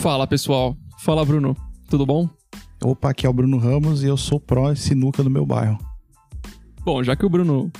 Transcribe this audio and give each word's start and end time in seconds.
Fala 0.00 0.26
pessoal, 0.26 0.74
fala 1.00 1.26
Bruno, 1.26 1.54
tudo 1.90 2.06
bom? 2.06 2.26
Opa, 2.82 3.10
aqui 3.10 3.26
é 3.26 3.28
o 3.28 3.34
Bruno 3.34 3.58
Ramos 3.58 4.02
e 4.02 4.06
eu 4.06 4.16
sou 4.16 4.40
pró 4.40 4.74
sinuca 4.74 5.22
do 5.22 5.28
meu 5.28 5.44
bairro. 5.44 5.76
Bom, 6.82 7.04
já 7.04 7.14
que 7.14 7.26
o 7.26 7.28
Bruno 7.28 7.70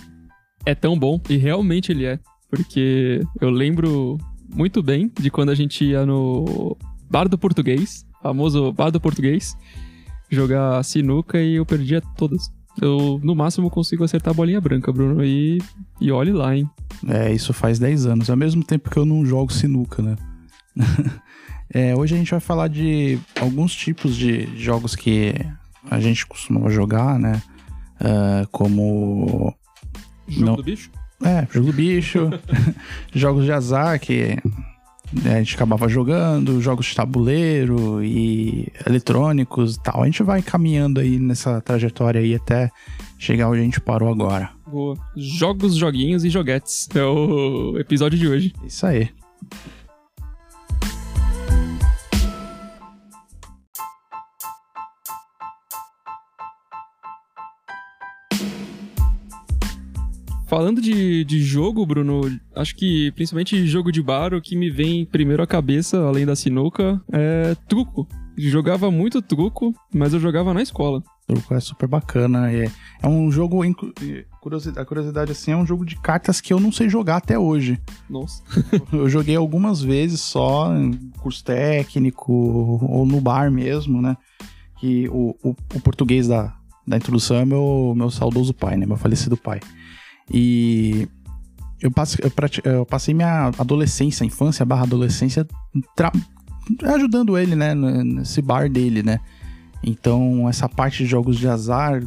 é 0.67 0.75
tão 0.75 0.99
bom, 0.99 1.19
e 1.31 1.39
realmente 1.39 1.93
ele 1.93 2.05
é, 2.05 2.21
porque 2.51 3.23
eu 3.41 3.49
lembro 3.49 4.19
muito 4.55 4.83
bem 4.83 5.11
de 5.19 5.31
quando 5.31 5.49
a 5.49 5.55
gente 5.55 5.83
ia 5.83 6.05
no 6.05 6.77
Bar 7.11 7.27
do 7.27 7.39
Português, 7.39 8.05
famoso 8.23 8.71
Bar 8.71 8.91
do 8.91 9.01
Português, 9.01 9.57
jogar 10.29 10.83
sinuca 10.85 11.41
e 11.41 11.55
eu 11.55 11.65
perdia 11.65 12.03
todas. 12.19 12.53
Eu, 12.83 13.19
no 13.23 13.35
máximo, 13.35 13.71
consigo 13.71 14.05
acertar 14.05 14.33
a 14.33 14.37
bolinha 14.37 14.61
branca, 14.61 14.93
Bruno, 14.93 15.25
e, 15.25 15.57
e 15.99 16.13
olhe 16.13 16.33
lá, 16.33 16.55
hein? 16.55 16.69
É, 17.09 17.33
isso 17.33 17.55
faz 17.55 17.79
10 17.79 18.05
anos, 18.05 18.29
ao 18.29 18.37
mesmo 18.37 18.63
tempo 18.63 18.91
que 18.91 18.99
eu 18.99 19.07
não 19.07 19.25
jogo 19.25 19.51
sinuca, 19.51 20.03
né? 20.03 20.17
é, 21.73 21.95
hoje 21.97 22.15
a 22.15 22.19
gente 22.19 22.31
vai 22.31 22.41
falar 22.41 22.69
de 22.69 23.19
alguns 23.41 23.75
tipos 23.75 24.17
de 24.17 24.47
jogos 24.57 24.97
que 24.97 25.35
a 25.89 26.01
gente 26.01 26.27
costuma 26.27 26.69
jogar, 26.71 27.19
né? 27.19 27.43
Uh, 28.01 28.47
como. 28.51 29.55
Jogo 30.27 30.47
não... 30.47 30.57
do 30.57 30.63
bicho? 30.63 30.91
É, 31.23 31.47
jogo 31.51 31.67
do 31.67 31.73
bicho, 31.73 32.31
jogos 33.15 33.45
de 33.45 33.53
azar 33.53 34.01
que 34.01 34.39
né, 35.13 35.35
a 35.35 35.39
gente 35.39 35.55
acabava 35.55 35.89
jogando, 35.89 36.61
jogos 36.61 36.87
de 36.87 36.95
tabuleiro 36.95 38.03
e 38.03 38.69
eletrônicos 38.87 39.77
e 39.77 39.83
tal. 39.83 40.03
A 40.03 40.07
gente 40.07 40.23
vai 40.23 40.43
caminhando 40.43 41.01
aí 41.01 41.19
nessa 41.19 41.61
trajetória 41.61 42.21
aí 42.21 42.35
até 42.35 42.71
chegar 43.19 43.49
onde 43.49 43.61
a 43.61 43.65
gente 43.65 43.81
parou 43.81 44.09
agora. 44.09 44.51
Boa. 44.67 44.97
Jogos, 45.17 45.77
joguinhos 45.77 46.25
e 46.25 46.31
joguetes. 46.31 46.89
É 46.95 47.03
o 47.05 47.77
episódio 47.79 48.19
de 48.19 48.27
hoje. 48.27 48.55
Isso 48.65 48.87
aí. 48.87 49.11
Falando 60.51 60.81
de, 60.81 61.25
de 61.25 61.41
jogo, 61.41 61.87
Bruno, 61.87 62.23
acho 62.57 62.75
que 62.75 63.13
principalmente 63.13 63.69
jogo 63.69 63.93
de 63.93 64.03
bar, 64.03 64.35
o 64.35 64.43
que 64.43 64.57
me 64.57 64.69
vem 64.69 65.07
primeiro 65.07 65.45
à 65.45 65.47
cabeça, 65.47 66.03
além 66.03 66.27
da 66.27 66.35
sinuca, 66.35 67.01
é 67.13 67.55
truco. 67.69 68.09
Jogava 68.37 68.91
muito 68.91 69.23
truco, 69.23 69.73
mas 69.95 70.13
eu 70.13 70.19
jogava 70.19 70.53
na 70.53 70.61
escola. 70.61 71.05
Truco 71.25 71.55
é 71.55 71.61
super 71.61 71.87
bacana. 71.87 72.51
É, 72.51 72.69
é 73.01 73.07
um 73.07 73.31
jogo. 73.31 73.61
Curiosidade, 74.41 74.81
a 74.81 74.85
curiosidade 74.85 75.31
assim, 75.31 75.53
é 75.53 75.57
um 75.57 75.65
jogo 75.65 75.87
de 75.87 75.95
cartas 75.95 76.41
que 76.41 76.53
eu 76.53 76.59
não 76.59 76.73
sei 76.73 76.89
jogar 76.89 77.19
até 77.19 77.39
hoje. 77.39 77.81
Nossa. 78.09 78.43
eu 78.93 79.09
joguei 79.09 79.37
algumas 79.37 79.81
vezes 79.81 80.21
só, 80.21 80.77
em 80.77 81.13
curso 81.21 81.45
técnico, 81.45 82.33
ou 82.33 83.07
no 83.07 83.21
bar 83.21 83.53
mesmo, 83.53 84.03
né? 84.03 84.17
Que 84.81 85.09
o, 85.11 85.33
o, 85.45 85.51
o 85.77 85.81
português 85.81 86.27
da, 86.27 86.53
da 86.85 86.97
introdução 86.97 87.37
é 87.37 87.45
meu, 87.45 87.95
meu 87.97 88.11
saudoso 88.11 88.53
pai, 88.53 88.77
né? 88.77 88.85
Meu 88.85 88.97
falecido 88.97 89.37
pai. 89.37 89.61
E 90.31 91.09
eu 91.81 91.91
passei, 91.91 92.25
eu 92.65 92.87
passei 92.87 93.15
minha 93.15 93.51
adolescência, 93.59 94.25
infância 94.25 94.65
barra 94.65 94.83
adolescência, 94.83 95.47
ajudando 96.83 97.39
ele, 97.39 97.57
né, 97.57 97.75
nesse 97.75 98.41
bar 98.43 98.69
dele, 98.69 99.03
né. 99.03 99.19
Então, 99.83 100.49
essa 100.49 100.69
parte 100.69 100.99
de 100.99 101.07
jogos 101.07 101.39
de 101.39 101.49
azar, 101.49 102.03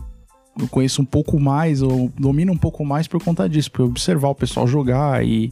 eu 0.59 0.67
conheço 0.67 1.01
um 1.01 1.05
pouco 1.05 1.39
mais, 1.39 1.81
ou 1.81 2.11
domino 2.17 2.53
um 2.53 2.57
pouco 2.57 2.85
mais 2.85 3.07
por 3.07 3.21
conta 3.21 3.49
disso, 3.49 3.71
por 3.71 3.81
observar 3.81 4.29
o 4.29 4.35
pessoal 4.35 4.67
jogar 4.67 5.25
e, 5.25 5.51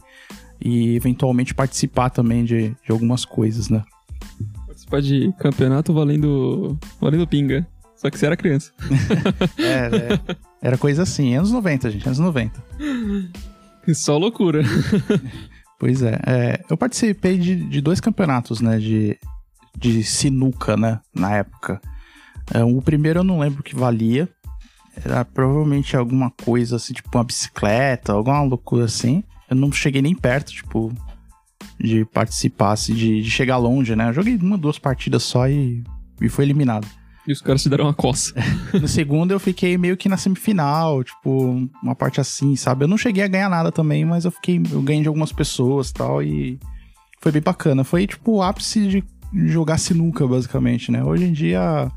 e 0.60 0.94
eventualmente 0.94 1.52
participar 1.52 2.10
também 2.10 2.44
de, 2.44 2.68
de 2.68 2.92
algumas 2.92 3.24
coisas, 3.24 3.68
né. 3.68 3.82
Participar 4.66 5.02
de 5.02 5.32
campeonato 5.38 5.92
valendo, 5.92 6.78
valendo 7.00 7.26
pinga. 7.26 7.66
Só 7.96 8.10
que 8.10 8.18
você 8.18 8.26
era 8.26 8.36
criança. 8.36 8.72
é, 9.58 10.14
é. 10.14 10.51
Era 10.62 10.78
coisa 10.78 11.02
assim, 11.02 11.34
anos 11.34 11.50
90, 11.50 11.90
gente, 11.90 12.06
anos 12.06 12.20
90. 12.20 12.62
Só 13.92 14.16
loucura. 14.16 14.62
pois 15.78 16.02
é, 16.02 16.20
é 16.24 16.64
eu 16.70 16.76
participei 16.76 17.36
de, 17.36 17.56
de, 17.56 17.80
dois 17.80 18.00
campeonatos, 18.00 18.60
né, 18.60 18.78
de, 18.78 19.18
de 19.76 20.04
sinuca, 20.04 20.76
né, 20.76 21.00
na 21.12 21.36
época. 21.36 21.80
É, 22.54 22.62
o 22.62 22.80
primeiro 22.80 23.20
eu 23.20 23.24
não 23.24 23.40
lembro 23.40 23.60
o 23.60 23.64
que 23.64 23.74
valia. 23.74 24.28
Era 25.04 25.24
provavelmente 25.24 25.96
alguma 25.96 26.30
coisa 26.30 26.76
assim, 26.76 26.92
tipo 26.92 27.08
uma 27.12 27.24
bicicleta, 27.24 28.12
alguma 28.12 28.42
loucura 28.42 28.84
assim. 28.84 29.24
Eu 29.50 29.56
não 29.56 29.72
cheguei 29.72 30.00
nem 30.00 30.14
perto, 30.14 30.52
tipo, 30.52 30.92
de 31.80 32.04
participar, 32.04 32.72
assim, 32.72 32.94
de, 32.94 33.20
de 33.20 33.30
chegar 33.30 33.56
longe, 33.56 33.96
né? 33.96 34.08
Eu 34.10 34.12
joguei 34.12 34.36
uma, 34.36 34.56
duas 34.56 34.78
partidas 34.78 35.22
só 35.24 35.48
e, 35.48 35.82
e 36.20 36.28
foi 36.28 36.44
eliminado. 36.44 36.86
E 37.26 37.32
os 37.32 37.40
caras 37.40 37.62
se 37.62 37.68
deram 37.68 37.84
uma 37.84 37.94
coça. 37.94 38.34
no 38.80 38.88
segundo 38.88 39.30
eu 39.30 39.38
fiquei 39.38 39.78
meio 39.78 39.96
que 39.96 40.08
na 40.08 40.16
semifinal, 40.16 41.04
tipo, 41.04 41.68
uma 41.82 41.94
parte 41.94 42.20
assim, 42.20 42.56
sabe? 42.56 42.84
Eu 42.84 42.88
não 42.88 42.98
cheguei 42.98 43.22
a 43.22 43.28
ganhar 43.28 43.48
nada 43.48 43.70
também, 43.70 44.04
mas 44.04 44.24
eu 44.24 44.30
fiquei, 44.30 44.60
eu 44.70 44.82
ganhei 44.82 45.02
de 45.02 45.08
algumas 45.08 45.32
pessoas 45.32 45.92
tal, 45.92 46.22
e 46.22 46.58
foi 47.20 47.30
bem 47.30 47.42
bacana. 47.42 47.84
Foi 47.84 48.06
tipo 48.06 48.32
o 48.32 48.42
ápice 48.42 48.88
de 48.88 49.04
jogar 49.32 49.78
sinuca, 49.78 50.26
basicamente, 50.26 50.90
né? 50.90 51.02
Hoje 51.04 51.24
em 51.24 51.32
dia. 51.32 51.90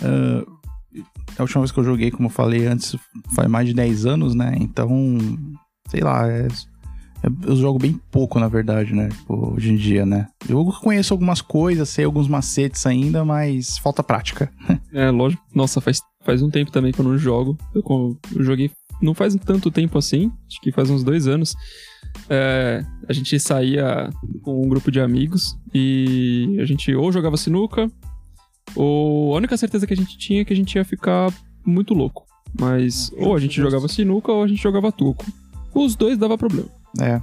Uh, 0.00 0.62
a 1.38 1.42
última 1.42 1.62
vez 1.62 1.72
que 1.72 1.80
eu 1.80 1.84
joguei, 1.84 2.10
como 2.10 2.26
eu 2.26 2.32
falei 2.32 2.66
antes, 2.66 2.96
faz 3.34 3.48
mais 3.48 3.66
de 3.66 3.74
10 3.74 4.04
anos, 4.04 4.34
né? 4.34 4.54
Então, 4.60 4.90
sei 5.88 6.00
lá, 6.00 6.28
é 6.28 6.48
eu 7.46 7.56
jogo 7.56 7.78
bem 7.78 8.00
pouco, 8.10 8.38
na 8.40 8.48
verdade, 8.48 8.94
né? 8.94 9.08
Tipo, 9.08 9.54
hoje 9.54 9.72
em 9.72 9.76
dia, 9.76 10.04
né? 10.04 10.28
Eu 10.48 10.64
conheço 10.64 11.14
algumas 11.14 11.40
coisas, 11.40 11.88
sei 11.88 12.04
alguns 12.04 12.28
macetes 12.28 12.84
ainda, 12.86 13.24
mas 13.24 13.78
falta 13.78 14.02
prática. 14.02 14.50
é, 14.92 15.10
lógico. 15.10 15.42
Nossa, 15.54 15.80
faz, 15.80 16.00
faz 16.24 16.42
um 16.42 16.50
tempo 16.50 16.72
também 16.72 16.92
que 16.92 17.00
eu 17.00 17.04
não 17.04 17.16
jogo. 17.16 17.56
Eu, 17.74 17.82
eu 18.34 18.44
joguei 18.44 18.70
não 19.02 19.14
faz 19.14 19.34
tanto 19.34 19.70
tempo 19.70 19.98
assim, 19.98 20.30
acho 20.48 20.60
que 20.60 20.70
faz 20.70 20.88
uns 20.88 21.02
dois 21.02 21.26
anos. 21.26 21.54
É, 22.28 22.84
a 23.08 23.12
gente 23.12 23.38
saía 23.40 24.10
com 24.42 24.64
um 24.64 24.68
grupo 24.68 24.90
de 24.90 25.00
amigos 25.00 25.56
e 25.74 26.56
a 26.60 26.64
gente 26.64 26.94
ou 26.94 27.10
jogava 27.10 27.36
sinuca, 27.36 27.90
ou 28.76 29.34
a 29.34 29.38
única 29.38 29.56
certeza 29.56 29.86
que 29.86 29.92
a 29.92 29.96
gente 29.96 30.16
tinha 30.16 30.42
é 30.42 30.44
que 30.44 30.52
a 30.52 30.56
gente 30.56 30.74
ia 30.76 30.84
ficar 30.84 31.32
muito 31.66 31.94
louco. 31.94 32.24
Mas 32.58 33.10
ah, 33.14 33.26
ou 33.26 33.34
a 33.34 33.40
gente 33.40 33.56
jogava 33.56 33.88
sinuca 33.88 34.30
ou 34.30 34.44
a 34.44 34.48
gente 34.48 34.62
jogava 34.62 34.92
tuco. 34.92 35.24
Os 35.74 35.96
dois 35.96 36.18
dava 36.18 36.38
problema. 36.38 36.68
É. 37.00 37.20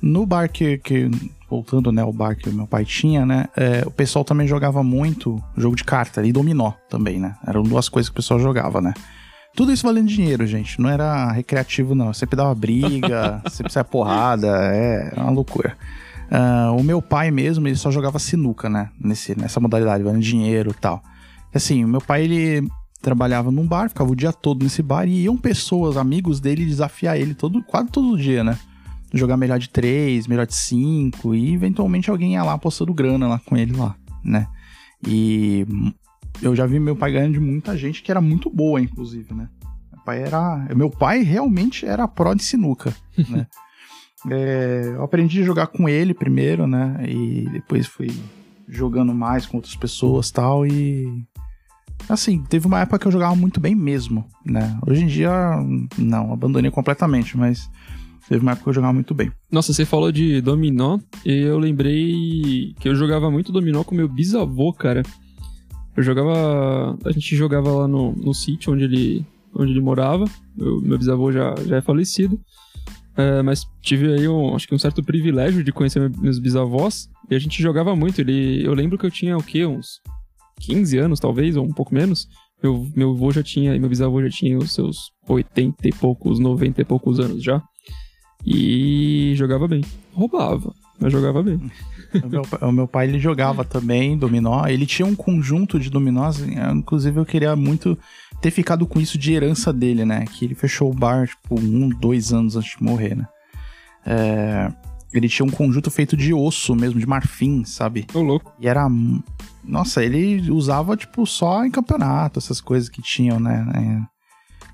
No 0.00 0.26
bar 0.26 0.50
que, 0.50 0.78
que 0.78 1.10
voltando, 1.48 1.90
né, 1.92 2.04
o 2.04 2.12
bar 2.12 2.36
que 2.36 2.50
meu 2.50 2.66
pai 2.66 2.84
tinha, 2.84 3.24
né, 3.24 3.46
é, 3.56 3.82
o 3.86 3.90
pessoal 3.90 4.24
também 4.24 4.46
jogava 4.46 4.82
muito 4.82 5.42
jogo 5.56 5.76
de 5.76 5.84
carta 5.84 6.24
e 6.24 6.32
dominó 6.32 6.72
também, 6.88 7.18
né? 7.18 7.36
Eram 7.46 7.62
duas 7.62 7.88
coisas 7.88 8.08
que 8.08 8.14
o 8.14 8.16
pessoal 8.16 8.40
jogava, 8.40 8.80
né? 8.80 8.92
Tudo 9.56 9.72
isso 9.72 9.86
valendo 9.86 10.08
dinheiro, 10.08 10.46
gente. 10.46 10.80
Não 10.80 10.90
era 10.90 11.30
recreativo, 11.30 11.94
não. 11.94 12.12
Sempre 12.12 12.36
dava 12.36 12.52
briga, 12.54 13.40
sempre 13.48 13.72
saia 13.72 13.84
porrada, 13.84 14.48
é, 14.74 15.12
é 15.14 15.20
uma 15.20 15.30
loucura. 15.30 15.76
Uh, 16.24 16.76
o 16.76 16.82
meu 16.82 17.00
pai 17.00 17.30
mesmo, 17.30 17.68
ele 17.68 17.76
só 17.76 17.90
jogava 17.90 18.18
sinuca, 18.18 18.68
né? 18.68 18.90
Nesse, 18.98 19.38
nessa 19.38 19.60
modalidade, 19.60 20.02
valendo 20.02 20.22
dinheiro 20.22 20.70
e 20.70 20.74
tal. 20.74 21.02
Assim, 21.54 21.84
o 21.84 21.88
meu 21.88 22.00
pai, 22.00 22.24
ele 22.24 22.68
trabalhava 23.00 23.52
num 23.52 23.66
bar, 23.66 23.88
ficava 23.88 24.10
o 24.10 24.16
dia 24.16 24.32
todo 24.32 24.64
nesse 24.64 24.82
bar 24.82 25.06
e 25.06 25.22
iam 25.22 25.36
pessoas, 25.36 25.96
amigos 25.96 26.40
dele, 26.40 26.64
desafiar 26.64 27.16
ele 27.16 27.34
todo, 27.34 27.62
quase 27.62 27.90
todo 27.90 28.18
dia, 28.18 28.42
né? 28.42 28.58
Jogar 29.14 29.36
melhor 29.36 29.58
de 29.58 29.68
3, 29.68 30.26
melhor 30.26 30.46
de 30.46 30.54
5, 30.54 31.34
e 31.34 31.54
eventualmente 31.54 32.10
alguém 32.10 32.34
ia 32.34 32.42
lá 32.42 32.58
postando 32.58 32.92
grana 32.92 33.28
lá 33.28 33.38
com 33.38 33.56
ele 33.56 33.72
lá, 33.72 33.94
né? 34.24 34.46
E 35.06 35.66
eu 36.42 36.54
já 36.56 36.66
vi 36.66 36.80
meu 36.80 36.96
pai 36.96 37.12
ganhando 37.12 37.34
de 37.34 37.40
muita 37.40 37.76
gente 37.76 38.02
que 38.02 38.10
era 38.10 38.20
muito 38.20 38.50
boa, 38.50 38.80
inclusive, 38.80 39.32
né? 39.32 39.48
Meu 39.92 40.02
pai 40.04 40.22
era. 40.22 40.68
Meu 40.74 40.90
pai 40.90 41.22
realmente 41.22 41.86
era 41.86 42.08
pró 42.08 42.34
de 42.34 42.42
sinuca, 42.42 42.94
né? 43.28 43.46
É, 44.30 44.92
eu 44.94 45.04
aprendi 45.04 45.42
a 45.42 45.44
jogar 45.44 45.66
com 45.68 45.88
ele 45.88 46.14
primeiro, 46.14 46.66
né? 46.66 47.04
E 47.06 47.48
depois 47.52 47.86
fui 47.86 48.10
jogando 48.66 49.14
mais 49.14 49.46
com 49.46 49.58
outras 49.58 49.76
pessoas 49.76 50.30
tal. 50.30 50.66
E. 50.66 51.24
Assim, 52.08 52.42
teve 52.42 52.66
uma 52.66 52.80
época 52.80 52.98
que 52.98 53.06
eu 53.06 53.12
jogava 53.12 53.36
muito 53.36 53.60
bem 53.60 53.74
mesmo, 53.74 54.26
né? 54.44 54.76
Hoje 54.86 55.04
em 55.04 55.06
dia, 55.06 55.30
não, 55.96 56.32
abandonei 56.32 56.70
completamente, 56.70 57.36
mas 57.36 57.70
Teve 58.28 58.40
uma 58.40 58.52
época 58.52 58.64
que 58.64 58.70
eu 58.70 58.74
jogava 58.74 58.92
muito 58.92 59.14
bem. 59.14 59.30
Nossa, 59.50 59.72
você 59.72 59.84
falou 59.84 60.10
de 60.10 60.40
dominó 60.40 60.98
e 61.24 61.32
eu 61.32 61.58
lembrei 61.58 62.74
que 62.80 62.88
eu 62.88 62.94
jogava 62.94 63.30
muito 63.30 63.52
dominó 63.52 63.84
com 63.84 63.94
meu 63.94 64.08
bisavô, 64.08 64.72
cara. 64.72 65.02
Eu 65.96 66.02
jogava. 66.02 66.98
A 67.04 67.12
gente 67.12 67.36
jogava 67.36 67.70
lá 67.70 67.88
no, 67.88 68.12
no 68.12 68.34
sítio 68.34 68.72
onde 68.72 68.84
ele, 68.84 69.26
onde 69.54 69.72
ele 69.72 69.80
morava. 69.80 70.24
Eu, 70.58 70.80
meu 70.80 70.96
bisavô 70.98 71.30
já, 71.30 71.54
já 71.66 71.76
é 71.76 71.80
falecido. 71.80 72.40
É, 73.16 73.42
mas 73.42 73.64
tive 73.80 74.12
aí 74.12 74.26
um, 74.26 74.56
acho 74.56 74.66
que 74.66 74.74
um 74.74 74.78
certo 74.78 75.02
privilégio 75.02 75.62
de 75.62 75.72
conhecer 75.72 76.10
meus 76.18 76.38
bisavós. 76.38 77.08
E 77.30 77.34
a 77.34 77.38
gente 77.38 77.62
jogava 77.62 77.94
muito. 77.94 78.20
Ele, 78.20 78.64
eu 78.64 78.74
lembro 78.74 78.98
que 78.98 79.06
eu 79.06 79.10
tinha 79.10 79.36
o 79.36 79.42
quê? 79.42 79.66
Uns 79.66 80.00
15 80.60 80.98
anos, 80.98 81.20
talvez, 81.20 81.56
ou 81.56 81.64
um 81.64 81.72
pouco 81.72 81.94
menos. 81.94 82.26
Meu, 82.62 82.88
meu 82.96 83.10
avô 83.10 83.30
já 83.30 83.42
tinha, 83.42 83.78
meu 83.78 83.88
bisavô 83.88 84.22
já 84.22 84.30
tinha 84.30 84.56
os 84.56 84.72
seus 84.72 85.12
80 85.28 85.86
e 85.86 85.92
poucos, 85.92 86.38
90 86.38 86.80
e 86.80 86.84
poucos 86.84 87.20
anos 87.20 87.42
já. 87.42 87.62
E 88.44 89.32
jogava 89.36 89.66
bem. 89.66 89.82
Roubava. 90.12 90.74
mas 91.00 91.12
jogava 91.12 91.42
bem. 91.42 91.60
o, 92.22 92.28
meu, 92.28 92.42
o 92.60 92.72
meu 92.72 92.88
pai, 92.88 93.08
ele 93.08 93.18
jogava 93.18 93.64
também 93.64 94.16
dominó. 94.16 94.66
Ele 94.66 94.86
tinha 94.86 95.06
um 95.06 95.14
conjunto 95.14 95.78
de 95.78 95.90
dominós, 95.90 96.40
inclusive 96.40 97.18
eu 97.18 97.24
queria 97.24 97.56
muito 97.56 97.98
ter 98.40 98.50
ficado 98.50 98.86
com 98.86 99.00
isso 99.00 99.16
de 99.16 99.32
herança 99.32 99.72
dele, 99.72 100.04
né? 100.04 100.24
Que 100.26 100.44
ele 100.44 100.54
fechou 100.54 100.90
o 100.90 100.94
bar, 100.94 101.26
tipo, 101.26 101.58
um, 101.58 101.88
dois 101.88 102.32
anos 102.32 102.56
antes 102.56 102.76
de 102.76 102.82
morrer, 102.82 103.16
né? 103.16 103.26
É, 104.06 104.70
ele 105.14 105.28
tinha 105.28 105.46
um 105.46 105.50
conjunto 105.50 105.90
feito 105.90 106.16
de 106.16 106.34
osso 106.34 106.74
mesmo, 106.74 107.00
de 107.00 107.06
marfim, 107.06 107.64
sabe? 107.64 108.06
Ô, 108.12 108.20
louco. 108.20 108.52
E 108.60 108.68
era. 108.68 108.86
Nossa, 109.62 110.04
ele 110.04 110.50
usava, 110.50 110.96
tipo, 110.96 111.26
só 111.26 111.64
em 111.64 111.70
campeonato, 111.70 112.38
essas 112.38 112.60
coisas 112.60 112.88
que 112.88 113.00
tinham, 113.00 113.40
né? 113.40 114.06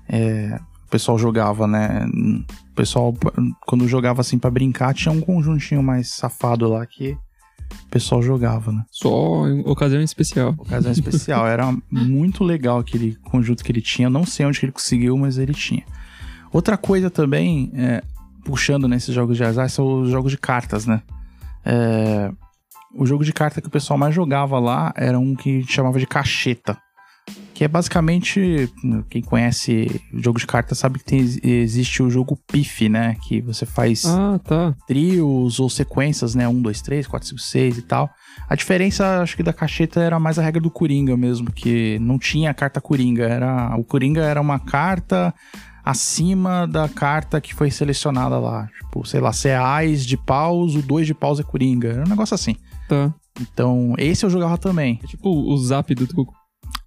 É, 0.09 0.17
é, 0.17 0.59
pessoal 0.91 1.17
jogava, 1.17 1.65
né? 1.65 2.05
O 2.71 2.75
pessoal, 2.75 3.13
quando 3.65 3.87
jogava 3.87 4.21
assim 4.21 4.37
para 4.37 4.51
brincar, 4.51 4.93
tinha 4.93 5.11
um 5.11 5.21
conjuntinho 5.21 5.81
mais 5.81 6.09
safado 6.09 6.67
lá 6.67 6.85
que 6.85 7.11
o 7.11 7.89
pessoal 7.89 8.21
jogava, 8.21 8.71
né? 8.71 8.83
Só 8.91 9.47
em 9.47 9.61
ocasião 9.61 10.01
especial. 10.01 10.53
Ocasião 10.57 10.91
especial. 10.91 11.47
Era 11.47 11.73
muito 11.89 12.43
legal 12.43 12.79
aquele 12.79 13.15
conjunto 13.23 13.63
que 13.63 13.71
ele 13.71 13.81
tinha. 13.81 14.09
Não 14.09 14.25
sei 14.25 14.45
onde 14.45 14.59
ele 14.63 14.71
conseguiu, 14.71 15.17
mas 15.17 15.37
ele 15.37 15.53
tinha. 15.53 15.83
Outra 16.51 16.77
coisa 16.77 17.09
também, 17.09 17.71
é, 17.73 18.03
puxando 18.43 18.87
nesses 18.87 19.15
jogos 19.15 19.37
de 19.37 19.43
azar, 19.43 19.69
são 19.69 20.01
os 20.01 20.09
jogos 20.09 20.31
de 20.31 20.37
cartas, 20.37 20.85
né? 20.85 21.01
É, 21.63 22.31
o 22.93 23.05
jogo 23.05 23.23
de 23.23 23.31
carta 23.31 23.61
que 23.61 23.67
o 23.67 23.71
pessoal 23.71 23.97
mais 23.97 24.13
jogava 24.13 24.59
lá 24.59 24.93
era 24.95 25.17
um 25.17 25.35
que 25.35 25.63
chamava 25.63 25.97
de 25.97 26.05
cacheta. 26.05 26.77
Que 27.61 27.65
é 27.65 27.67
basicamente, 27.67 28.73
quem 29.07 29.21
conhece 29.21 30.01
o 30.11 30.19
jogo 30.19 30.39
de 30.39 30.47
carta 30.47 30.73
sabe 30.73 30.97
que 30.97 31.05
tem, 31.05 31.19
existe 31.19 32.01
o 32.01 32.09
jogo 32.09 32.35
PIF, 32.51 32.89
né? 32.89 33.15
Que 33.21 33.39
você 33.39 33.67
faz 33.67 34.03
ah, 34.03 34.39
tá. 34.43 34.75
trios 34.87 35.59
ou 35.59 35.69
sequências, 35.69 36.33
né? 36.33 36.47
1, 36.47 36.59
2, 36.59 36.81
3, 36.81 37.05
4, 37.05 37.27
5, 37.29 37.39
6 37.39 37.77
e 37.77 37.81
tal. 37.83 38.09
A 38.49 38.55
diferença, 38.55 39.21
acho 39.21 39.37
que 39.37 39.43
da 39.43 39.53
cacheta 39.53 39.99
era 39.99 40.19
mais 40.19 40.39
a 40.39 40.41
regra 40.41 40.59
do 40.59 40.71
Coringa 40.71 41.15
mesmo, 41.15 41.51
que 41.51 41.99
não 41.99 42.17
tinha 42.17 42.51
carta 42.51 42.81
Coringa. 42.81 43.25
Era, 43.25 43.75
o 43.77 43.83
Coringa 43.83 44.23
era 44.23 44.41
uma 44.41 44.57
carta 44.57 45.31
acima 45.85 46.65
da 46.65 46.89
carta 46.89 47.39
que 47.39 47.53
foi 47.53 47.69
selecionada 47.69 48.39
lá. 48.39 48.69
Tipo, 48.79 49.05
sei 49.05 49.19
lá, 49.19 49.31
se 49.31 49.49
é 49.49 49.55
Ais 49.55 50.03
de 50.03 50.17
paus, 50.17 50.73
o 50.73 50.81
2 50.81 51.05
de 51.05 51.13
paus 51.13 51.39
é 51.39 51.43
Coringa. 51.43 51.89
Era 51.89 52.05
um 52.05 52.09
negócio 52.09 52.33
assim. 52.33 52.55
Tá. 52.89 53.13
Então, 53.39 53.93
esse 53.99 54.25
eu 54.25 54.31
jogava 54.31 54.57
também. 54.57 54.99
É 55.03 55.05
tipo 55.05 55.29
o 55.29 55.55
zap 55.59 55.93
do. 55.93 56.07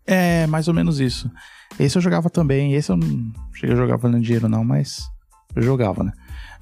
É, 0.07 0.47
mais 0.47 0.69
ou 0.69 0.75
menos 0.75 1.01
isso. 1.01 1.31
Esse 1.79 1.97
eu 1.97 2.03
jogava 2.03 2.31
também. 2.31 2.75
Esse 2.75 2.91
eu 2.91 2.97
não 2.97 3.33
cheguei 3.53 3.75
a 3.75 3.79
jogar 3.79 3.97
valendo 3.97 4.23
dinheiro, 4.23 4.49
não, 4.49 4.65
mas 4.65 5.09
eu 5.55 5.63
jogava, 5.63 6.05
né? 6.05 6.13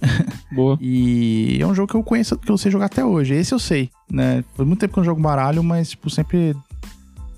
Boa. 0.51 0.77
e 0.81 1.59
é 1.61 1.67
um 1.67 1.75
jogo 1.75 1.89
que 1.89 1.97
eu 1.97 2.03
conheço, 2.03 2.37
que 2.37 2.51
eu 2.51 2.59
sei 2.59 2.73
jogar 2.73 2.87
até 2.87 3.05
hoje. 3.05 3.35
Esse 3.35 3.55
eu 3.55 3.59
sei, 3.59 3.91
né? 4.11 4.45
Faz 4.55 4.67
muito 4.67 4.81
tempo 4.81 4.93
que 4.93 4.99
eu 4.99 5.03
não 5.03 5.07
jogo 5.07 5.21
baralho, 5.21 5.63
mas, 5.63 5.91
tipo, 5.91 6.11
sempre 6.11 6.57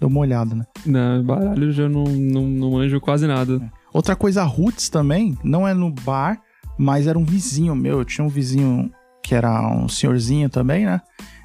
dou 0.00 0.08
uma 0.08 0.20
olhada, 0.20 0.54
né? 0.54 0.64
Não, 0.84 1.22
baralho 1.22 1.64
eu 1.64 1.72
já 1.72 1.88
não, 1.88 2.04
não, 2.04 2.46
não 2.46 2.70
manjo 2.72 3.00
quase 3.00 3.26
nada. 3.26 3.60
É. 3.62 3.84
Outra 3.92 4.16
coisa, 4.16 4.42
roots 4.44 4.88
também, 4.88 5.38
não 5.44 5.68
é 5.68 5.74
no 5.74 5.90
bar, 5.90 6.40
mas 6.78 7.06
era 7.06 7.18
um 7.18 7.24
vizinho 7.24 7.74
meu. 7.76 7.98
Eu 7.98 8.04
tinha 8.04 8.24
um 8.24 8.30
vizinho 8.30 8.90
que 9.22 9.34
era 9.34 9.68
um 9.68 9.88
senhorzinho 9.88 10.48
também, 10.48 10.84
né? 10.84 11.00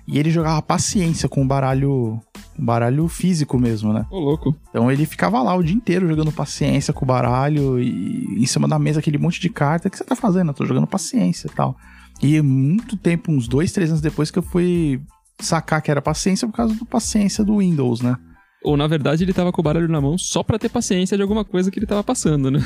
E 0.08 0.18
ele 0.18 0.32
jogava 0.32 0.62
paciência 0.62 1.30
com 1.30 1.44
o 1.44 1.48
baralho, 1.48 2.20
um 2.60 2.66
baralho 2.66 3.08
físico 3.08 3.58
mesmo, 3.58 3.94
né? 3.94 4.06
Ô, 4.12 4.20
louco. 4.20 4.56
Então 4.70 4.92
ele 4.92 5.06
ficava 5.06 5.42
lá 5.42 5.56
o 5.56 5.64
dia 5.64 5.76
inteiro 5.76 6.08
jogando 6.08 6.32
paciência 6.32 6.94
com 6.94 7.06
o 7.06 7.08
baralho 7.08 7.80
e 7.80 8.42
em 8.42 8.46
cima 8.46 8.68
da 8.68 8.78
mesa 8.78 9.00
aquele 9.00 9.18
monte 9.18 9.40
de 9.40 9.50
carta. 9.50 9.88
O 9.88 9.92
que 9.92 9.98
você 9.98 10.04
tá 10.04 10.16
fazendo? 10.16 10.50
Eu 10.50 10.54
tô 10.54 10.66
jogando 10.66 10.88
paciência 10.88 11.48
e 11.48 11.56
tal. 11.56 11.78
E 12.22 12.42
muito 12.42 12.98
tempo, 12.98 13.32
uns 13.32 13.48
dois, 13.48 13.72
três 13.72 13.90
anos 13.90 14.02
depois 14.02 14.30
que 14.30 14.40
eu 14.40 14.44
fui 14.44 15.02
sacar 15.40 15.82
que 15.82 15.90
era 15.90 16.02
paciência 16.02 16.48
por 16.48 16.54
causa 16.54 16.76
do 16.76 16.86
paciência 16.86 17.44
do 17.44 17.58
Windows, 17.60 18.02
né? 18.02 18.18
Ou 18.62 18.76
na 18.76 18.88
verdade 18.88 19.24
ele 19.24 19.32
tava 19.32 19.54
com 19.54 19.62
o 19.62 19.64
baralho 19.64 19.88
na 19.88 20.02
mão 20.02 20.18
só 20.18 20.44
pra 20.44 20.60
ter 20.60 20.68
paciência 20.68 21.16
de 21.16 21.24
alguma 21.24 21.46
coisa 21.46 21.72
que 21.72 21.80
ele 21.80 21.86
tava 21.86 22.04
passando, 22.04 22.52
né? 22.52 22.60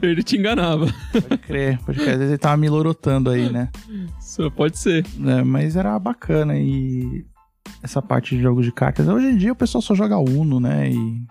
ele 0.06 0.22
te 0.22 0.38
enganava. 0.38 0.86
Pode 1.12 1.38
crer, 1.42 1.78
pode 1.84 1.98
crer. 1.98 2.12
Às 2.12 2.18
vezes 2.18 2.30
ele 2.30 2.38
tava 2.38 2.56
me 2.56 2.70
lorotando 2.70 3.28
aí, 3.28 3.50
né? 3.52 3.68
Só 4.18 4.48
pode 4.48 4.78
ser. 4.78 5.04
É, 5.26 5.42
mas 5.42 5.76
era 5.76 5.98
bacana 5.98 6.56
e 6.58 7.26
essa 7.82 8.00
parte 8.02 8.36
de 8.36 8.42
jogos 8.42 8.64
de 8.64 8.72
cartas. 8.72 9.08
Hoje 9.08 9.26
em 9.26 9.36
dia 9.36 9.52
o 9.52 9.56
pessoal 9.56 9.82
só 9.82 9.94
joga 9.94 10.18
Uno, 10.18 10.60
né? 10.60 10.90
E, 10.90 11.22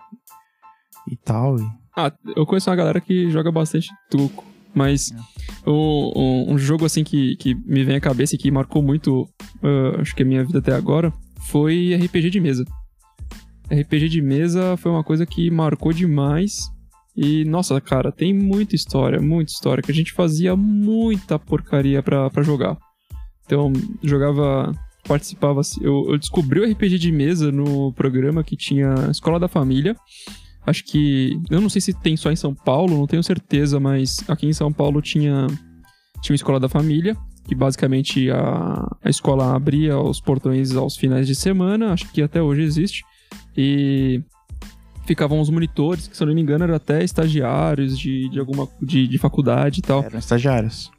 e 1.12 1.16
tal. 1.16 1.58
E... 1.58 1.66
Ah, 1.96 2.12
eu 2.36 2.46
conheço 2.46 2.70
uma 2.70 2.76
galera 2.76 3.00
que 3.00 3.30
joga 3.30 3.50
bastante 3.50 3.90
truco. 4.08 4.44
Mas 4.74 5.10
é. 5.12 5.70
um, 5.70 6.12
um, 6.14 6.52
um, 6.52 6.58
jogo 6.58 6.84
assim 6.84 7.02
que, 7.02 7.36
que 7.36 7.54
me 7.54 7.82
vem 7.84 7.96
à 7.96 8.00
cabeça 8.00 8.34
e 8.34 8.38
que 8.38 8.50
marcou 8.50 8.82
muito, 8.82 9.22
uh, 9.62 10.00
acho 10.00 10.14
que 10.14 10.22
a 10.22 10.26
minha 10.26 10.44
vida 10.44 10.60
até 10.60 10.72
agora, 10.72 11.12
foi 11.48 11.94
RPG 11.96 12.30
de 12.30 12.40
mesa. 12.40 12.64
RPG 13.70 14.08
de 14.08 14.22
mesa 14.22 14.76
foi 14.76 14.90
uma 14.90 15.04
coisa 15.04 15.26
que 15.26 15.50
marcou 15.50 15.92
demais. 15.92 16.70
E, 17.16 17.44
nossa, 17.44 17.80
cara, 17.80 18.12
tem 18.12 18.32
muita 18.32 18.74
história, 18.74 19.20
muita 19.20 19.52
história, 19.52 19.82
que 19.82 19.90
a 19.90 19.94
gente 19.94 20.12
fazia 20.12 20.54
muita 20.56 21.38
porcaria 21.38 22.02
pra, 22.02 22.30
pra 22.30 22.42
jogar. 22.42 22.78
Então, 23.44 23.72
jogava, 24.02 24.72
participava. 25.10 25.60
Eu, 25.80 26.06
eu 26.08 26.16
descobri 26.16 26.60
o 26.60 26.70
RPG 26.70 26.96
de 26.98 27.10
mesa 27.10 27.50
no 27.50 27.92
programa 27.92 28.44
que 28.44 28.56
tinha 28.56 28.94
Escola 29.10 29.40
da 29.40 29.48
Família. 29.48 29.96
Acho 30.64 30.84
que. 30.84 31.36
Eu 31.50 31.60
não 31.60 31.68
sei 31.68 31.80
se 31.80 31.92
tem 31.92 32.16
só 32.16 32.30
em 32.30 32.36
São 32.36 32.54
Paulo, 32.54 32.96
não 32.96 33.08
tenho 33.08 33.22
certeza, 33.22 33.80
mas 33.80 34.18
aqui 34.28 34.46
em 34.46 34.52
São 34.52 34.72
Paulo 34.72 35.02
tinha, 35.02 35.48
tinha 36.22 36.36
Escola 36.36 36.60
da 36.60 36.68
Família 36.68 37.16
que 37.48 37.54
basicamente 37.54 38.30
a, 38.30 38.96
a 39.02 39.10
escola 39.10 39.56
abria 39.56 39.98
os 39.98 40.20
portões 40.20 40.76
aos 40.76 40.96
finais 40.96 41.26
de 41.26 41.34
semana, 41.34 41.92
acho 41.92 42.08
que 42.12 42.22
até 42.22 42.40
hoje 42.40 42.62
existe. 42.62 43.02
E 43.56 44.22
ficavam 45.04 45.40
os 45.40 45.50
monitores, 45.50 46.06
que 46.06 46.16
se 46.16 46.22
eu 46.22 46.28
não 46.28 46.34
me 46.34 46.40
engano 46.40 46.62
eram 46.62 46.76
até 46.76 47.02
estagiários 47.02 47.98
de, 47.98 48.28
de 48.28 48.38
alguma 48.38 48.68
de, 48.80 49.08
de 49.08 49.18
faculdade 49.18 49.80
e 49.80 49.82
tal. 49.82 50.04
Eram 50.04 50.20
estagiários. 50.20 50.92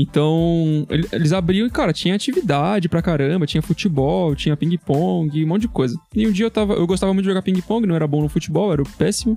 Então, 0.00 0.86
eles 1.12 1.32
abriam 1.32 1.66
e, 1.66 1.70
cara, 1.70 1.92
tinha 1.92 2.14
atividade 2.14 2.88
pra 2.88 3.02
caramba, 3.02 3.46
tinha 3.46 3.60
futebol, 3.60 4.32
tinha 4.36 4.56
ping-pong, 4.56 5.44
um 5.44 5.48
monte 5.48 5.62
de 5.62 5.68
coisa. 5.68 5.98
E 6.14 6.24
um 6.24 6.30
dia 6.30 6.46
eu 6.46 6.50
tava. 6.50 6.74
Eu 6.74 6.86
gostava 6.86 7.12
muito 7.12 7.24
de 7.24 7.30
jogar 7.30 7.42
ping-pong, 7.42 7.84
não 7.84 7.96
era 7.96 8.06
bom 8.06 8.22
no 8.22 8.28
futebol, 8.28 8.72
era 8.72 8.84
péssimo. 8.96 9.36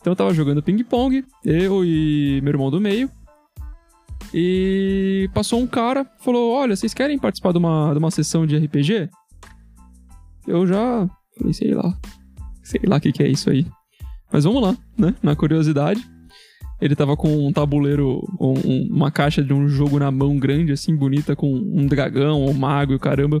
Então 0.00 0.12
eu 0.12 0.16
tava 0.16 0.34
jogando 0.34 0.62
ping-pong, 0.62 1.24
eu 1.44 1.82
e 1.82 2.40
meu 2.42 2.50
irmão 2.50 2.70
do 2.70 2.80
meio. 2.80 3.10
E 4.34 5.30
passou 5.32 5.60
um 5.60 5.66
cara, 5.66 6.06
falou: 6.18 6.52
Olha, 6.52 6.76
vocês 6.76 6.92
querem 6.92 7.18
participar 7.18 7.52
de 7.52 7.58
uma, 7.58 7.92
de 7.92 7.98
uma 7.98 8.10
sessão 8.10 8.46
de 8.46 8.58
RPG? 8.58 9.08
Eu 10.46 10.66
já 10.66 11.08
Falei, 11.36 11.52
sei 11.52 11.74
lá. 11.74 11.96
Sei 12.62 12.80
lá 12.84 12.96
o 12.96 13.00
que, 13.00 13.12
que 13.12 13.22
é 13.22 13.28
isso 13.28 13.50
aí. 13.50 13.66
Mas 14.32 14.44
vamos 14.44 14.62
lá, 14.62 14.76
né? 14.96 15.14
Na 15.22 15.34
curiosidade. 15.34 16.08
Ele 16.82 16.96
tava 16.96 17.16
com 17.16 17.46
um 17.46 17.52
tabuleiro, 17.52 18.28
um, 18.40 18.88
uma 18.90 19.08
caixa 19.08 19.40
de 19.40 19.54
um 19.54 19.68
jogo 19.68 20.00
na 20.00 20.10
mão 20.10 20.36
grande, 20.36 20.72
assim, 20.72 20.96
bonita, 20.96 21.36
com 21.36 21.48
um 21.48 21.86
dragão, 21.86 22.44
um 22.44 22.52
mago 22.52 22.92
e 22.92 22.96
o 22.96 22.98
caramba. 22.98 23.40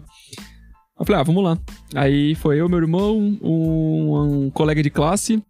Eu 0.96 1.04
falei, 1.04 1.20
ah, 1.20 1.24
vamos 1.24 1.42
lá. 1.42 1.58
Aí 1.92 2.36
foi 2.36 2.60
eu, 2.60 2.68
meu 2.68 2.78
irmão, 2.78 3.18
um, 3.42 4.44
um 4.44 4.50
colega 4.50 4.80
de 4.80 4.90
classe 4.90 5.42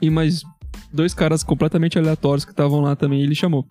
e 0.00 0.08
mais 0.08 0.44
dois 0.92 1.14
caras 1.14 1.42
completamente 1.42 1.98
aleatórios 1.98 2.44
que 2.44 2.52
estavam 2.52 2.80
lá 2.80 2.94
também, 2.94 3.20
ele 3.20 3.34
chamou. 3.34 3.66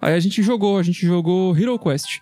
Aí 0.00 0.14
a 0.14 0.20
gente 0.20 0.42
jogou, 0.42 0.76
a 0.76 0.82
gente 0.82 1.06
jogou 1.06 1.56
Hero 1.56 1.78
Quest. 1.78 2.18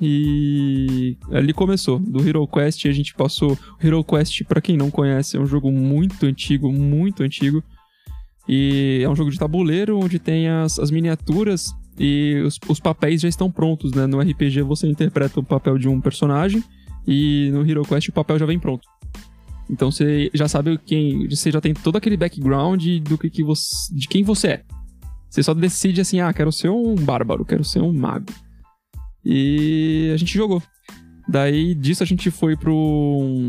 E 0.00 1.16
ali 1.32 1.52
começou. 1.52 1.98
Do 1.98 2.26
Hero 2.26 2.46
Quest 2.46 2.86
a 2.86 2.92
gente 2.92 3.12
passou. 3.12 3.58
Hero 3.82 4.04
Quest, 4.04 4.44
para 4.44 4.60
quem 4.60 4.76
não 4.76 4.88
conhece, 4.88 5.36
é 5.36 5.40
um 5.40 5.46
jogo 5.46 5.72
muito 5.72 6.26
antigo, 6.26 6.70
muito 6.70 7.24
antigo. 7.24 7.60
E 8.48 9.02
é 9.04 9.08
um 9.08 9.14
jogo 9.14 9.30
de 9.30 9.38
tabuleiro 9.38 9.98
onde 9.98 10.18
tem 10.18 10.48
as, 10.48 10.78
as 10.78 10.90
miniaturas 10.90 11.74
e 11.98 12.42
os, 12.46 12.58
os, 12.68 12.80
papéis 12.80 13.20
já 13.20 13.28
estão 13.28 13.50
prontos, 13.50 13.92
né? 13.92 14.06
No 14.06 14.20
RPG 14.20 14.62
você 14.62 14.88
interpreta 14.88 15.38
o 15.38 15.44
papel 15.44 15.76
de 15.76 15.88
um 15.88 16.00
personagem 16.00 16.64
e 17.06 17.50
no 17.52 17.68
Hero 17.68 17.82
Quest 17.82 18.08
o 18.08 18.12
papel 18.12 18.38
já 18.38 18.46
vem 18.46 18.58
pronto. 18.58 18.88
Então 19.68 19.90
você 19.90 20.30
já 20.32 20.48
sabe 20.48 20.78
quem. 20.78 21.28
Você 21.28 21.50
já 21.50 21.60
tem 21.60 21.74
todo 21.74 21.96
aquele 21.96 22.16
background 22.16 22.82
do 23.02 23.18
que, 23.18 23.28
que 23.28 23.42
você. 23.42 23.94
de 23.94 24.08
quem 24.08 24.22
você 24.22 24.48
é. 24.48 24.64
Você 25.28 25.42
só 25.42 25.52
decide 25.52 26.00
assim, 26.00 26.20
ah, 26.20 26.32
quero 26.32 26.50
ser 26.50 26.70
um 26.70 26.94
bárbaro, 26.94 27.44
quero 27.44 27.62
ser 27.62 27.80
um 27.80 27.92
mago. 27.92 28.32
E 29.22 30.10
a 30.14 30.16
gente 30.16 30.34
jogou. 30.34 30.62
Daí 31.28 31.74
disso 31.74 32.02
a 32.02 32.06
gente 32.06 32.30
foi 32.30 32.56
pro 32.56 32.74
um, 32.74 33.48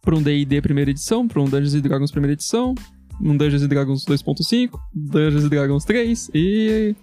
pro 0.00 0.16
um 0.16 0.22
D&D 0.22 0.62
primeira 0.62 0.90
edição, 0.90 1.28
pro 1.28 1.42
um 1.42 1.44
Dungeons 1.44 1.74
Dragons 1.82 2.10
primeira 2.10 2.32
edição, 2.32 2.74
um 3.20 3.36
Dungeons 3.36 3.66
Dragons 3.66 4.04
2.5, 4.04 4.78
Dungeons 4.92 5.48
Dragons 5.48 5.84
3 5.84 6.30
e 6.34 6.94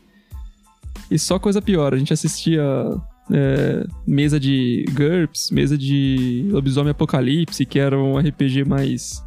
e 1.09 1.19
só 1.19 1.37
coisa 1.37 1.61
pior, 1.61 1.93
a 1.93 1.97
gente 1.97 2.13
assistia 2.13 2.63
é, 3.31 3.85
mesa 4.07 4.39
de 4.39 4.85
GURPS, 4.91 5.51
mesa 5.51 5.77
de 5.77 6.47
Lobisomem 6.49 6.91
Apocalipse, 6.91 7.65
que 7.65 7.79
era 7.79 7.97
um 7.97 8.17
RPG 8.17 8.63
mais 8.65 9.23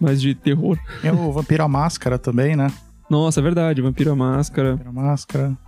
mais 0.00 0.20
de 0.20 0.34
terror. 0.34 0.78
É 1.04 1.12
o 1.12 1.30
Vampiro 1.30 1.62
à 1.62 1.68
Máscara 1.68 2.18
também, 2.18 2.56
né? 2.56 2.72
Nossa, 3.10 3.40
é 3.40 3.42
verdade, 3.42 3.82
Vampiro 3.82 4.12
à 4.12 4.16
Máscara. 4.16 4.70
Vampiro 4.72 4.90
à 4.90 4.92
Máscara. 4.92 5.58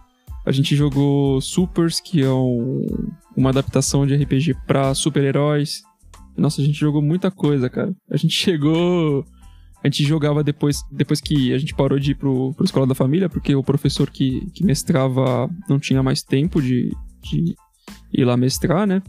A 0.44 0.50
gente 0.50 0.74
jogou 0.74 1.40
Supers, 1.40 2.00
que 2.00 2.22
é 2.22 2.30
um, 2.30 3.08
uma 3.36 3.50
adaptação 3.50 4.06
de 4.06 4.14
RPG 4.14 4.56
pra 4.66 4.94
super-heróis. 4.94 5.82
Nossa, 6.36 6.62
a 6.62 6.64
gente 6.64 6.78
jogou 6.78 7.02
muita 7.02 7.30
coisa, 7.30 7.68
cara. 7.68 7.94
A 8.10 8.16
gente 8.16 8.32
chegou. 8.34 9.24
A 9.82 9.88
gente 9.88 10.04
jogava 10.04 10.44
depois, 10.44 10.82
depois 10.90 11.20
que 11.20 11.52
a 11.52 11.58
gente 11.58 11.74
parou 11.74 11.98
de 11.98 12.12
ir 12.12 12.14
pro, 12.14 12.54
pro 12.54 12.64
Escola 12.64 12.86
da 12.86 12.94
Família, 12.94 13.28
porque 13.28 13.54
o 13.54 13.64
professor 13.64 14.08
que, 14.10 14.46
que 14.52 14.64
mestrava 14.64 15.50
não 15.68 15.78
tinha 15.78 16.02
mais 16.02 16.22
tempo 16.22 16.62
de, 16.62 16.90
de 17.20 17.54
ir 18.12 18.24
lá 18.24 18.36
mestrar, 18.36 18.86
né? 18.86 19.02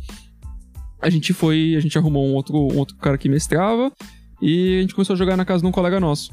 A 0.99 1.09
gente 1.09 1.33
foi, 1.33 1.75
a 1.75 1.79
gente 1.79 1.97
arrumou 1.97 2.25
um 2.25 2.33
outro, 2.33 2.55
um 2.55 2.77
outro 2.77 2.95
cara 2.97 3.17
que 3.17 3.29
mestrava 3.29 3.91
e 4.41 4.77
a 4.77 4.81
gente 4.81 4.95
começou 4.95 5.13
a 5.13 5.17
jogar 5.17 5.37
na 5.37 5.45
casa 5.45 5.61
de 5.61 5.67
um 5.67 5.71
colega 5.71 5.99
nosso. 5.99 6.31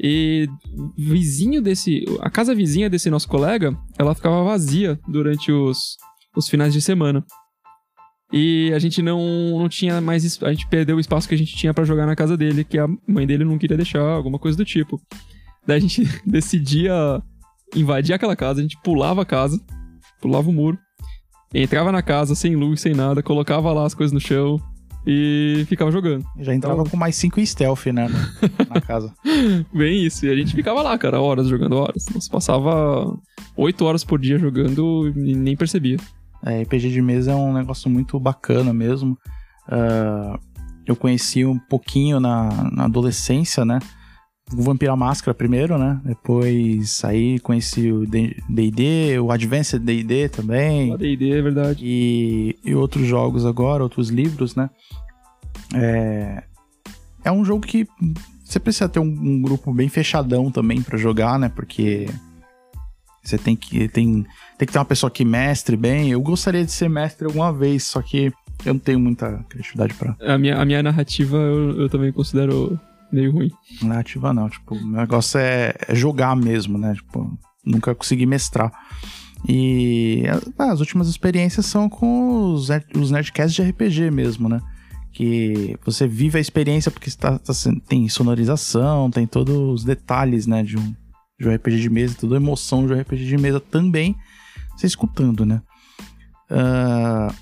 E 0.00 0.48
vizinho 0.96 1.60
desse. 1.60 2.04
A 2.20 2.30
casa 2.30 2.54
vizinha 2.54 2.88
desse 2.88 3.10
nosso 3.10 3.28
colega, 3.28 3.76
ela 3.98 4.14
ficava 4.14 4.44
vazia 4.44 4.98
durante 5.08 5.50
os, 5.50 5.96
os 6.36 6.48
finais 6.48 6.72
de 6.72 6.80
semana. 6.80 7.24
E 8.32 8.70
a 8.74 8.78
gente 8.78 9.00
não, 9.00 9.58
não 9.58 9.68
tinha 9.68 10.00
mais. 10.00 10.42
A 10.42 10.50
gente 10.52 10.66
perdeu 10.68 10.96
o 10.96 11.00
espaço 11.00 11.26
que 11.28 11.34
a 11.34 11.38
gente 11.38 11.54
tinha 11.56 11.72
para 11.72 11.84
jogar 11.84 12.06
na 12.06 12.14
casa 12.14 12.36
dele, 12.36 12.62
que 12.64 12.78
a 12.78 12.86
mãe 13.06 13.26
dele 13.26 13.44
não 13.44 13.56
queria 13.58 13.76
deixar, 13.76 14.00
alguma 14.02 14.38
coisa 14.38 14.56
do 14.58 14.64
tipo. 14.64 15.00
Daí 15.66 15.78
a 15.78 15.80
gente 15.80 16.02
decidia 16.26 17.22
invadir 17.74 18.12
aquela 18.14 18.36
casa, 18.36 18.60
a 18.60 18.62
gente 18.62 18.76
pulava 18.82 19.22
a 19.22 19.24
casa, 19.26 19.58
pulava 20.20 20.48
o 20.48 20.52
muro, 20.52 20.78
entrava 21.54 21.90
na 21.92 22.02
casa 22.02 22.34
sem 22.34 22.54
luz, 22.54 22.80
sem 22.80 22.94
nada, 22.94 23.22
colocava 23.22 23.72
lá 23.72 23.86
as 23.86 23.94
coisas 23.94 24.12
no 24.12 24.20
chão 24.20 24.60
e 25.06 25.64
ficava 25.66 25.90
jogando. 25.90 26.22
Já 26.38 26.54
entrava 26.54 26.80
Então- 26.80 26.90
com 26.90 26.96
mais 26.98 27.16
5 27.16 27.40
stealth, 27.46 27.86
né? 27.86 28.08
Na 28.68 28.80
casa. 28.80 29.12
Bem 29.72 30.04
isso. 30.04 30.26
E 30.26 30.30
a 30.30 30.36
gente 30.36 30.54
ficava 30.54 30.82
lá, 30.82 30.98
cara, 30.98 31.18
horas 31.20 31.48
jogando 31.48 31.76
horas. 31.76 32.04
Nossa, 32.14 32.30
passava 32.30 33.18
oito 33.56 33.84
horas 33.86 34.04
por 34.04 34.18
dia 34.18 34.38
jogando 34.38 35.10
e 35.16 35.34
nem 35.34 35.56
percebia. 35.56 35.96
É, 36.44 36.62
RPG 36.62 36.90
de 36.90 37.02
mesa 37.02 37.32
é 37.32 37.34
um 37.34 37.52
negócio 37.52 37.90
muito 37.90 38.18
bacana 38.18 38.72
mesmo. 38.72 39.18
Ah, 39.68 40.38
eu 40.86 40.96
conheci 40.96 41.44
um 41.44 41.58
pouquinho 41.58 42.18
na, 42.18 42.70
na 42.72 42.84
adolescência, 42.84 43.64
né? 43.64 43.78
O 44.50 44.62
Vampira 44.62 44.96
Máscara 44.96 45.34
primeiro, 45.34 45.76
né? 45.76 46.00
Depois 46.02 47.04
aí 47.04 47.38
conheci 47.40 47.92
o 47.92 48.06
D&D, 48.06 49.18
o 49.20 49.30
Advanced 49.30 49.82
D&D 49.82 50.30
também. 50.30 50.96
D&D 50.96 51.30
é 51.30 51.42
verdade. 51.42 51.84
e, 51.84 52.58
e 52.64 52.74
outros 52.74 53.06
jogos 53.06 53.44
agora, 53.44 53.82
outros 53.82 54.08
livros, 54.08 54.56
né? 54.56 54.70
É, 55.74 56.44
é 57.22 57.30
um 57.30 57.44
jogo 57.44 57.66
que 57.66 57.86
você 58.42 58.58
precisa 58.58 58.88
ter 58.88 59.00
um, 59.00 59.04
um 59.04 59.42
grupo 59.42 59.70
bem 59.74 59.90
fechadão 59.90 60.50
também 60.50 60.80
pra 60.80 60.96
jogar, 60.96 61.38
né? 61.38 61.50
Porque 61.50 62.08
você 63.22 63.36
tem 63.38 63.54
que, 63.56 63.88
tem, 63.88 64.24
tem 64.56 64.66
que 64.66 64.72
ter 64.72 64.78
uma 64.78 64.84
pessoa 64.84 65.10
que 65.10 65.24
mestre 65.24 65.76
bem. 65.76 66.10
Eu 66.10 66.20
gostaria 66.20 66.64
de 66.64 66.72
ser 66.72 66.88
mestre 66.88 67.26
alguma 67.26 67.52
vez, 67.52 67.84
só 67.84 68.00
que 68.02 68.32
eu 68.64 68.74
não 68.74 68.78
tenho 68.80 68.98
muita 68.98 69.44
criatividade 69.48 69.94
pra 69.94 70.16
A 70.20 70.36
minha, 70.38 70.56
a 70.60 70.64
minha 70.64 70.82
narrativa 70.82 71.36
eu, 71.36 71.82
eu 71.82 71.88
também 71.88 72.10
considero 72.12 72.78
meio 73.12 73.32
ruim. 73.32 73.50
narrativa, 73.82 74.32
não. 74.32 74.48
Tipo, 74.48 74.74
o 74.74 74.86
negócio 74.90 75.38
é, 75.38 75.74
é 75.86 75.94
jogar 75.94 76.34
mesmo, 76.36 76.76
né? 76.78 76.94
Tipo, 76.94 77.38
nunca 77.64 77.94
consegui 77.94 78.26
mestrar. 78.26 78.72
E 79.48 80.24
ah, 80.58 80.72
as 80.72 80.80
últimas 80.80 81.08
experiências 81.08 81.66
são 81.66 81.88
com 81.88 82.52
os, 82.52 82.68
os 82.96 83.10
Nerdcasts 83.10 83.54
de 83.54 83.62
RPG 83.62 84.10
mesmo, 84.10 84.48
né? 84.48 84.60
Que 85.12 85.76
você 85.84 86.06
vive 86.06 86.38
a 86.38 86.40
experiência 86.40 86.90
porque 86.90 87.08
está, 87.08 87.38
tá 87.38 87.54
sendo- 87.54 87.80
tem 87.80 88.08
sonorização, 88.08 89.10
tem 89.10 89.26
todos 89.26 89.54
os 89.56 89.84
detalhes, 89.84 90.46
né? 90.46 90.62
De 90.62 90.76
um, 90.76 90.94
de 91.38 91.48
um 91.48 91.54
RPG 91.54 91.80
de 91.80 91.90
mesa, 91.90 92.16
toda 92.18 92.36
a 92.36 92.40
emoção 92.40 92.86
de 92.86 92.92
um 92.92 93.00
RPG 93.00 93.26
de 93.26 93.38
mesa 93.38 93.60
também, 93.60 94.16
você 94.76 94.86
escutando, 94.86 95.46
né? 95.46 95.62
Ah, 96.50 97.32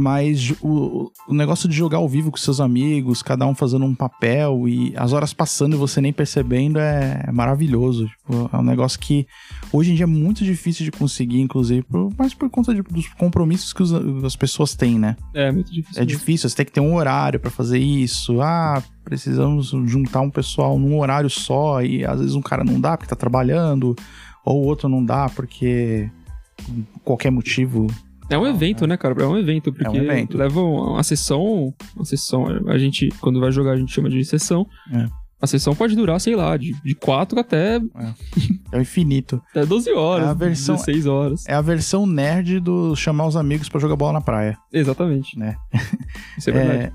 mas 0.00 0.52
o, 0.62 1.10
o 1.26 1.34
negócio 1.34 1.68
de 1.68 1.74
jogar 1.76 1.98
ao 1.98 2.08
vivo 2.08 2.30
com 2.30 2.36
seus 2.36 2.60
amigos, 2.60 3.20
cada 3.22 3.44
um 3.46 3.54
fazendo 3.54 3.84
um 3.84 3.94
papel 3.94 4.68
e 4.68 4.92
as 4.96 5.12
horas 5.12 5.32
passando 5.32 5.74
e 5.74 5.76
você 5.78 6.00
nem 6.00 6.12
percebendo 6.12 6.78
é, 6.78 7.28
maravilhoso. 7.32 8.06
Tipo, 8.06 8.48
é 8.52 8.56
um 8.56 8.62
negócio 8.62 8.98
que 9.00 9.26
hoje 9.72 9.90
em 9.90 9.94
dia 9.96 10.04
é 10.04 10.06
muito 10.06 10.44
difícil 10.44 10.84
de 10.84 10.92
conseguir, 10.92 11.40
inclusive, 11.40 11.82
por, 11.82 12.12
mas 12.16 12.32
por 12.32 12.48
conta 12.48 12.72
de- 12.72 12.82
dos 12.82 13.08
compromissos 13.14 13.72
que 13.72 13.82
os- 13.82 13.92
as 14.24 14.36
pessoas 14.36 14.74
têm, 14.76 14.98
né? 15.00 15.16
É 15.34 15.50
muito 15.50 15.72
difícil. 15.72 16.00
É 16.00 16.04
difícil, 16.06 16.48
você 16.48 16.54
tem 16.56 16.66
que 16.66 16.72
ter 16.72 16.80
um 16.80 16.94
horário 16.94 17.40
pra 17.40 17.50
fazer 17.50 17.78
isso. 17.78 18.40
Ah, 18.40 18.80
precisamos 19.04 19.70
juntar 19.86 20.20
um 20.20 20.30
pessoal 20.30 20.78
num 20.78 20.96
horário 20.98 21.28
só 21.28 21.82
e 21.82 22.04
às 22.04 22.20
vezes 22.20 22.34
um 22.36 22.42
cara 22.42 22.62
não 22.62 22.80
dá 22.80 22.96
porque 22.96 23.10
tá 23.10 23.16
trabalhando, 23.16 23.96
ou 24.44 24.62
o 24.62 24.66
outro 24.66 24.88
não 24.88 25.04
dá 25.04 25.28
porque 25.28 26.08
por 26.94 27.00
qualquer 27.04 27.30
motivo 27.30 27.86
É 28.30 28.36
um 28.38 28.46
evento, 28.46 28.86
né, 28.86 28.96
cara? 28.96 29.20
É 29.22 29.26
um 29.26 29.36
evento, 29.38 29.72
porque 29.72 29.96
evento. 29.96 30.36
leva 30.36 30.60
uma 30.60 31.02
sessão. 31.02 31.72
Uma 31.96 32.04
sessão. 32.04 32.46
A 32.68 32.76
gente, 32.78 33.08
quando 33.20 33.40
vai 33.40 33.50
jogar, 33.50 33.72
a 33.72 33.76
gente 33.76 33.92
chama 33.92 34.10
de 34.10 34.24
sessão. 34.24 34.66
É. 34.92 35.06
A 35.40 35.46
sessão 35.46 35.72
pode 35.74 35.94
durar, 35.94 36.20
sei 36.20 36.34
lá, 36.34 36.56
de, 36.56 36.74
de 36.82 36.94
4 36.96 37.38
até, 37.38 37.76
é 38.72 38.76
o 38.76 38.80
infinito. 38.80 39.40
até 39.50 39.64
12 39.64 39.92
horas, 39.92 40.26
É 40.26 40.30
a 40.30 40.34
versão- 40.34 40.74
16 40.74 41.06
horas. 41.06 41.44
É 41.46 41.54
a 41.54 41.60
versão 41.60 42.06
nerd 42.06 42.58
do 42.58 42.96
chamar 42.96 43.26
os 43.28 43.36
amigos 43.36 43.68
pra 43.68 43.80
jogar 43.80 43.94
bola 43.94 44.14
na 44.14 44.20
praia. 44.20 44.58
Exatamente. 44.72 45.38
Né? 45.38 45.54
Isso 46.36 46.50
é 46.50 46.52
verdade. 46.52 46.78
É, 46.86 46.92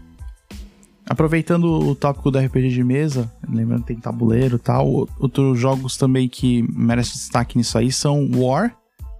aproveitando 1.07 1.65
o 1.65 1.95
tópico 1.95 2.29
do 2.31 2.37
RPG 2.37 2.69
de 2.69 2.83
mesa, 2.83 3.31
lembrando 3.49 3.81
que 3.81 3.87
tem 3.87 3.97
tabuleiro 3.97 4.57
e 4.57 4.59
tal, 4.59 5.07
outros 5.19 5.57
jogos 5.59 5.97
também 5.97 6.27
que 6.27 6.63
merecem 6.69 7.13
destaque 7.13 7.57
nisso 7.57 7.77
aí 7.77 7.91
são 7.91 8.29
War 8.35 8.75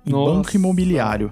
e 0.06 0.10
Nossa. 0.12 0.32
Banco 0.34 0.56
Imobiliário. 0.56 1.32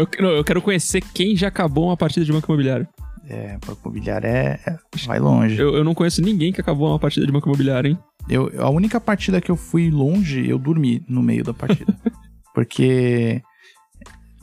Eu, 0.00 0.08
não, 0.20 0.30
eu 0.30 0.44
quero 0.44 0.60
conhecer 0.62 1.00
quem 1.14 1.36
já 1.36 1.48
acabou 1.48 1.86
uma 1.86 1.96
partida 1.96 2.24
de 2.24 2.32
banco 2.32 2.50
imobiliário. 2.50 2.88
É, 3.28 3.56
Banco 3.64 3.80
Imobiliário 3.84 4.26
é, 4.26 4.58
é- 4.66 4.78
vai 5.06 5.20
longe. 5.20 5.56
Eu, 5.56 5.76
eu 5.76 5.84
não 5.84 5.94
conheço 5.94 6.20
ninguém 6.20 6.52
que 6.52 6.60
acabou 6.60 6.88
uma 6.88 6.98
partida 6.98 7.24
de 7.24 7.30
banco 7.30 7.48
imobiliário, 7.48 7.90
hein? 7.90 7.98
Eu, 8.28 8.50
a 8.60 8.68
única 8.70 9.00
partida 9.00 9.40
que 9.40 9.50
eu 9.50 9.56
fui 9.56 9.88
longe, 9.90 10.48
eu 10.48 10.58
dormi 10.58 11.04
no 11.08 11.22
meio 11.22 11.44
da 11.44 11.54
partida. 11.54 11.96
Porque. 12.52 13.40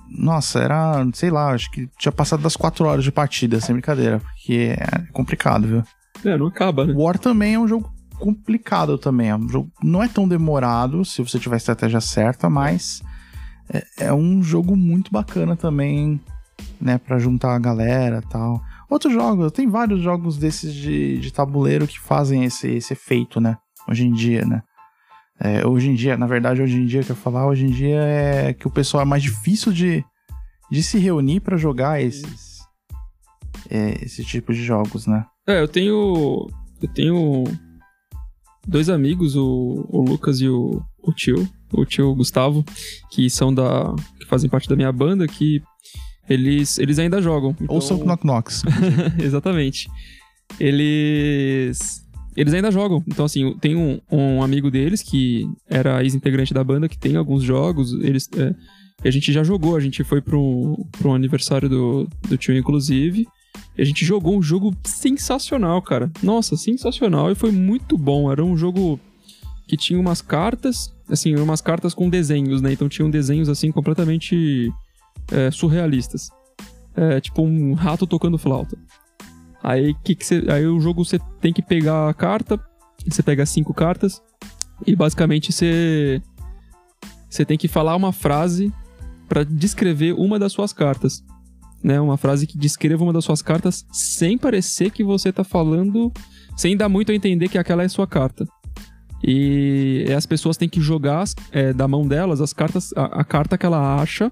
Nossa, 0.10 0.60
era, 0.60 1.06
sei 1.14 1.30
lá, 1.30 1.52
acho 1.52 1.70
que 1.70 1.90
tinha 2.00 2.14
passado 2.14 2.42
das 2.42 2.56
quatro 2.56 2.86
horas 2.86 3.04
de 3.04 3.12
partida, 3.12 3.60
sem 3.60 3.76
brincadeira. 3.76 4.20
Porque 4.20 4.76
é 4.78 5.12
complicado, 5.12 5.68
viu? 5.68 5.84
É, 6.24 6.38
não 6.38 6.48
acaba, 6.48 6.86
né? 6.86 6.94
War 6.96 7.20
também 7.20 7.56
é 7.56 7.60
um 7.60 7.68
jogo 7.68 7.92
complicado 8.18 8.98
também. 8.98 9.30
É 9.30 9.36
um 9.36 9.50
jogo, 9.50 9.70
não 9.84 10.02
é 10.02 10.08
tão 10.08 10.26
demorado 10.28 11.04
se 11.04 11.22
você 11.22 11.38
tiver 11.38 11.56
a 11.56 11.58
estratégia 11.58 12.00
certa, 12.00 12.50
mas 12.50 13.02
é, 13.72 14.06
é 14.08 14.14
um 14.14 14.42
jogo 14.42 14.76
muito 14.76 15.12
bacana 15.12 15.56
também, 15.56 16.20
né? 16.80 16.98
Pra 16.98 17.20
juntar 17.20 17.56
a 17.56 17.60
galera 17.60 18.22
tal. 18.22 18.62
Outros 18.90 19.14
jogos, 19.14 19.52
tem 19.52 19.68
vários 19.68 20.02
jogos 20.02 20.38
desses 20.38 20.74
de, 20.74 21.20
de 21.20 21.32
tabuleiro 21.32 21.88
que 21.88 22.00
fazem 22.00 22.46
esse, 22.46 22.68
esse 22.70 22.94
efeito, 22.94 23.42
né? 23.42 23.58
Hoje 23.88 24.06
em 24.06 24.12
dia, 24.12 24.46
né? 24.46 24.62
É, 25.40 25.66
hoje 25.68 25.90
em 25.90 25.96
dia, 25.96 26.18
na 26.18 26.26
verdade, 26.26 26.62
hoje 26.62 26.78
em 26.78 26.86
dia 26.86 27.04
que 27.04 27.12
eu 27.12 27.16
falar, 27.16 27.46
hoje 27.48 27.66
em 27.66 27.70
dia 27.70 28.00
é 28.00 28.54
que 28.54 28.68
o 28.68 28.72
pessoal 28.72 29.04
é 29.04 29.06
mais 29.06 29.22
difícil 29.22 29.72
de, 29.72 30.04
de 30.72 30.82
se 30.82 30.98
reunir 30.98 31.42
pra 31.42 31.58
jogar 31.58 32.02
esses, 32.02 32.62
é, 33.70 34.04
esse 34.04 34.24
tipo 34.26 34.54
de 34.54 34.64
jogos, 34.64 35.06
né? 35.06 35.26
É, 35.48 35.62
eu 35.62 35.68
tenho. 35.68 36.48
Eu 36.82 36.88
tenho 36.94 37.44
dois 38.68 38.90
amigos, 38.90 39.36
o, 39.36 39.86
o 39.90 40.02
Lucas 40.02 40.42
e 40.42 40.48
o, 40.48 40.82
o 41.02 41.12
tio, 41.12 41.48
o 41.72 41.86
tio 41.86 42.14
Gustavo, 42.16 42.64
que 43.12 43.30
são 43.30 43.54
da. 43.54 43.94
que 44.20 44.26
fazem 44.26 44.50
parte 44.50 44.70
da 44.70 44.76
minha 44.76 44.92
banda, 44.92 45.28
que 45.28 45.62
eles, 46.30 46.78
eles 46.78 47.00
ainda 47.00 47.22
jogam. 47.22 47.56
Então- 47.60 47.76
Ou 47.76 47.82
são 47.82 47.98
Knock 47.98 48.24
Knocks. 48.24 48.64
Exatamente. 49.22 49.88
Eles. 50.60 52.06
Eles 52.36 52.54
ainda 52.54 52.72
jogam. 52.72 53.04
Então, 53.08 53.26
assim, 53.26 53.56
tem 53.60 53.76
um, 53.76 54.00
um 54.12 54.44
amigo 54.44 54.70
deles 54.70 55.02
que 55.02 55.48
era 55.68 56.04
ex-integrante 56.04 56.54
da 56.54 56.64
banda, 56.64 56.88
que 56.88 56.98
tem 56.98 57.16
alguns 57.16 57.44
jogos. 57.44 57.94
Eles. 57.94 58.30
é, 58.38 58.54
a 59.04 59.12
gente 59.12 59.32
já 59.32 59.44
jogou, 59.44 59.76
a 59.76 59.80
gente 59.80 60.04
foi 60.04 60.22
pro, 60.22 60.86
pro 61.00 61.14
aniversário 61.14 61.70
do, 61.70 62.08
do 62.28 62.38
tio, 62.38 62.56
inclusive. 62.58 63.28
E 63.78 63.82
a 63.82 63.86
gente 63.86 64.06
jogou 64.06 64.38
um 64.38 64.42
jogo 64.42 64.76
sensacional, 64.84 65.82
cara. 65.82 66.12
Nossa, 66.22 66.56
sensacional. 66.56 67.32
E 67.32 67.36
foi 67.36 67.52
muito 67.52 67.98
bom. 67.98 68.32
Era 68.32 68.44
um 68.44 68.58
jogo 68.58 69.00
que 69.68 69.76
tinha 69.76 70.00
umas 70.00 70.22
cartas, 70.22 70.94
assim, 71.10 71.36
umas 71.36 71.62
cartas 71.62 71.94
com 71.94 72.10
desenhos, 72.10 72.62
né? 72.62 72.72
Então 72.72 72.88
tinham 72.88 73.10
desenhos, 73.10 73.50
assim, 73.50 73.72
completamente 73.72 74.72
é, 75.32 75.52
surrealistas. 75.52 76.30
É, 76.96 77.20
tipo 77.20 77.44
um 77.44 77.74
rato 77.74 78.08
tocando 78.08 78.38
flauta. 78.38 78.78
Aí, 79.62 79.94
que 80.04 80.16
que 80.16 80.26
cê, 80.26 80.46
aí 80.50 80.66
o 80.66 80.80
jogo 80.80 81.04
você 81.04 81.20
tem 81.42 81.52
que 81.52 81.62
pegar 81.62 82.10
a 82.10 82.14
carta, 82.14 82.60
você 83.06 83.22
pega 83.22 83.46
cinco 83.46 83.74
cartas, 83.74 84.22
e 84.86 84.96
basicamente 84.96 85.52
você 85.52 86.22
você 87.30 87.44
tem 87.44 87.58
que 87.58 87.68
falar 87.68 87.96
uma 87.96 88.14
frase 88.14 88.72
pra 89.28 89.44
descrever 89.44 90.14
uma 90.14 90.40
das 90.40 90.54
suas 90.54 90.72
cartas. 90.72 91.24
Né, 91.84 92.02
uma 92.02 92.18
frase 92.18 92.48
que 92.48 92.58
descreva 92.58 93.04
uma 93.04 93.14
das 93.14 93.24
suas 93.24 93.44
cartas 93.44 93.86
sem 93.92 94.36
parecer 94.36 94.90
que 94.90 95.04
você 95.04 95.32
tá 95.32 95.44
falando, 95.44 96.12
sem 96.56 96.76
dar 96.76 96.90
muito 96.90 97.12
a 97.12 97.16
entender 97.16 97.48
que 97.50 97.58
aquela 97.58 97.84
é 97.84 97.88
sua 97.88 98.08
carta. 98.08 98.48
E 99.24 100.06
as 100.16 100.26
pessoas 100.26 100.58
têm 100.58 100.70
que 100.70 100.80
jogar 100.80 101.24
é, 101.52 101.74
da 101.74 101.88
mão 101.88 102.08
delas 102.08 102.40
as 102.42 102.54
cartas, 102.54 102.92
a, 102.96 103.22
a 103.22 103.24
carta 103.24 103.58
que 103.58 103.66
ela 103.66 104.02
acha 104.02 104.32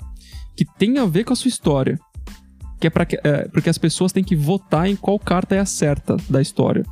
que 0.55 0.65
tem 0.77 0.97
a 0.97 1.05
ver 1.05 1.23
com 1.23 1.33
a 1.33 1.35
sua 1.35 1.49
história. 1.49 1.99
Que 2.79 2.87
é, 2.87 2.89
pra 2.89 3.05
que, 3.05 3.19
é 3.23 3.47
porque 3.47 3.69
as 3.69 3.77
pessoas 3.77 4.11
têm 4.11 4.23
que 4.23 4.35
votar 4.35 4.87
em 4.89 4.95
qual 4.95 5.17
carta 5.17 5.55
é 5.55 5.59
a 5.59 5.65
certa 5.65 6.17
da 6.29 6.41
história. 6.41 6.83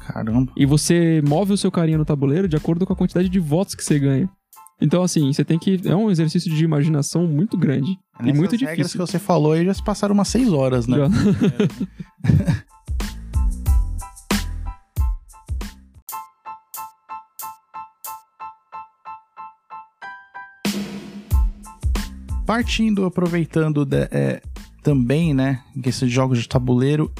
Caramba. 0.00 0.52
E 0.56 0.66
você 0.66 1.22
move 1.26 1.52
o 1.52 1.56
seu 1.56 1.70
carinha 1.70 1.98
no 1.98 2.04
tabuleiro 2.04 2.48
de 2.48 2.56
acordo 2.56 2.84
com 2.84 2.92
a 2.92 2.96
quantidade 2.96 3.28
de 3.28 3.38
votos 3.38 3.74
que 3.74 3.84
você 3.84 3.98
ganha. 3.98 4.28
Então, 4.80 5.02
assim, 5.02 5.32
você 5.32 5.44
tem 5.44 5.58
que. 5.60 5.80
É 5.84 5.94
um 5.94 6.10
exercício 6.10 6.52
de 6.52 6.64
imaginação 6.64 7.24
muito 7.24 7.56
grande. 7.56 7.92
e 7.92 8.24
Nessas 8.24 8.38
muito 8.38 8.50
regras 8.56 8.76
difícil. 8.76 9.00
que 9.00 9.06
você 9.06 9.18
falou 9.18 9.52
aí 9.52 9.64
já 9.64 9.72
se 9.72 9.82
passaram 9.82 10.12
umas 10.12 10.26
seis 10.26 10.52
horas, 10.52 10.88
né? 10.88 10.96
Já. 10.98 11.08
Partindo, 22.46 23.04
aproveitando 23.04 23.84
de- 23.84 24.08
é, 24.10 24.42
também, 24.82 25.32
né, 25.32 25.62
de 25.74 25.90
jogos 26.08 26.40
de 26.40 26.48
tabuleiro, 26.48 27.10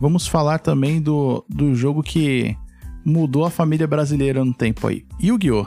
vamos 0.00 0.26
falar 0.26 0.58
também 0.58 1.00
do, 1.00 1.44
do 1.48 1.74
jogo 1.74 2.02
que 2.02 2.56
mudou 3.04 3.44
a 3.44 3.50
família 3.50 3.86
brasileira 3.86 4.44
no 4.44 4.54
tempo 4.54 4.86
aí. 4.86 5.04
Yu-Gi-Oh! 5.22 5.66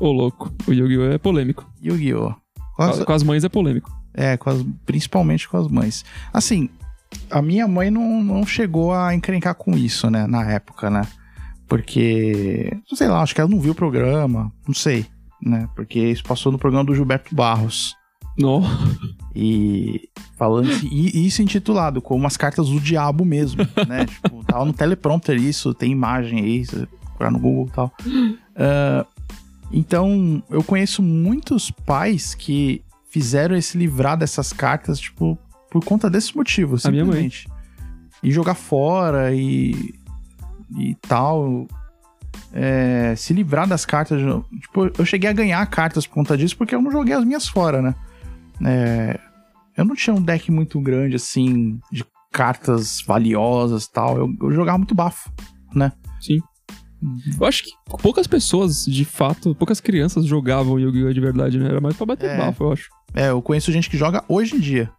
Ô, 0.00 0.10
louco. 0.10 0.52
O 0.66 0.72
Yu-Gi-Oh! 0.72 1.04
é 1.12 1.18
polêmico. 1.18 1.70
Yu-Gi-Oh! 1.82 2.30
Com, 2.30 2.76
Quase- 2.76 3.04
com 3.04 3.12
as 3.12 3.22
mães 3.22 3.44
é 3.44 3.48
polêmico. 3.48 3.90
É, 4.14 4.36
com 4.36 4.50
as- 4.50 4.64
principalmente 4.84 5.48
com 5.48 5.56
as 5.56 5.68
mães. 5.68 6.04
Assim, 6.32 6.68
a 7.30 7.40
minha 7.40 7.68
mãe 7.68 7.90
não, 7.90 8.22
não 8.22 8.44
chegou 8.44 8.92
a 8.92 9.14
encrencar 9.14 9.54
com 9.54 9.76
isso, 9.76 10.10
né, 10.10 10.26
na 10.26 10.44
época, 10.50 10.90
né? 10.90 11.02
Porque, 11.68 12.70
sei 12.94 13.08
lá, 13.08 13.22
acho 13.22 13.34
que 13.34 13.40
ela 13.40 13.48
não 13.48 13.60
viu 13.60 13.72
o 13.72 13.74
programa, 13.76 14.52
não 14.66 14.74
sei, 14.74 15.06
né? 15.42 15.68
Porque 15.74 15.98
isso 15.98 16.22
passou 16.24 16.52
no 16.52 16.58
programa 16.58 16.84
do 16.84 16.94
Gilberto 16.94 17.34
Barros. 17.34 17.94
Não. 18.38 18.62
E 19.34 20.08
falando 20.38 20.70
e 20.84 21.26
isso 21.26 21.42
intitulado 21.42 22.00
como 22.00 22.26
as 22.26 22.36
cartas 22.36 22.68
do 22.68 22.80
diabo 22.80 23.24
mesmo, 23.24 23.62
né? 23.86 24.06
tipo, 24.06 24.44
tava 24.44 24.64
no 24.64 24.72
teleprompter 24.72 25.36
isso, 25.36 25.74
tem 25.74 25.92
imagem 25.92 26.40
aí, 26.40 26.64
você 26.64 26.86
procurar 26.86 27.30
no 27.30 27.38
Google 27.38 27.66
e 27.66 27.70
tal. 27.70 27.92
Ah, 28.56 29.06
então, 29.72 30.42
eu 30.50 30.62
conheço 30.62 31.02
muitos 31.02 31.70
pais 31.70 32.34
que 32.34 32.82
fizeram 33.10 33.56
esse 33.56 33.78
livrar 33.78 34.18
dessas 34.18 34.52
cartas, 34.52 35.00
tipo, 35.00 35.38
por 35.70 35.82
conta 35.84 36.10
desse 36.10 36.36
motivo, 36.36 36.76
A 36.84 36.90
minha 36.90 37.04
mãe. 37.04 37.30
simplesmente. 37.30 37.48
E 38.22 38.30
jogar 38.30 38.54
fora 38.54 39.34
e, 39.34 39.94
e 40.78 40.94
tal. 41.00 41.66
É, 42.52 43.14
se 43.16 43.32
livrar 43.32 43.66
das 43.66 43.84
cartas. 43.84 44.20
Tipo, 44.60 44.90
eu 44.98 45.04
cheguei 45.04 45.28
a 45.30 45.32
ganhar 45.32 45.64
cartas 45.66 46.06
por 46.06 46.14
conta 46.14 46.36
disso, 46.36 46.56
porque 46.56 46.74
eu 46.74 46.82
não 46.82 46.90
joguei 46.90 47.14
as 47.14 47.24
minhas 47.24 47.48
fora, 47.48 47.80
né? 47.80 47.94
É, 48.64 49.18
eu 49.76 49.84
não 49.84 49.94
tinha 49.94 50.14
um 50.14 50.22
deck 50.22 50.50
muito 50.50 50.80
grande, 50.80 51.16
assim, 51.16 51.80
de 51.90 52.04
cartas 52.30 53.02
valiosas 53.06 53.84
e 53.84 53.92
tal. 53.92 54.16
Eu, 54.18 54.28
eu 54.42 54.52
jogava 54.52 54.78
muito 54.78 54.94
bafo, 54.94 55.30
né? 55.74 55.92
Sim. 56.20 56.40
Eu 57.38 57.46
acho 57.46 57.64
que 57.64 57.70
poucas 58.00 58.26
pessoas, 58.28 58.84
de 58.84 59.04
fato, 59.04 59.54
poucas 59.56 59.80
crianças 59.80 60.24
jogavam 60.24 60.78
Yu-Gi-Oh! 60.78 61.12
de 61.12 61.20
verdade, 61.20 61.58
né? 61.58 61.68
Era 61.68 61.80
mais 61.80 61.96
pra 61.96 62.06
bater 62.06 62.30
É. 62.30 62.36
bafo, 62.36 62.62
eu 62.64 62.72
acho. 62.72 62.88
É, 63.14 63.30
eu 63.30 63.42
conheço 63.42 63.72
gente 63.72 63.90
que 63.90 63.96
joga 63.96 64.22
hoje 64.28 64.54
em 64.56 64.60
dia. 64.60 64.90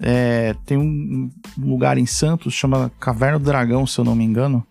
É, 0.00 0.54
tem 0.64 0.76
um 0.76 1.30
lugar 1.58 1.98
em 1.98 2.06
Santos, 2.06 2.54
chama 2.54 2.90
Caverna 3.00 3.38
do 3.38 3.44
Dragão, 3.44 3.86
se 3.86 3.98
eu 3.98 4.04
não 4.04 4.14
me 4.14 4.24
engano. 4.24 4.64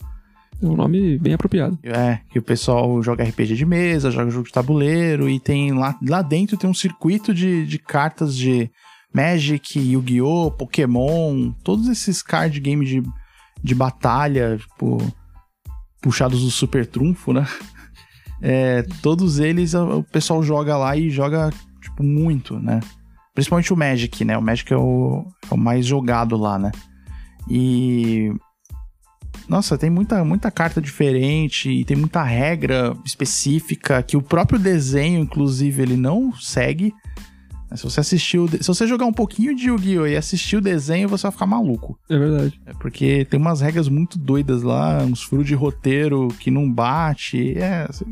É 0.63 0.65
um 0.65 0.77
nome 0.77 1.17
bem 1.19 1.33
apropriado. 1.33 1.77
É, 1.83 2.19
que 2.29 2.39
o 2.39 2.41
pessoal 2.41 3.03
joga 3.03 3.23
RPG 3.23 3.55
de 3.55 3.65
mesa, 3.65 4.09
joga 4.09 4.31
jogo 4.31 4.47
de 4.47 4.53
tabuleiro 4.53 5.29
e 5.29 5.37
tem 5.37 5.73
lá, 5.73 5.97
lá 6.07 6.21
dentro 6.21 6.55
tem 6.55 6.69
um 6.69 6.73
circuito 6.73 7.33
de, 7.33 7.65
de 7.65 7.77
cartas 7.77 8.35
de 8.35 8.71
Magic, 9.13 9.77
Yu-Gi-Oh!, 9.77 10.51
Pokémon, 10.51 11.51
todos 11.63 11.89
esses 11.89 12.23
card 12.23 12.57
game 12.61 12.85
de, 12.85 13.03
de 13.61 13.75
batalha, 13.75 14.57
tipo, 14.57 14.97
puxados 16.01 16.41
do 16.41 16.49
super 16.49 16.85
trunfo, 16.85 17.33
né? 17.33 17.45
É, 18.45 18.83
todos 19.01 19.39
eles 19.39 19.73
o 19.73 20.03
pessoal 20.03 20.43
joga 20.43 20.75
lá 20.75 20.97
e 20.97 21.09
joga, 21.09 21.49
tipo, 21.81 22.03
muito, 22.03 22.59
né? 22.59 22.81
Principalmente 23.33 23.71
o 23.71 23.77
Magic, 23.77 24.25
né? 24.25 24.37
O 24.37 24.41
Magic 24.41 24.73
é 24.73 24.75
o, 24.75 25.25
é 25.49 25.53
o 25.53 25.57
mais 25.57 25.85
jogado 25.85 26.35
lá, 26.35 26.59
né? 26.59 26.69
E 27.49 28.33
nossa, 29.47 29.77
tem 29.77 29.89
muita, 29.89 30.23
muita 30.23 30.49
carta 30.49 30.81
diferente 30.81 31.69
e 31.69 31.83
tem 31.83 31.97
muita 31.97 32.23
regra 32.23 32.95
específica 33.05 34.01
que 34.01 34.15
o 34.15 34.21
próprio 34.21 34.59
desenho, 34.59 35.19
inclusive, 35.19 35.81
ele 35.81 35.97
não 35.97 36.33
segue. 36.33 36.93
Se 37.75 37.83
você 37.83 37.99
assistiu, 37.99 38.47
se 38.47 38.67
você 38.67 38.85
jogar 38.85 39.05
um 39.05 39.13
pouquinho 39.13 39.55
de 39.55 39.67
Yu-Gi-Oh! 39.67 40.05
e 40.05 40.15
assistir 40.15 40.57
o 40.57 40.61
desenho, 40.61 41.09
você 41.09 41.23
vai 41.23 41.31
ficar 41.31 41.47
maluco. 41.47 41.97
É 42.07 42.17
verdade. 42.17 42.61
É 42.67 42.73
porque 42.73 43.25
tem 43.25 43.39
umas 43.39 43.61
regras 43.61 43.89
muito 43.89 44.19
doidas 44.19 44.61
lá, 44.61 44.99
uns 45.03 45.23
furos 45.23 45.47
de 45.47 45.55
roteiro 45.55 46.27
que 46.39 46.51
não 46.51 46.71
bate. 46.71 47.57
É, 47.57 47.87
você, 47.87 48.05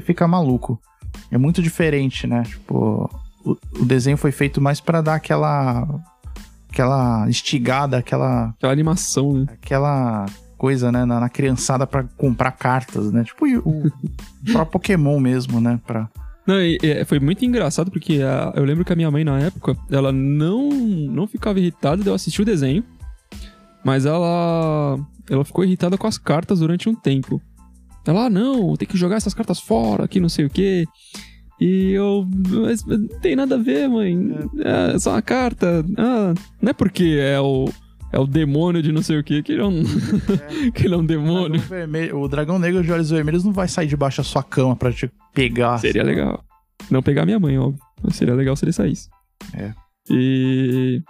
fica 0.00 0.26
maluco. 0.26 0.80
É 1.30 1.38
muito 1.38 1.62
diferente, 1.62 2.26
né? 2.26 2.42
Tipo, 2.42 3.08
o, 3.44 3.56
o 3.80 3.84
desenho 3.84 4.16
foi 4.16 4.32
feito 4.32 4.60
mais 4.60 4.80
pra 4.80 5.00
dar 5.00 5.14
aquela. 5.14 5.86
Aquela 6.76 7.26
instigada, 7.28 7.96
aquela 7.96 8.50
Aquela 8.50 8.72
animação, 8.72 9.32
né? 9.32 9.46
aquela 9.50 10.26
coisa, 10.58 10.92
né, 10.92 11.04
na, 11.04 11.20
na 11.20 11.28
criançada 11.28 11.86
pra 11.86 12.04
comprar 12.16 12.52
cartas, 12.52 13.10
né? 13.10 13.24
Tipo 13.24 13.46
o, 13.46 13.90
Pokémon 14.70 15.18
mesmo, 15.18 15.60
né? 15.60 15.80
Pra... 15.86 16.08
Não, 16.46 16.60
e, 16.60 16.78
e, 16.82 17.04
foi 17.06 17.18
muito 17.18 17.44
engraçado 17.44 17.90
porque 17.90 18.20
a- 18.22 18.52
eu 18.54 18.64
lembro 18.64 18.84
que 18.84 18.92
a 18.92 18.96
minha 18.96 19.10
mãe, 19.10 19.24
na 19.24 19.38
época, 19.38 19.76
ela 19.90 20.12
não, 20.12 20.68
não 20.70 21.26
ficava 21.26 21.58
irritada 21.58 22.02
de 22.02 22.08
eu 22.08 22.14
assistir 22.14 22.42
o 22.42 22.44
desenho, 22.44 22.84
mas 23.84 24.04
ela, 24.06 24.98
ela 25.30 25.44
ficou 25.44 25.64
irritada 25.64 25.96
com 25.98 26.06
as 26.06 26.18
cartas 26.18 26.60
durante 26.60 26.88
um 26.88 26.94
tempo. 26.94 27.40
Ela, 28.06 28.26
ah, 28.26 28.30
não, 28.30 28.76
tem 28.76 28.86
que 28.86 28.96
jogar 28.96 29.16
essas 29.16 29.34
cartas 29.34 29.58
fora, 29.58 30.06
que 30.06 30.20
não 30.20 30.28
sei 30.28 30.44
o 30.44 30.50
quê. 30.50 30.86
E 31.60 31.92
eu, 31.92 32.26
mas 32.62 32.84
não 32.84 33.08
tem 33.20 33.34
nada 33.34 33.54
a 33.54 33.58
ver, 33.58 33.88
mãe. 33.88 34.14
É 34.92 34.98
só 34.98 35.12
uma 35.12 35.22
carta. 35.22 35.84
Ah, 35.96 36.34
não 36.60 36.70
é 36.70 36.72
porque 36.74 37.16
é 37.18 37.40
o, 37.40 37.66
é 38.12 38.18
o 38.18 38.26
demônio 38.26 38.82
de 38.82 38.92
não 38.92 39.00
sei 39.02 39.18
o 39.18 39.24
quê, 39.24 39.42
que 39.42 39.52
ele 39.52 39.62
é 39.62 39.64
um, 39.64 39.82
que 40.74 40.86
ele 40.86 40.94
é 40.94 40.96
um 40.96 41.00
O 41.00 41.06
demônio. 41.06 41.58
dragão, 41.60 41.68
vermelho, 41.68 42.20
o 42.20 42.28
dragão 42.28 42.58
negro 42.58 42.82
de 42.82 42.92
olhos 42.92 43.08
vermelhos 43.10 43.42
não 43.44 43.52
vai 43.52 43.68
sair 43.68 43.86
debaixo 43.86 44.18
da 44.18 44.24
sua 44.24 44.42
cama 44.42 44.76
pra 44.76 44.92
te 44.92 45.10
pegar. 45.32 45.78
Seria 45.78 46.02
assim. 46.02 46.10
legal. 46.10 46.44
Não 46.90 47.02
pegar 47.02 47.24
minha 47.24 47.40
mãe, 47.40 47.58
óbvio. 47.58 47.80
Mas 48.02 48.16
seria 48.16 48.34
legal 48.34 48.54
se 48.54 48.64
ele 48.66 48.72
saísse. 48.72 49.08
É. 49.54 49.72
E, 50.10 51.02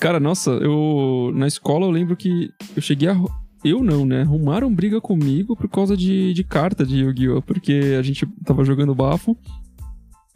cara, 0.00 0.18
nossa, 0.18 0.50
eu. 0.50 1.30
Na 1.34 1.46
escola 1.46 1.86
eu 1.86 1.90
lembro 1.90 2.16
que 2.16 2.50
eu 2.76 2.82
cheguei 2.82 3.08
a. 3.08 3.16
Eu 3.64 3.82
não, 3.82 4.04
né? 4.04 4.22
Arrumaram 4.22 4.72
briga 4.72 5.00
comigo 5.00 5.56
por 5.56 5.68
causa 5.68 5.96
de, 5.96 6.34
de 6.34 6.44
carta 6.44 6.84
de 6.84 6.98
Yu-Gi-Oh! 6.98 7.40
Porque 7.42 7.96
a 7.98 8.02
gente 8.02 8.26
tava 8.44 8.64
jogando 8.64 8.94
bafo 8.94 9.36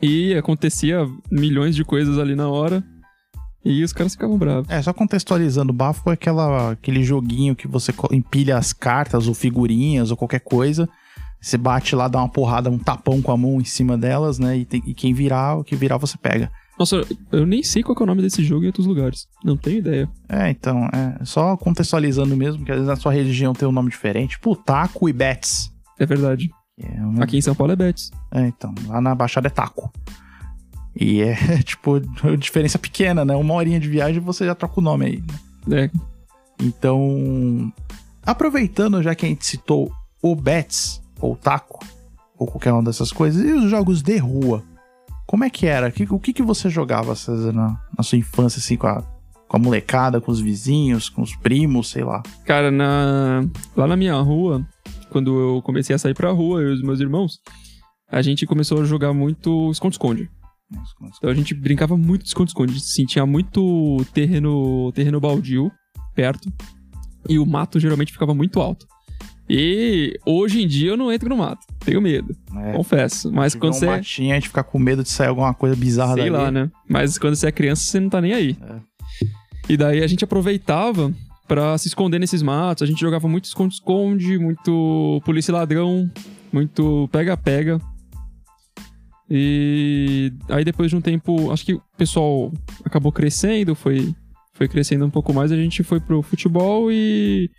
e 0.00 0.34
acontecia 0.34 1.06
milhões 1.30 1.76
de 1.76 1.84
coisas 1.84 2.18
ali 2.18 2.34
na 2.34 2.48
hora. 2.48 2.82
E 3.64 3.82
os 3.84 3.92
caras 3.92 4.12
ficavam 4.12 4.38
bravos. 4.38 4.70
É, 4.70 4.80
só 4.80 4.92
contextualizando, 4.94 5.72
o 5.72 5.76
bafo 5.76 6.08
é 6.10 6.14
aquela, 6.14 6.72
aquele 6.72 7.02
joguinho 7.02 7.54
que 7.54 7.68
você 7.68 7.92
empilha 8.12 8.56
as 8.56 8.72
cartas 8.72 9.28
ou 9.28 9.34
figurinhas 9.34 10.10
ou 10.10 10.16
qualquer 10.16 10.40
coisa. 10.40 10.88
Você 11.40 11.58
bate 11.58 11.94
lá, 11.94 12.08
dá 12.08 12.18
uma 12.18 12.28
porrada, 12.28 12.70
um 12.70 12.78
tapão 12.78 13.20
com 13.20 13.30
a 13.30 13.36
mão 13.36 13.60
em 13.60 13.64
cima 13.64 13.98
delas, 13.98 14.38
né? 14.38 14.56
E, 14.58 14.64
tem- 14.64 14.82
e 14.86 14.94
quem 14.94 15.12
virar, 15.12 15.56
o 15.58 15.64
que 15.64 15.76
virar 15.76 15.98
você 15.98 16.16
pega. 16.16 16.50
Nossa, 16.78 17.02
eu 17.32 17.44
nem 17.44 17.62
sei 17.62 17.82
qual 17.82 17.96
é 17.98 18.02
o 18.02 18.06
nome 18.06 18.22
desse 18.22 18.42
jogo 18.44 18.62
em 18.64 18.68
outros 18.68 18.86
lugares. 18.86 19.26
Não 19.44 19.56
tenho 19.56 19.78
ideia. 19.78 20.08
É, 20.28 20.48
então, 20.50 20.88
é 20.92 21.24
só 21.24 21.56
contextualizando 21.56 22.36
mesmo, 22.36 22.64
que 22.64 22.70
às 22.70 22.76
vezes 22.76 22.88
na 22.88 22.96
sua 22.96 23.12
religião 23.12 23.52
tem 23.52 23.66
um 23.66 23.72
nome 23.72 23.90
diferente. 23.90 24.30
Tipo, 24.32 24.54
taco 24.54 25.08
e 25.08 25.12
bets. 25.12 25.70
É 25.98 26.06
verdade. 26.06 26.48
É, 26.80 27.00
um- 27.04 27.20
Aqui 27.20 27.36
em 27.36 27.40
São 27.42 27.54
Paulo 27.56 27.72
é 27.72 27.76
Betis. 27.76 28.10
é, 28.32 28.46
então, 28.46 28.72
lá 28.86 29.00
na 29.00 29.12
Baixada 29.14 29.48
é 29.48 29.50
taco. 29.50 29.92
E 30.94 31.20
é, 31.20 31.34
tipo, 31.64 31.98
diferença 32.38 32.78
pequena, 32.78 33.24
né? 33.24 33.34
Uma 33.34 33.54
horinha 33.54 33.80
de 33.80 33.88
viagem 33.88 34.20
você 34.20 34.46
já 34.46 34.54
troca 34.54 34.78
o 34.78 34.82
nome 34.82 35.04
aí. 35.06 35.22
né? 35.66 35.86
É, 35.86 35.90
Então, 36.64 37.72
aproveitando 38.24 39.02
já 39.02 39.14
que 39.14 39.26
a 39.26 39.28
gente 39.28 39.44
citou 39.44 39.90
o 40.22 40.34
Bets, 40.36 41.00
ou 41.20 41.34
Taco, 41.36 41.84
ou 42.36 42.46
qualquer 42.46 42.72
uma 42.72 42.82
dessas 42.82 43.10
coisas, 43.12 43.42
e 43.44 43.52
os 43.52 43.68
jogos 43.70 44.02
de 44.02 44.16
rua? 44.18 44.62
Como 45.28 45.44
é 45.44 45.50
que 45.50 45.66
era? 45.66 45.92
O 46.10 46.18
que, 46.18 46.32
que 46.32 46.42
você 46.42 46.70
jogava 46.70 47.14
César, 47.14 47.52
na, 47.52 47.78
na 47.94 48.02
sua 48.02 48.16
infância, 48.16 48.58
assim, 48.58 48.78
com 48.78 48.86
a, 48.86 49.02
com 49.46 49.58
a 49.58 49.60
molecada, 49.60 50.22
com 50.22 50.32
os 50.32 50.40
vizinhos, 50.40 51.10
com 51.10 51.20
os 51.20 51.36
primos, 51.36 51.90
sei 51.90 52.02
lá? 52.02 52.22
Cara, 52.46 52.70
na... 52.70 53.46
lá 53.76 53.86
na 53.86 53.94
minha 53.94 54.14
rua, 54.14 54.66
quando 55.10 55.38
eu 55.38 55.60
comecei 55.60 55.94
a 55.94 55.98
sair 55.98 56.14
pra 56.14 56.30
rua, 56.30 56.62
eu 56.62 56.70
e 56.70 56.72
os 56.72 56.82
meus 56.82 56.98
irmãos, 56.98 57.40
a 58.10 58.22
gente 58.22 58.46
começou 58.46 58.80
a 58.80 58.84
jogar 58.86 59.12
muito 59.12 59.70
esconde-esconde. 59.70 60.30
Então 61.18 61.28
a 61.28 61.34
gente 61.34 61.54
brincava 61.54 61.94
muito 61.94 62.22
de 62.22 62.28
esconde-esconde. 62.28 62.80
Sim, 62.80 63.04
tinha 63.04 63.26
muito 63.26 64.02
terreno, 64.14 64.90
terreno 64.92 65.20
baldio 65.20 65.70
perto. 66.14 66.50
E 67.28 67.38
o 67.38 67.44
mato 67.44 67.78
geralmente 67.78 68.12
ficava 68.12 68.34
muito 68.34 68.60
alto. 68.60 68.86
E 69.46 70.18
hoje 70.24 70.62
em 70.62 70.66
dia 70.66 70.92
eu 70.92 70.96
não 70.96 71.12
entro 71.12 71.28
no 71.28 71.36
mato. 71.36 71.66
Tenho 71.90 72.01
medo, 72.03 72.37
É. 72.57 72.72
confesso. 72.72 73.31
Mas 73.33 73.55
quando 73.55 73.72
um 73.74 73.79
você. 73.79 73.87
matinho, 73.87 74.33
a 74.33 74.35
gente 74.35 74.48
fica 74.48 74.62
com 74.62 74.79
medo 74.79 75.03
de 75.03 75.09
sair 75.11 75.29
alguma 75.29 75.55
coisa 75.55 75.74
bizarra 75.77 76.14
Sei 76.14 76.24
dali. 76.24 76.31
lá, 76.31 76.51
né? 76.51 76.70
Mas 76.88 77.18
quando 77.18 77.35
você 77.35 77.46
é 77.46 77.53
criança, 77.53 77.83
você 77.83 77.98
não 78.01 78.09
tá 78.09 78.20
nem 78.20 78.33
aí. 78.35 78.57
É. 78.61 78.77
E 79.68 79.77
daí 79.77 80.03
a 80.03 80.07
gente 80.07 80.24
aproveitava 80.24 81.12
pra 81.46 81.77
se 81.79 81.88
esconder 81.88 82.18
nesses 82.18 82.42
matos. 82.42 82.83
A 82.83 82.87
gente 82.87 83.01
jogava 83.01 83.27
muito 83.29 83.46
esconde-esconde, 83.46 84.38
muito 84.38 85.20
polícia 85.24 85.53
ladrão, 85.53 86.11
muito 86.53 87.09
pega-pega. 87.12 87.81
E 89.31 90.33
aí 90.48 90.64
depois 90.64 90.90
de 90.90 90.96
um 90.96 91.01
tempo, 91.01 91.51
acho 91.51 91.64
que 91.64 91.74
o 91.74 91.83
pessoal 91.96 92.53
acabou 92.85 93.12
crescendo, 93.12 93.74
foi, 93.74 94.14
foi 94.55 94.66
crescendo 94.68 95.05
um 95.05 95.11
pouco 95.11 95.35
mais, 95.35 95.53
a 95.53 95.57
gente 95.57 95.83
foi 95.83 96.01
pro 96.01 96.22
futebol 96.22 96.90
e 96.90 97.51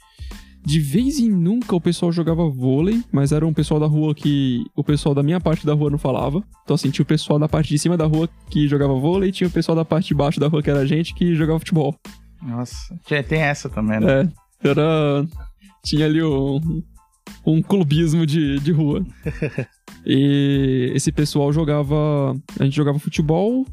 de 0.65 0.80
vez 0.80 1.19
em 1.19 1.30
nunca 1.30 1.76
o 1.76 1.82
pessoal 1.82 2.12
jogava 2.12 2.48
vôlei, 2.50 3.02
mas 3.12 3.32
era 3.32 3.45
um 3.45 3.54
pessoal 3.54 3.80
da 3.80 3.88
rua 3.88 4.13
que 4.13 4.63
o 4.76 4.84
pessoal 4.84 5.15
da 5.15 5.24
minha 5.24 5.39
parte 5.39 5.65
da 5.65 5.74
rua 5.74 5.89
não 5.89 5.98
falava. 5.98 6.43
Então 6.63 6.76
assim, 6.76 6.89
tinha 6.89 7.04
o 7.04 7.08
pessoal 7.08 7.39
da 7.39 7.48
parte 7.48 7.69
de 7.69 7.80
cima 7.80 7.98
da 7.98 8.06
rua 8.06 8.30
que 8.50 8.67
jogava 8.67 8.93
vôlei, 8.93 9.30
e 9.30 9.32
tinha 9.32 9.48
o 9.48 9.52
pessoal 9.52 9.76
da 9.76 9.86
parte 9.86 10.10
de 10.10 10.15
baixo 10.15 10.39
da 10.39 10.48
rua 10.48 10.62
que 10.62 10.69
era 10.69 10.80
a 10.82 10.86
gente 10.86 11.13
que 11.15 11.34
jogava 11.36 11.60
futebol. 11.60 11.95
Nossa, 12.41 12.76
Tinha- 13.06 13.24
tem 13.24 13.39
essa 13.41 13.69
também, 13.69 14.00
né? 14.00 14.30
É, 14.63 14.69
era. 14.69 15.26
Tinha 15.84 16.06
ali 16.06 16.22
um, 16.24 16.84
um 17.45 17.62
clubismo 17.62 18.26
de, 18.26 18.60
de 18.60 18.72
rua. 18.72 19.06
e 20.06 20.91
esse 20.93 21.12
pessoal 21.12 21.52
jogava. 21.52 22.36
A 22.60 22.63
gente 22.63 22.76
jogava 22.76 23.00
futebol 23.00 23.65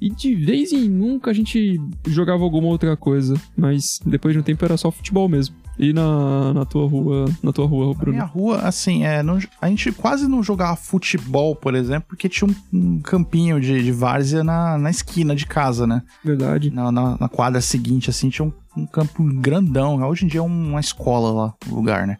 e 0.00 0.10
de 0.10 0.34
vez 0.34 0.72
em 0.72 0.88
nunca 0.88 1.30
a 1.30 1.34
gente 1.34 1.80
jogava 2.06 2.42
alguma 2.42 2.68
outra 2.68 2.96
coisa. 2.96 3.34
Mas 3.56 3.98
depois 4.04 4.34
de 4.34 4.40
um 4.40 4.42
tempo 4.42 4.64
era 4.64 4.76
só 4.76 4.90
futebol 4.90 5.28
mesmo. 5.28 5.54
E 5.76 5.92
na, 5.92 6.54
na 6.54 6.64
tua 6.64 6.88
rua, 6.88 7.24
na 7.42 7.52
tua 7.52 7.66
rua, 7.66 7.88
Na 7.88 7.94
Bruno? 7.94 8.12
minha 8.12 8.24
rua, 8.24 8.58
assim, 8.58 9.04
é, 9.04 9.22
não- 9.24 9.40
a 9.60 9.68
gente 9.68 9.90
quase 9.90 10.28
não 10.28 10.40
jogava 10.42 10.76
futebol, 10.76 11.56
por 11.56 11.74
exemplo, 11.74 12.04
porque 12.10 12.28
tinha 12.28 12.48
um, 12.48 12.54
um 12.72 13.00
campinho 13.00 13.60
de, 13.60 13.82
de 13.82 13.90
várzea 13.90 14.44
na, 14.44 14.78
na 14.78 14.88
esquina 14.90 15.34
de 15.34 15.46
casa, 15.46 15.84
né? 15.86 16.02
Verdade. 16.24 16.70
Na, 16.70 16.92
na, 16.92 17.16
na 17.18 17.28
quadra 17.28 17.60
seguinte, 17.60 18.08
assim, 18.08 18.28
tinha 18.30 18.46
um, 18.46 18.52
um 18.76 18.86
campo 18.86 19.24
grandão. 19.40 20.00
Hoje 20.08 20.24
em 20.24 20.28
dia 20.28 20.38
é 20.40 20.42
uma 20.44 20.78
escola 20.78 21.32
lá, 21.32 21.54
o 21.68 21.74
lugar, 21.74 22.06
né? 22.06 22.18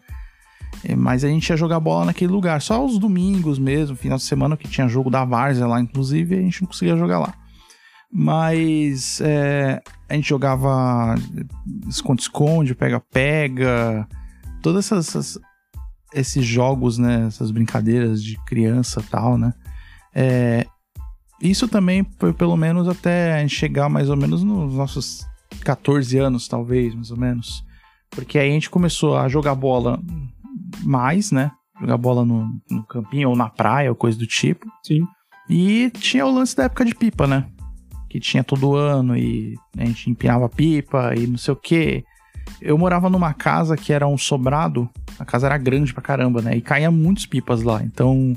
É, 0.83 0.93
Mas 0.93 1.23
a 1.23 1.29
gente 1.29 1.49
ia 1.49 1.55
jogar 1.55 1.79
bola 1.79 2.03
naquele 2.05 2.33
lugar. 2.33 2.61
Só 2.61 2.85
os 2.85 2.99
domingos 2.99 3.57
mesmo, 3.57 3.95
final 3.95 4.17
de 4.17 4.23
semana, 4.25 4.57
que 4.57 4.67
tinha 4.67 4.87
jogo 4.89 5.09
da 5.09 5.23
várzea 5.23 5.65
lá, 5.65 5.79
inclusive, 5.79 6.35
a 6.37 6.41
gente 6.41 6.61
não 6.61 6.67
conseguia 6.67 6.97
jogar 6.97 7.19
lá. 7.19 7.33
Mas 8.11 9.19
é, 9.21 9.81
a 10.09 10.13
gente 10.13 10.29
jogava 10.29 11.15
esconde-esconde, 11.87 12.75
pega-pega, 12.75 14.07
todas 14.61 14.85
essas, 14.85 15.07
essas- 15.09 15.39
esses 16.13 16.45
jogos, 16.45 16.97
né? 16.97 17.25
Essas 17.27 17.51
brincadeiras 17.51 18.23
de 18.23 18.37
criança 18.45 19.01
e 19.01 19.03
tal, 19.09 19.37
né? 19.37 19.53
É, 20.13 20.65
isso 21.41 21.67
também 21.67 22.05
foi 22.19 22.33
pelo 22.33 22.55
menos 22.55 22.87
até 22.87 23.33
a 23.33 23.41
gente 23.41 23.55
chegar 23.55 23.89
mais 23.89 24.09
ou 24.09 24.15
menos 24.15 24.43
nos 24.43 24.73
nossos 24.75 25.25
14 25.63 26.17
anos, 26.17 26.47
talvez, 26.47 26.93
mais 26.95 27.11
ou 27.11 27.17
menos. 27.17 27.63
Porque 28.09 28.39
aí 28.39 28.49
a 28.49 28.53
gente 28.53 28.69
começou 28.69 29.17
a 29.17 29.27
jogar 29.27 29.55
bola 29.55 30.01
mais, 30.83 31.31
né? 31.31 31.51
Jogar 31.81 31.97
bola 31.97 32.23
no, 32.23 32.49
no 32.69 32.83
campinho 32.85 33.29
ou 33.29 33.35
na 33.35 33.49
praia, 33.49 33.89
ou 33.89 33.95
coisa 33.95 34.17
do 34.17 34.25
tipo. 34.25 34.65
Sim. 34.85 35.05
E 35.49 35.91
tinha 35.99 36.25
o 36.25 36.31
lance 36.33 36.55
da 36.55 36.63
época 36.63 36.85
de 36.85 36.95
pipa, 36.95 37.27
né? 37.27 37.45
Que 38.15 38.19
tinha 38.21 38.43
todo 38.43 38.75
ano 38.75 39.17
e 39.17 39.55
a 39.77 39.83
gente 39.85 40.09
empinava 40.09 40.47
pipa 40.47 41.13
e 41.15 41.27
não 41.27 41.37
sei 41.37 41.53
o 41.53 41.57
quê. 41.57 42.03
Eu 42.61 42.77
morava 42.77 43.09
numa 43.09 43.33
casa 43.33 43.75
que 43.75 43.91
era 43.91 44.07
um 44.07 44.17
sobrado, 44.17 44.89
a 45.19 45.25
casa 45.25 45.47
era 45.47 45.57
grande 45.57 45.93
pra 45.93 46.01
caramba, 46.01 46.41
né? 46.41 46.55
E 46.55 46.61
caía 46.61 46.89
muitos 46.89 47.25
pipas 47.25 47.61
lá. 47.63 47.83
Então, 47.83 48.35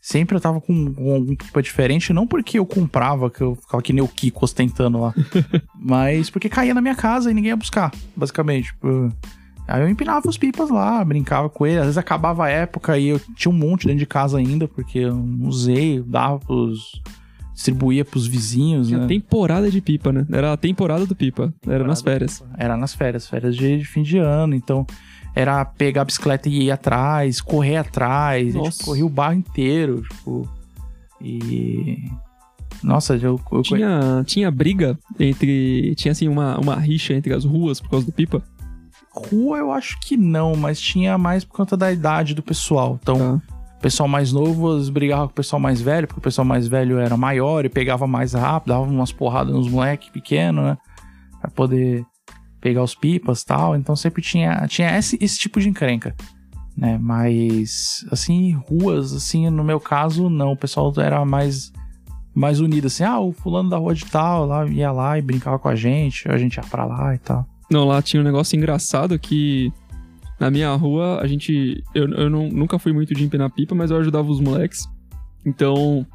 sempre 0.00 0.36
eu 0.36 0.40
tava 0.40 0.60
com, 0.60 0.94
com 0.94 1.14
algum 1.14 1.34
pipa 1.34 1.62
diferente, 1.62 2.12
não 2.12 2.26
porque 2.26 2.58
eu 2.58 2.66
comprava, 2.66 3.30
que 3.30 3.40
eu 3.40 3.56
ficava 3.56 3.82
que 3.82 3.92
nem 3.92 4.04
o 4.04 4.08
Kiko 4.08 4.44
ostentando 4.44 5.00
lá, 5.00 5.14
mas 5.74 6.30
porque 6.30 6.48
caía 6.48 6.74
na 6.74 6.80
minha 6.80 6.94
casa 6.94 7.30
e 7.30 7.34
ninguém 7.34 7.50
ia 7.50 7.56
buscar, 7.56 7.90
basicamente. 8.14 8.66
Tipo, 8.66 9.10
Aí 9.68 9.82
eu 9.82 9.88
empinava 9.88 10.28
os 10.28 10.38
pipas 10.38 10.70
lá, 10.70 11.04
brincava 11.04 11.50
com 11.50 11.66
ele. 11.66 11.78
Às 11.78 11.84
vezes 11.84 11.98
acabava 11.98 12.44
a 12.44 12.48
época 12.48 12.96
e 12.98 13.08
eu 13.08 13.20
tinha 13.34 13.52
um 13.52 13.56
monte 13.56 13.86
dentro 13.86 13.98
de 13.98 14.06
casa 14.06 14.38
ainda, 14.38 14.68
porque 14.68 15.00
eu 15.00 15.14
não 15.14 15.48
usei, 15.48 16.00
dava 16.02 16.38
pros. 16.38 17.02
Distribuía 17.56 18.04
pros 18.04 18.26
vizinhos, 18.26 18.88
Tinha 18.88 19.00
né? 19.00 19.06
temporada 19.06 19.70
de 19.70 19.80
pipa, 19.80 20.12
né? 20.12 20.26
Era 20.30 20.52
a 20.52 20.56
temporada 20.58 21.06
do 21.06 21.16
pipa. 21.16 21.52
Era 21.66 21.84
nas 21.84 22.02
férias. 22.02 22.44
Era 22.58 22.76
nas 22.76 22.94
férias, 22.94 23.26
férias 23.26 23.56
de, 23.56 23.78
de 23.78 23.84
fim 23.84 24.02
de 24.02 24.18
ano. 24.18 24.54
Então, 24.54 24.86
era 25.34 25.64
pegar 25.64 26.02
a 26.02 26.04
bicicleta 26.04 26.50
e 26.50 26.64
ir 26.64 26.70
atrás, 26.70 27.40
correr 27.40 27.76
atrás. 27.78 28.48
A 28.48 28.50
gente 28.52 28.64
Nossa. 28.64 28.84
corria 28.84 29.06
o 29.06 29.08
barro 29.08 29.34
inteiro, 29.34 30.02
tipo. 30.02 30.46
E. 31.20 32.04
Nossa, 32.82 33.16
eu. 33.16 33.40
eu 33.50 33.62
Tinha, 33.62 34.22
tinha 34.26 34.50
briga 34.50 34.98
entre. 35.18 35.94
Tinha 35.96 36.12
assim 36.12 36.28
uma, 36.28 36.58
uma 36.60 36.76
rixa 36.76 37.14
entre 37.14 37.32
as 37.32 37.44
ruas 37.46 37.80
por 37.80 37.88
causa 37.88 38.04
do 38.04 38.12
pipa. 38.12 38.42
Rua 39.10 39.56
eu 39.56 39.72
acho 39.72 39.98
que 40.00 40.14
não, 40.14 40.54
mas 40.54 40.78
tinha 40.78 41.16
mais 41.16 41.42
por 41.42 41.56
conta 41.56 41.74
da 41.74 41.90
idade 41.90 42.34
do 42.34 42.42
pessoal. 42.42 42.98
Então, 43.02 43.40
Tá. 43.48 43.55
Pessoal 43.86 44.08
mais 44.08 44.32
novo 44.32 44.76
brigava 44.90 45.28
com 45.28 45.32
o 45.32 45.36
pessoal 45.36 45.60
mais 45.60 45.80
velho, 45.80 46.08
porque 46.08 46.18
o 46.18 46.22
pessoal 46.22 46.44
mais 46.44 46.66
velho 46.66 46.98
era 46.98 47.16
maior 47.16 47.64
e 47.64 47.68
pegava 47.68 48.04
mais 48.04 48.32
rápido, 48.32 48.70
dava 48.70 48.82
umas 48.82 49.12
porradas 49.12 49.54
nos 49.54 49.68
moleques 49.68 50.08
pequenos, 50.08 50.64
né? 50.64 50.78
Pra 51.40 51.48
poder 51.52 52.04
pegar 52.60 52.82
os 52.82 52.96
pipas 52.96 53.42
e 53.42 53.46
tal. 53.46 53.76
Então 53.76 53.94
sempre 53.94 54.20
tinha, 54.20 54.66
tinha 54.66 54.98
esse, 54.98 55.16
esse 55.20 55.38
tipo 55.38 55.60
de 55.60 55.68
encrenca. 55.68 56.16
Né? 56.76 56.98
Mas, 57.00 58.04
assim, 58.10 58.54
ruas, 58.68 59.12
assim, 59.12 59.48
no 59.50 59.62
meu 59.62 59.78
caso, 59.78 60.28
não. 60.28 60.50
O 60.50 60.56
pessoal 60.56 60.92
era 60.96 61.24
mais, 61.24 61.70
mais 62.34 62.58
unido, 62.58 62.88
assim. 62.88 63.04
Ah, 63.04 63.20
o 63.20 63.30
fulano 63.30 63.70
da 63.70 63.76
rua 63.76 63.94
de 63.94 64.04
tal, 64.06 64.46
lá 64.46 64.66
ia 64.66 64.90
lá 64.90 65.16
e 65.16 65.22
brincava 65.22 65.60
com 65.60 65.68
a 65.68 65.76
gente, 65.76 66.28
a 66.28 66.36
gente 66.36 66.56
ia 66.56 66.64
pra 66.64 66.84
lá 66.84 67.14
e 67.14 67.18
tal. 67.18 67.46
Não, 67.70 67.84
lá 67.84 68.02
tinha 68.02 68.20
um 68.20 68.24
negócio 68.24 68.56
engraçado 68.56 69.16
que 69.16 69.72
na 70.38 70.50
minha 70.50 70.72
rua 70.74 71.20
a 71.20 71.26
gente. 71.26 71.82
Eu, 71.94 72.08
eu 72.10 72.30
não- 72.30 72.48
nunca 72.48 72.78
fui 72.78 72.92
muito 72.92 73.14
de 73.14 73.24
empinar 73.24 73.50
pipa, 73.50 73.74
mas 73.74 73.90
eu 73.90 73.96
ajudava 73.98 74.30
os 74.30 74.40
moleques. 74.40 74.86
Então 75.44 76.06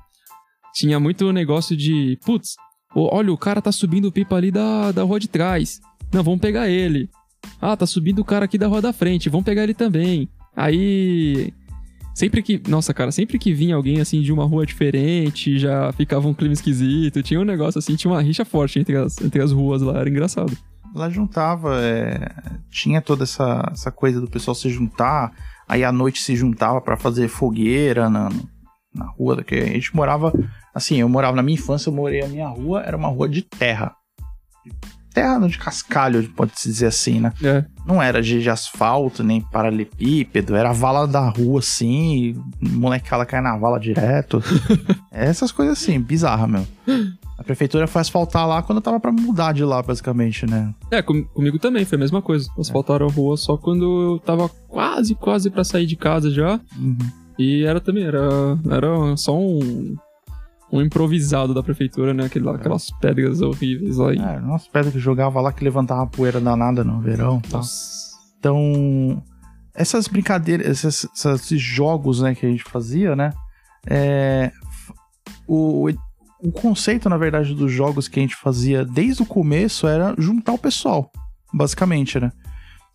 tinha 0.73 0.99
muito 0.99 1.31
negócio 1.31 1.75
de. 1.75 2.17
Putz, 2.25 2.55
olha, 2.95 3.31
o 3.31 3.37
cara 3.37 3.61
tá 3.61 3.71
subindo 3.71 4.11
pipa 4.11 4.35
ali 4.35 4.51
da, 4.51 4.91
da 4.91 5.03
rua 5.03 5.19
de 5.19 5.27
trás. 5.27 5.79
Não, 6.13 6.23
vamos 6.23 6.39
pegar 6.41 6.69
ele. 6.69 7.09
Ah, 7.59 7.75
tá 7.75 7.85
subindo 7.85 8.19
o 8.19 8.25
cara 8.25 8.45
aqui 8.45 8.57
da 8.57 8.67
rua 8.67 8.81
da 8.81 8.93
frente, 8.93 9.29
vamos 9.29 9.45
pegar 9.45 9.63
ele 9.63 9.73
também. 9.73 10.29
Aí. 10.55 11.53
Sempre 12.13 12.43
que. 12.43 12.61
Nossa, 12.67 12.93
cara, 12.93 13.09
sempre 13.11 13.39
que 13.39 13.53
vinha 13.53 13.73
alguém 13.75 14.01
assim 14.01 14.21
de 14.21 14.33
uma 14.33 14.43
rua 14.45 14.65
diferente, 14.65 15.57
já 15.57 15.91
ficava 15.93 16.27
um 16.27 16.33
clima 16.33 16.53
esquisito. 16.53 17.23
Tinha 17.23 17.39
um 17.39 17.45
negócio 17.45 17.79
assim, 17.79 17.95
tinha 17.95 18.11
uma 18.11 18.21
rixa 18.21 18.43
forte 18.43 18.77
entre 18.77 18.97
as, 18.97 19.19
entre 19.21 19.41
as 19.41 19.51
ruas 19.53 19.81
lá, 19.81 19.97
era 19.97 20.09
engraçado. 20.09 20.55
Lá 20.93 21.09
juntava, 21.09 21.79
é, 21.81 22.29
tinha 22.69 23.01
toda 23.01 23.23
essa, 23.23 23.69
essa 23.71 23.91
coisa 23.91 24.19
do 24.19 24.29
pessoal 24.29 24.53
se 24.53 24.69
juntar, 24.69 25.31
aí 25.67 25.83
à 25.83 25.91
noite 25.91 26.21
se 26.21 26.35
juntava 26.35 26.81
pra 26.81 26.97
fazer 26.97 27.29
fogueira 27.29 28.09
na, 28.09 28.29
na 28.93 29.05
rua, 29.05 29.41
que 29.43 29.55
a 29.55 29.65
gente 29.67 29.95
morava, 29.95 30.33
assim, 30.75 30.97
eu 30.97 31.07
morava 31.07 31.35
na 31.35 31.43
minha 31.43 31.55
infância, 31.55 31.89
eu 31.89 31.93
morei, 31.93 32.21
a 32.21 32.27
minha 32.27 32.47
rua 32.47 32.81
era 32.81 32.97
uma 32.97 33.07
rua 33.07 33.29
de 33.29 33.41
terra. 33.41 33.95
Terra 35.13 35.39
de 35.45 35.57
cascalho, 35.57 36.29
pode-se 36.29 36.69
dizer 36.69 36.87
assim, 36.87 37.19
né? 37.19 37.33
É. 37.43 37.65
Não 37.85 38.01
era 38.01 38.21
de, 38.21 38.41
de 38.41 38.49
asfalto, 38.49 39.23
nem 39.23 39.41
paralelepípedo, 39.41 40.55
era 40.55 40.69
a 40.69 40.73
vala 40.73 41.07
da 41.07 41.27
rua, 41.29 41.59
assim, 41.59 42.35
molecada 42.61 43.25
caia 43.25 43.41
na 43.41 43.57
vala 43.57 43.79
direto. 43.79 44.41
Essas 45.11 45.51
coisas 45.51 45.81
assim, 45.81 45.99
bizarra, 45.99 46.47
meu. 46.47 46.67
A 47.41 47.43
prefeitura 47.43 47.87
foi 47.87 48.01
asfaltar 48.01 48.47
lá 48.47 48.61
quando 48.61 48.77
eu 48.77 48.81
tava 48.83 48.99
pra 48.99 49.11
mudar 49.11 49.51
de 49.51 49.63
lá, 49.63 49.81
basicamente, 49.81 50.45
né? 50.45 50.71
É, 50.91 51.01
com- 51.01 51.23
comigo 51.23 51.57
também, 51.57 51.83
foi 51.85 51.95
a 51.95 51.99
mesma 51.99 52.21
coisa. 52.21 52.47
Asfaltaram 52.59 53.07
a 53.07 53.11
rua 53.11 53.35
só 53.35 53.57
quando 53.57 54.13
eu 54.13 54.19
tava 54.19 54.47
quase, 54.67 55.15
quase 55.15 55.49
pra 55.49 55.63
sair 55.63 55.87
de 55.87 55.95
casa 55.95 56.29
já. 56.29 56.59
Uhum. 56.77 56.99
E 57.39 57.65
era 57.65 57.81
também, 57.81 58.03
era, 58.03 58.21
era 58.69 59.17
só 59.17 59.35
um, 59.35 59.95
um 60.71 60.83
improvisado 60.83 61.51
da 61.51 61.63
prefeitura, 61.63 62.13
né? 62.13 62.25
Aquele, 62.25 62.45
lá, 62.45 62.53
aquelas 62.57 62.91
pedras 62.99 63.41
horríveis 63.41 63.97
lá. 63.97 64.13
É, 64.13 64.39
nossa, 64.39 64.69
pedra 64.71 64.91
que 64.91 64.99
jogava 64.99 65.41
lá 65.41 65.51
que 65.51 65.63
levantava 65.63 66.05
poeira 66.05 66.39
danada 66.39 66.83
no 66.83 67.01
verão. 67.01 67.41
Nossa. 67.51 68.11
Então, 68.37 69.23
essas 69.73 70.07
brincadeiras, 70.07 70.83
esses, 70.85 71.09
esses 71.25 71.59
jogos 71.59 72.21
né, 72.21 72.35
que 72.35 72.45
a 72.45 72.49
gente 72.49 72.63
fazia, 72.63 73.15
né? 73.15 73.33
é, 73.87 74.51
o, 75.47 75.89
o 76.41 76.51
conceito, 76.51 77.07
na 77.07 77.17
verdade, 77.17 77.53
dos 77.53 77.71
jogos 77.71 78.07
que 78.07 78.19
a 78.19 78.23
gente 78.23 78.35
fazia 78.35 78.83
desde 78.83 79.21
o 79.21 79.25
começo 79.25 79.87
era 79.87 80.15
juntar 80.17 80.53
o 80.53 80.57
pessoal, 80.57 81.11
basicamente, 81.53 82.19
né? 82.19 82.31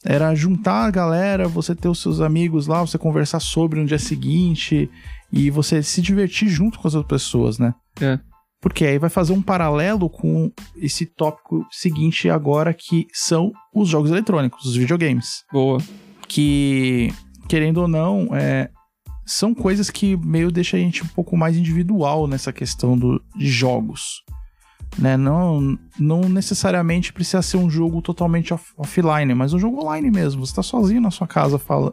Era 0.04 0.34
juntar 0.34 0.84
a 0.84 0.90
galera, 0.90 1.48
você 1.48 1.74
ter 1.74 1.88
os 1.88 2.00
seus 2.00 2.20
amigos 2.20 2.66
lá, 2.66 2.80
você 2.80 2.98
conversar 2.98 3.40
sobre 3.40 3.80
no 3.80 3.86
dia 3.86 3.98
seguinte 3.98 4.90
e 5.32 5.50
você 5.50 5.82
se 5.82 6.02
divertir 6.02 6.48
junto 6.48 6.78
com 6.78 6.86
as 6.86 6.94
outras 6.94 7.22
pessoas, 7.22 7.58
né? 7.58 7.74
É. 8.00 8.18
Porque 8.60 8.84
aí 8.84 8.98
vai 8.98 9.10
fazer 9.10 9.32
um 9.32 9.42
paralelo 9.42 10.08
com 10.10 10.50
esse 10.76 11.06
tópico 11.06 11.64
seguinte 11.70 12.28
agora, 12.28 12.74
que 12.74 13.06
são 13.12 13.52
os 13.74 13.88
jogos 13.88 14.10
eletrônicos, 14.10 14.64
os 14.64 14.76
videogames 14.76 15.44
Boa. 15.52 15.78
que, 16.28 17.12
querendo 17.48 17.78
ou 17.78 17.88
não, 17.88 18.28
é, 18.32 18.70
são 19.26 19.52
coisas 19.52 19.90
que 19.90 20.16
meio 20.16 20.50
deixa 20.52 20.76
a 20.76 20.80
gente 20.80 21.02
um 21.02 21.08
pouco 21.08 21.36
mais 21.36 21.56
individual 21.56 22.26
nessa 22.28 22.52
questão 22.52 22.96
do, 22.96 23.20
de 23.34 23.48
jogos. 23.48 24.22
Né? 24.96 25.16
Não, 25.16 25.76
não 25.98 26.20
necessariamente 26.22 27.12
precisa 27.12 27.42
ser 27.42 27.56
um 27.56 27.68
jogo 27.68 28.00
totalmente 28.00 28.54
off 28.54 28.72
offline, 28.78 29.34
mas 29.34 29.52
um 29.52 29.58
jogo 29.58 29.82
online 29.82 30.10
mesmo. 30.10 30.46
Você 30.46 30.54
tá 30.54 30.62
sozinho 30.62 31.00
na 31.00 31.10
sua 31.10 31.26
casa 31.26 31.58
fala, 31.58 31.92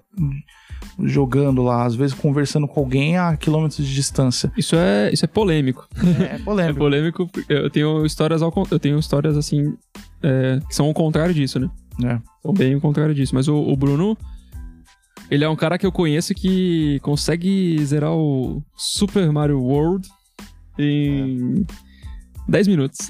jogando 1.00 1.64
lá, 1.64 1.86
às 1.86 1.96
vezes 1.96 2.16
conversando 2.16 2.68
com 2.68 2.80
alguém 2.80 3.18
a 3.18 3.36
quilômetros 3.36 3.86
de 3.86 3.94
distância. 3.94 4.52
Isso 4.56 4.76
é, 4.76 5.12
isso 5.12 5.26
é 5.26 5.28
polêmico. 5.28 5.88
É, 5.98 6.36
é 6.36 6.40
polêmico. 6.40 6.78
é 6.78 6.80
polêmico. 6.80 7.30
Eu 7.50 7.70
tenho 7.70 8.06
histórias, 8.06 8.42
ao, 8.42 8.54
eu 8.72 8.80
tenho 8.80 8.98
histórias 9.00 9.36
assim 9.36 9.76
é, 10.22 10.60
que 10.68 10.76
são 10.76 10.90
o 10.90 10.94
contrário 10.94 11.34
disso, 11.34 11.60
né? 11.60 11.70
É. 12.04 12.20
São 12.42 12.54
bem 12.54 12.76
o 12.76 12.82
contrário 12.82 13.14
disso. 13.14 13.36
Mas 13.36 13.48
o, 13.48 13.56
o 13.56 13.76
Bruno, 13.76 14.18
ele 15.34 15.44
é 15.44 15.50
um 15.50 15.56
cara 15.56 15.80
que 15.80 15.86
eu 15.86 15.92
conheço 15.92 16.32
que 16.36 17.00
consegue 17.00 17.84
zerar 17.84 18.12
o 18.12 18.62
Super 18.76 19.32
Mario 19.32 19.60
World 19.60 20.08
em 20.78 21.66
10 22.48 22.68
minutos. 22.68 23.10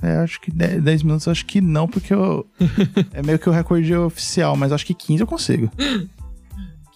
É, 0.00 0.18
acho 0.18 0.40
que 0.40 0.52
10 0.52 1.02
minutos 1.02 1.26
acho 1.26 1.44
que 1.44 1.60
não, 1.60 1.88
porque 1.88 2.14
eu, 2.14 2.46
é 3.12 3.20
meio 3.20 3.36
que 3.36 3.48
o 3.48 3.52
recorde 3.52 3.92
oficial, 3.96 4.56
mas 4.56 4.70
acho 4.70 4.86
que 4.86 4.94
15 4.94 5.22
eu 5.22 5.26
consigo. 5.26 5.68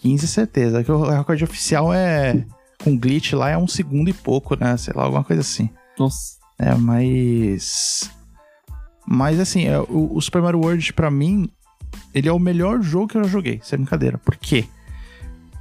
15 0.02 0.28
certeza, 0.28 0.84
que 0.84 0.92
o 0.92 1.02
recorde 1.02 1.42
oficial 1.42 1.92
é 1.92 2.46
com 2.84 2.96
glitch 2.96 3.32
lá 3.32 3.50
é 3.50 3.58
um 3.58 3.66
segundo 3.66 4.08
e 4.08 4.12
pouco, 4.12 4.54
né? 4.54 4.76
Sei 4.76 4.94
lá, 4.94 5.02
alguma 5.02 5.24
coisa 5.24 5.40
assim. 5.40 5.68
Nossa. 5.98 6.38
É, 6.60 6.76
mas 6.76 8.08
mas 9.04 9.40
assim, 9.40 9.66
é, 9.66 9.80
o, 9.80 10.14
o 10.14 10.20
Super 10.20 10.40
Mario 10.42 10.60
World 10.60 10.92
para 10.92 11.10
mim, 11.10 11.50
ele 12.14 12.28
é 12.28 12.32
o 12.32 12.38
melhor 12.38 12.82
jogo 12.82 13.08
que 13.08 13.16
eu 13.16 13.24
já 13.24 13.30
joguei, 13.30 13.60
sem 13.62 13.78
brincadeira. 13.78 14.18
Por 14.18 14.36
quê? 14.36 14.66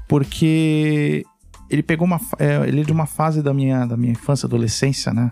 Porque 0.07 1.23
ele 1.69 1.83
pegou 1.83 2.05
uma 2.07 2.19
é, 2.37 2.67
ele 2.67 2.81
é 2.81 2.83
de 2.83 2.91
uma 2.91 3.05
fase 3.05 3.41
da 3.41 3.53
minha 3.53 3.85
da 3.85 3.95
minha 3.95 4.11
infância, 4.11 4.47
adolescência, 4.47 5.13
né? 5.13 5.31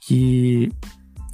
Que 0.00 0.70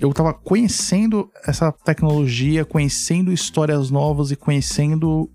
eu 0.01 0.12
tava 0.12 0.35
conhecendo 0.35 1.31
essa 1.47 1.71
tecnologia, 1.71 2.65
conhecendo 2.65 3.33
histórias 3.33 3.88
novas 3.91 4.33
e 4.33 4.37
conhecendo 4.37 5.31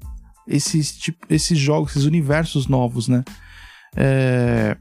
esses, 0.45 0.97
tipo, 0.97 1.25
esses 1.29 1.57
jogos, 1.57 1.91
esses 1.91 2.03
universos 2.03 2.67
novos, 2.67 3.07
né? 3.07 3.23
É... 3.95 4.77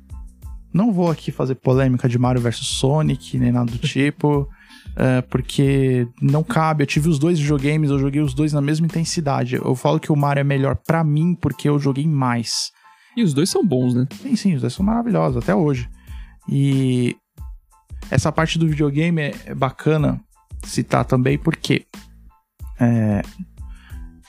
Não 0.72 0.92
vou 0.92 1.10
aqui 1.10 1.30
fazer 1.30 1.54
polêmica 1.54 2.08
de 2.08 2.18
Mario 2.18 2.42
vs 2.42 2.56
Sonic, 2.66 3.38
nem 3.38 3.52
nada 3.52 3.70
do 3.70 3.78
tipo, 3.86 4.48
é, 4.96 5.20
porque 5.20 6.08
não 6.20 6.42
cabe. 6.42 6.82
Eu 6.82 6.86
tive 6.86 7.08
os 7.08 7.18
dois 7.18 7.38
videogames, 7.38 7.90
eu 7.90 7.98
joguei 7.98 8.22
os 8.22 8.32
dois 8.32 8.52
na 8.52 8.62
mesma 8.62 8.86
intensidade. 8.86 9.56
Eu 9.56 9.74
falo 9.76 10.00
que 10.00 10.10
o 10.10 10.16
Mario 10.16 10.40
é 10.40 10.44
melhor 10.44 10.76
para 10.76 11.04
mim 11.04 11.34
porque 11.34 11.68
eu 11.68 11.78
joguei 11.78 12.08
mais. 12.08 12.72
E 13.16 13.22
os 13.22 13.34
dois 13.34 13.50
são 13.50 13.64
bons, 13.64 13.94
né? 13.94 14.06
Sim, 14.22 14.36
sim, 14.36 14.54
os 14.54 14.62
dois 14.62 14.72
são 14.72 14.84
maravilhosos 14.84 15.36
até 15.36 15.54
hoje. 15.54 15.88
E 16.48 17.16
essa 18.10 18.32
parte 18.32 18.58
do 18.58 18.68
videogame 18.68 19.20
é, 19.20 19.34
é 19.46 19.54
bacana 19.54 20.20
citar 20.64 21.04
também 21.04 21.38
porque 21.38 21.86
é, 22.80 23.22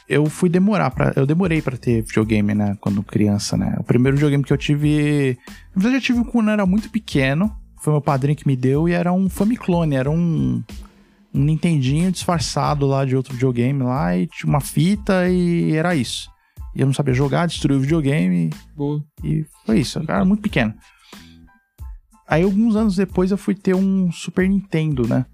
eu 0.08 0.25
fui 0.27 0.49
demorar 0.49 0.91
para 0.91 1.13
eu 1.15 1.25
demorei 1.25 1.62
para 1.62 1.77
ter 1.77 2.01
videogame, 2.01 2.53
né, 2.53 2.77
quando 2.80 3.03
criança, 3.03 3.58
né? 3.58 3.75
O 3.80 3.84
primeiro 3.84 4.17
videogame 4.17 4.43
que 4.43 4.53
eu 4.53 4.58
tive, 4.58 5.38
na 5.75 5.82
verdade 5.82 5.95
eu 5.95 6.01
tive 6.01 6.23
quando 6.25 6.47
eu 6.47 6.53
era 6.53 6.65
muito 6.65 6.89
pequeno, 6.89 7.53
foi 7.79 7.93
meu 7.93 8.01
padrinho 8.01 8.35
que 8.35 8.47
me 8.47 8.55
deu 8.55 8.87
e 8.87 8.93
era 8.93 9.11
um 9.13 9.29
Famiclone, 9.29 9.95
era 9.95 10.09
um 10.09 10.63
um 11.33 11.43
Nintendinho 11.43 12.11
disfarçado 12.11 12.87
lá 12.87 13.05
de 13.05 13.15
outro 13.15 13.33
videogame 13.33 13.83
lá 13.83 14.17
e 14.17 14.27
tinha 14.27 14.49
uma 14.49 14.59
fita 14.59 15.29
e 15.29 15.73
era 15.73 15.95
isso. 15.95 16.31
E 16.75 16.81
eu 16.81 16.85
não 16.85 16.93
sabia 16.93 17.13
jogar, 17.13 17.47
destruí 17.47 17.75
o 17.77 17.81
videogame 17.81 18.49
Boa. 18.75 19.03
e 19.23 19.45
foi 19.65 19.79
isso. 19.79 19.99
Eu 19.99 20.03
era 20.07 20.25
muito 20.25 20.41
pequeno. 20.41 20.73
Aí, 22.27 22.43
alguns 22.43 22.75
anos 22.75 22.95
depois, 22.95 23.31
eu 23.31 23.37
fui 23.37 23.55
ter 23.55 23.73
um 23.73 24.11
Super 24.11 24.49
Nintendo, 24.49 25.07
né? 25.07 25.25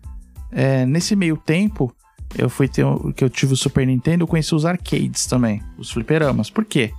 É, 0.51 0.85
nesse 0.85 1.15
meio 1.15 1.35
tempo, 1.35 1.93
eu 2.37 2.49
fui 2.49 2.67
ter 2.67 2.85
que 3.15 3.23
eu 3.23 3.29
tive 3.29 3.53
o 3.53 3.57
Super 3.57 3.85
Nintendo, 3.87 4.23
eu 4.23 4.27
conheci 4.27 4.53
os 4.53 4.65
arcades 4.65 5.25
também, 5.25 5.61
os 5.77 5.91
fliperamas. 5.91 6.49
Por 6.49 6.63
quê? 6.63 6.93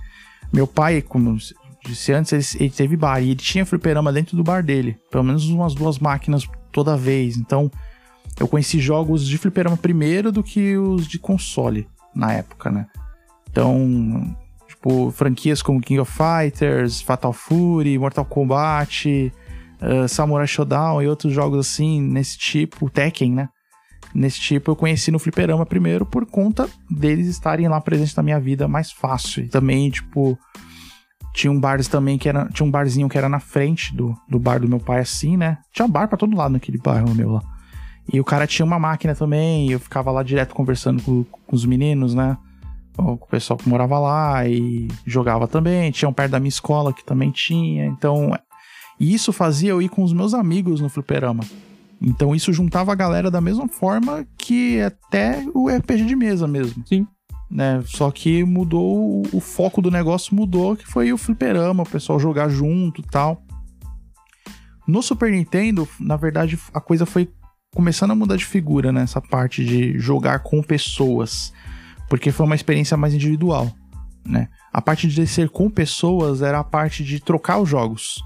Meu 0.51 0.67
pai, 0.67 1.01
como 1.01 1.37
disse 1.89 2.11
antes, 2.11 2.31
ele, 2.55 2.65
ele 2.65 2.69
teve 2.69 2.97
bar 2.97 3.19
e 3.21 3.31
ele 3.31 3.35
tinha 3.35 3.65
fliperama 3.65 4.11
dentro 4.11 4.35
do 4.35 4.43
bar 4.43 4.63
dele, 4.63 4.97
pelo 5.11 5.23
menos 5.23 5.47
umas 5.49 5.73
duas 5.73 5.99
máquinas 5.99 6.47
toda 6.71 6.97
vez. 6.97 7.37
Então, 7.37 7.71
eu 8.39 8.47
conheci 8.47 8.79
jogos 8.79 9.27
de 9.27 9.37
fliperama 9.37 9.77
primeiro 9.77 10.31
do 10.31 10.43
que 10.43 10.77
os 10.77 11.07
de 11.07 11.17
console 11.17 11.87
na 12.13 12.33
época, 12.33 12.69
né? 12.69 12.87
Então, 13.49 14.35
tipo, 14.67 15.11
franquias 15.11 15.61
como 15.61 15.81
King 15.81 15.99
of 15.99 16.11
Fighters, 16.11 17.01
Fatal 17.01 17.31
Fury, 17.31 17.97
Mortal 17.97 18.25
Kombat, 18.25 19.31
uh, 19.81 20.07
Samurai 20.07 20.47
Shodown 20.47 21.01
e 21.01 21.07
outros 21.07 21.33
jogos 21.33 21.59
assim, 21.59 22.01
nesse 22.01 22.37
tipo, 22.37 22.89
Tekken, 22.89 23.31
né? 23.31 23.49
Nesse 24.13 24.39
tipo, 24.39 24.71
eu 24.71 24.75
conheci 24.75 25.11
no 25.11 25.19
fliperama 25.19 25.65
primeiro 25.65 26.05
por 26.05 26.25
conta 26.25 26.69
deles 26.89 27.27
estarem 27.27 27.67
lá 27.67 27.81
presentes 27.81 28.15
na 28.15 28.23
minha 28.23 28.39
vida 28.39 28.67
mais 28.67 28.91
fácil. 28.91 29.43
E 29.43 29.47
também, 29.47 29.89
tipo, 29.89 30.37
tinha 31.35 31.51
um 31.51 31.59
bar 31.59 31.85
também 31.85 32.17
que 32.17 32.29
era. 32.29 32.47
Tinha 32.47 32.65
um 32.65 32.71
barzinho 32.71 33.09
que 33.09 33.17
era 33.17 33.27
na 33.27 33.41
frente 33.41 33.93
do, 33.93 34.17
do 34.27 34.39
bar 34.39 34.59
do 34.59 34.69
meu 34.69 34.79
pai, 34.79 35.01
assim, 35.01 35.35
né? 35.35 35.57
Tinha 35.73 35.85
bar 35.85 36.07
pra 36.07 36.17
todo 36.17 36.35
lado 36.35 36.53
naquele 36.53 36.77
bairro 36.77 37.13
meu 37.13 37.33
lá. 37.33 37.41
E 38.11 38.19
o 38.21 38.23
cara 38.23 38.47
tinha 38.47 38.65
uma 38.65 38.79
máquina 38.79 39.13
também, 39.13 39.67
e 39.67 39.73
eu 39.73 39.79
ficava 39.79 40.11
lá 40.11 40.23
direto 40.23 40.55
conversando 40.55 41.03
com, 41.03 41.23
com 41.23 41.55
os 41.55 41.65
meninos, 41.65 42.13
né? 42.15 42.37
Com 42.95 43.13
o 43.13 43.17
pessoal 43.17 43.57
que 43.57 43.67
morava 43.67 43.99
lá 43.99 44.47
e 44.47 44.87
jogava 45.05 45.45
também. 45.45 45.91
Tinha 45.91 46.07
um 46.07 46.13
perto 46.13 46.31
da 46.31 46.39
minha 46.39 46.49
escola 46.49 46.93
que 46.93 47.03
também 47.03 47.31
tinha. 47.31 47.85
Então, 47.85 48.31
e 48.97 49.13
isso 49.13 49.33
fazia 49.33 49.71
eu 49.71 49.81
ir 49.81 49.89
com 49.89 50.03
os 50.03 50.13
meus 50.13 50.33
amigos 50.33 50.79
no 50.79 50.87
fliperama. 50.87 51.43
Então 52.01 52.33
isso 52.33 52.53
juntava 52.53 52.93
a 52.93 52.95
galera 52.95 53.29
da 53.29 53.41
mesma 53.41 53.67
forma 53.67 54.25
que 54.37 54.81
até 54.81 55.45
o 55.53 55.69
RPG 55.69 56.05
de 56.05 56.15
mesa 56.15 56.47
mesmo. 56.47 56.81
Sim. 56.85 57.05
Né? 57.55 57.81
Só 57.85 58.11
que 58.11 58.43
mudou, 58.43 59.23
o 59.31 59.39
foco 59.39 59.81
do 59.81 59.89
negócio 59.89 60.35
mudou, 60.35 60.75
que 60.75 60.85
foi 60.85 61.13
o 61.13 61.17
fliperama, 61.17 61.83
o 61.83 61.89
pessoal 61.89 62.19
jogar 62.19 62.49
junto 62.49 63.01
tal. 63.01 63.41
No 64.85 65.01
Super 65.01 65.31
Nintendo, 65.31 65.87
na 65.97 66.17
verdade, 66.17 66.59
a 66.73 66.81
coisa 66.81 67.05
foi 67.05 67.31
começando 67.73 68.11
a 68.11 68.15
mudar 68.15 68.35
de 68.35 68.45
figura 68.45 68.91
nessa 68.91 69.21
né? 69.21 69.27
parte 69.31 69.63
de 69.63 69.97
jogar 69.97 70.39
com 70.39 70.61
pessoas, 70.61 71.53
porque 72.09 72.29
foi 72.29 72.45
uma 72.45 72.55
experiência 72.55 72.97
mais 72.97 73.13
individual, 73.13 73.71
né? 74.25 74.49
A 74.73 74.81
parte 74.81 75.07
de 75.07 75.25
ser 75.25 75.49
com 75.49 75.69
pessoas 75.69 76.41
era 76.41 76.59
a 76.59 76.63
parte 76.63 77.05
de 77.05 77.21
trocar 77.21 77.59
os 77.59 77.69
jogos 77.69 78.21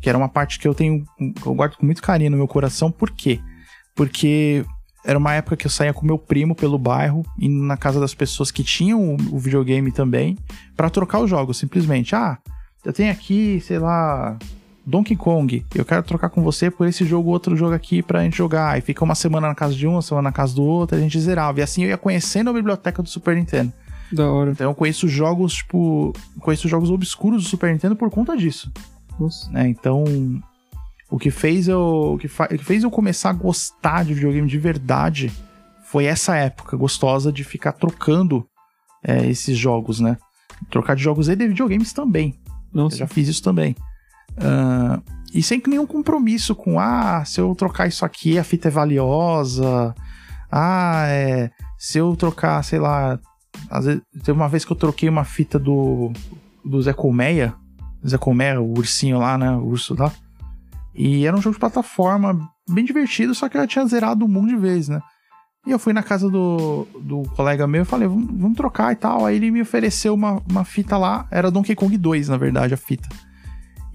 que 0.00 0.08
era 0.08 0.16
uma 0.16 0.28
parte 0.28 0.58
que 0.58 0.66
eu 0.66 0.74
tenho, 0.74 1.04
eu 1.44 1.54
guardo 1.54 1.76
com 1.76 1.84
muito 1.84 2.02
carinho 2.02 2.30
no 2.30 2.36
meu 2.38 2.48
coração. 2.48 2.90
Por 2.90 3.10
quê? 3.10 3.38
Porque 3.94 4.64
era 5.04 5.18
uma 5.18 5.34
época 5.34 5.56
que 5.56 5.66
eu 5.66 5.70
saía 5.70 5.92
com 5.92 6.04
meu 6.04 6.18
primo 6.18 6.54
pelo 6.54 6.78
bairro, 6.78 7.24
indo 7.38 7.62
na 7.62 7.76
casa 7.76 7.98
das 7.98 8.14
pessoas 8.14 8.50
que 8.50 8.62
tinham 8.62 9.16
o, 9.30 9.38
videogame 9.38 9.90
também, 9.90 10.36
para 10.76 10.90
trocar 10.90 11.20
os 11.20 11.30
jogos, 11.30 11.58
simplesmente. 11.58 12.14
Ah, 12.14 12.38
eu 12.84 12.92
tenho 12.92 13.10
aqui, 13.10 13.60
sei 13.60 13.78
lá, 13.78 14.38
Donkey 14.84 15.16
Kong, 15.16 15.64
eu 15.74 15.84
quero 15.84 16.02
trocar 16.02 16.28
com 16.28 16.42
você 16.42 16.70
por 16.70 16.86
esse 16.86 17.04
jogo, 17.04 17.30
outro 17.30 17.56
jogo 17.56 17.74
aqui 17.74 18.02
pra 18.02 18.22
gente 18.22 18.36
jogar. 18.36 18.78
E 18.78 18.80
fica 18.80 19.04
uma 19.04 19.14
semana 19.14 19.48
na 19.48 19.54
casa 19.54 19.74
de 19.74 19.86
um, 19.86 19.92
uma 19.92 20.02
semana 20.02 20.28
na 20.28 20.32
casa 20.32 20.54
do 20.54 20.62
outro, 20.62 20.96
a 20.96 21.00
gente 21.00 21.18
zerava. 21.18 21.60
E 21.60 21.62
assim 21.62 21.84
eu 21.84 21.88
ia 21.88 21.98
conhecendo 21.98 22.50
a 22.50 22.52
biblioteca 22.52 23.02
do 23.02 23.08
Super 23.08 23.36
Nintendo. 23.36 23.72
Da 24.12 24.28
hora. 24.30 24.50
Então 24.50 24.70
eu 24.70 24.74
conheço 24.74 25.08
jogos, 25.08 25.54
tipo, 25.54 26.12
conheço 26.40 26.68
jogos 26.68 26.90
obscuros 26.90 27.44
do 27.44 27.48
Super 27.48 27.72
Nintendo 27.72 27.94
por 27.94 28.10
conta 28.10 28.36
disso. 28.36 28.70
Né? 29.50 29.68
Então, 29.68 30.04
o 31.10 31.18
que 31.18 31.30
fez 31.30 31.68
eu, 31.68 32.14
o 32.14 32.18
que, 32.18 32.26
o 32.26 32.58
que 32.58 32.64
fez 32.64 32.82
eu 32.82 32.90
começar 32.90 33.30
a 33.30 33.34
gostar 33.34 34.04
de 34.04 34.14
videogame 34.14 34.48
de 34.48 34.58
verdade 34.58 35.32
foi 35.84 36.04
essa 36.04 36.36
época 36.36 36.76
gostosa 36.76 37.32
de 37.32 37.42
ficar 37.42 37.72
trocando 37.72 38.46
é, 39.02 39.26
esses 39.26 39.58
jogos, 39.58 39.98
né? 39.98 40.16
Trocar 40.70 40.94
de 40.94 41.02
jogos 41.02 41.28
e 41.28 41.34
de 41.34 41.48
videogames 41.48 41.92
também. 41.92 42.38
Nossa. 42.72 42.96
Eu 42.96 42.98
já 43.00 43.06
fiz 43.06 43.28
isso 43.28 43.42
também. 43.42 43.74
Uh, 44.32 45.02
e 45.34 45.42
sem 45.42 45.60
nenhum 45.66 45.86
compromisso 45.86 46.54
com, 46.54 46.78
ah, 46.78 47.24
se 47.24 47.40
eu 47.40 47.54
trocar 47.54 47.88
isso 47.88 48.04
aqui, 48.04 48.38
a 48.38 48.44
fita 48.44 48.68
é 48.68 48.70
valiosa. 48.70 49.94
Ah, 50.50 51.06
é, 51.08 51.50
se 51.78 51.98
eu 51.98 52.14
trocar, 52.14 52.62
sei 52.62 52.78
lá. 52.78 53.18
Às 53.68 53.84
vezes, 53.84 54.02
teve 54.22 54.32
uma 54.32 54.48
vez 54.48 54.64
que 54.64 54.72
eu 54.72 54.76
troquei 54.76 55.08
uma 55.08 55.24
fita 55.24 55.58
do, 55.58 56.12
do 56.64 56.80
Zé 56.80 56.92
Colmeia 56.92 57.54
Zé 58.06 58.16
Comé, 58.16 58.58
o 58.58 58.72
ursinho 58.78 59.18
lá, 59.18 59.36
né? 59.36 59.50
O 59.52 59.66
urso 59.66 59.94
lá. 59.98 60.12
E 61.02 61.24
era 61.24 61.34
um 61.34 61.40
jogo 61.40 61.54
de 61.54 61.60
plataforma 61.60 62.38
bem 62.68 62.84
divertido, 62.84 63.34
só 63.34 63.48
que 63.48 63.56
eu 63.56 63.62
já 63.62 63.66
tinha 63.66 63.86
zerado 63.86 64.22
um 64.22 64.28
monte 64.28 64.50
de 64.50 64.56
vezes, 64.56 64.90
né? 64.90 65.00
E 65.66 65.70
eu 65.70 65.78
fui 65.78 65.94
na 65.94 66.02
casa 66.02 66.28
do, 66.28 66.86
do 67.00 67.22
colega 67.34 67.66
meu 67.66 67.82
e 67.82 67.86
falei, 67.86 68.06
vamos, 68.06 68.26
vamos 68.26 68.54
trocar 68.54 68.92
e 68.92 68.96
tal. 68.96 69.24
Aí 69.24 69.36
ele 69.36 69.50
me 69.50 69.62
ofereceu 69.62 70.12
uma, 70.12 70.42
uma 70.50 70.62
fita 70.62 70.98
lá, 70.98 71.26
era 71.30 71.50
Donkey 71.50 71.74
Kong 71.74 71.96
2, 71.96 72.28
na 72.28 72.36
verdade, 72.36 72.74
a 72.74 72.76
fita. 72.76 73.08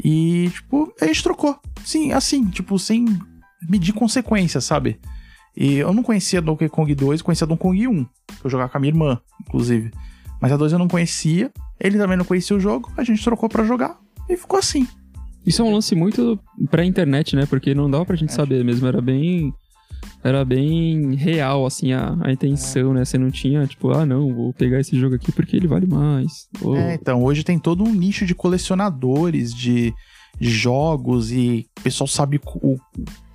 E, 0.03 0.49
tipo, 0.51 0.91
a 0.99 1.05
gente 1.05 1.21
trocou. 1.21 1.59
Sim, 1.83 2.11
assim, 2.11 2.43
tipo, 2.47 2.79
sem 2.79 3.05
medir 3.69 3.93
consequências, 3.93 4.65
sabe? 4.65 4.99
E 5.55 5.75
eu 5.75 5.93
não 5.93 6.01
conhecia 6.01 6.41
Donkey 6.41 6.69
Kong 6.69 6.95
2, 6.95 7.21
conhecia 7.21 7.45
Donkey 7.45 7.61
Kong 7.61 7.87
1, 7.87 8.03
que 8.03 8.45
eu 8.45 8.49
jogava 8.49 8.71
com 8.71 8.77
a 8.79 8.81
minha 8.81 8.91
irmã, 8.91 9.21
inclusive. 9.47 9.91
Mas 10.41 10.51
a 10.51 10.57
2 10.57 10.73
eu 10.73 10.79
não 10.79 10.87
conhecia. 10.87 11.51
Ele 11.79 11.99
também 11.99 12.17
não 12.17 12.25
conhecia 12.25 12.57
o 12.57 12.59
jogo, 12.59 12.91
a 12.97 13.03
gente 13.03 13.23
trocou 13.23 13.47
para 13.47 13.63
jogar. 13.63 13.95
E 14.27 14.35
ficou 14.35 14.57
assim. 14.57 14.87
Isso 15.45 15.61
é 15.61 15.65
um 15.65 15.73
lance 15.73 15.93
muito 15.95 16.39
pra 16.69 16.83
internet, 16.85 17.35
né? 17.35 17.45
Porque 17.45 17.73
não 17.75 17.89
dava 17.89 18.05
pra 18.05 18.15
gente 18.15 18.33
saber 18.33 18.63
mesmo. 18.63 18.87
Era 18.87 19.01
bem. 19.01 19.53
Era 20.23 20.43
bem 20.43 21.13
real, 21.15 21.65
assim, 21.65 21.93
a, 21.93 22.15
a 22.21 22.31
intenção, 22.31 22.93
né? 22.93 23.05
Você 23.05 23.17
não 23.17 23.29
tinha, 23.29 23.65
tipo, 23.67 23.91
ah, 23.91 24.05
não, 24.05 24.33
vou 24.33 24.53
pegar 24.53 24.79
esse 24.79 24.97
jogo 24.99 25.15
aqui 25.15 25.31
porque 25.31 25.55
ele 25.55 25.67
vale 25.67 25.85
mais. 25.85 26.47
Ou- 26.61 26.75
É, 26.75 26.95
então, 26.95 27.23
hoje 27.23 27.43
tem 27.43 27.59
todo 27.59 27.83
um 27.83 27.93
nicho 27.93 28.25
de 28.25 28.33
colecionadores 28.33 29.53
de, 29.53 29.93
de 30.39 30.49
jogos 30.49 31.31
e 31.31 31.67
o 31.79 31.81
pessoal 31.83 32.07
sabe 32.07 32.39
o, 32.61 32.77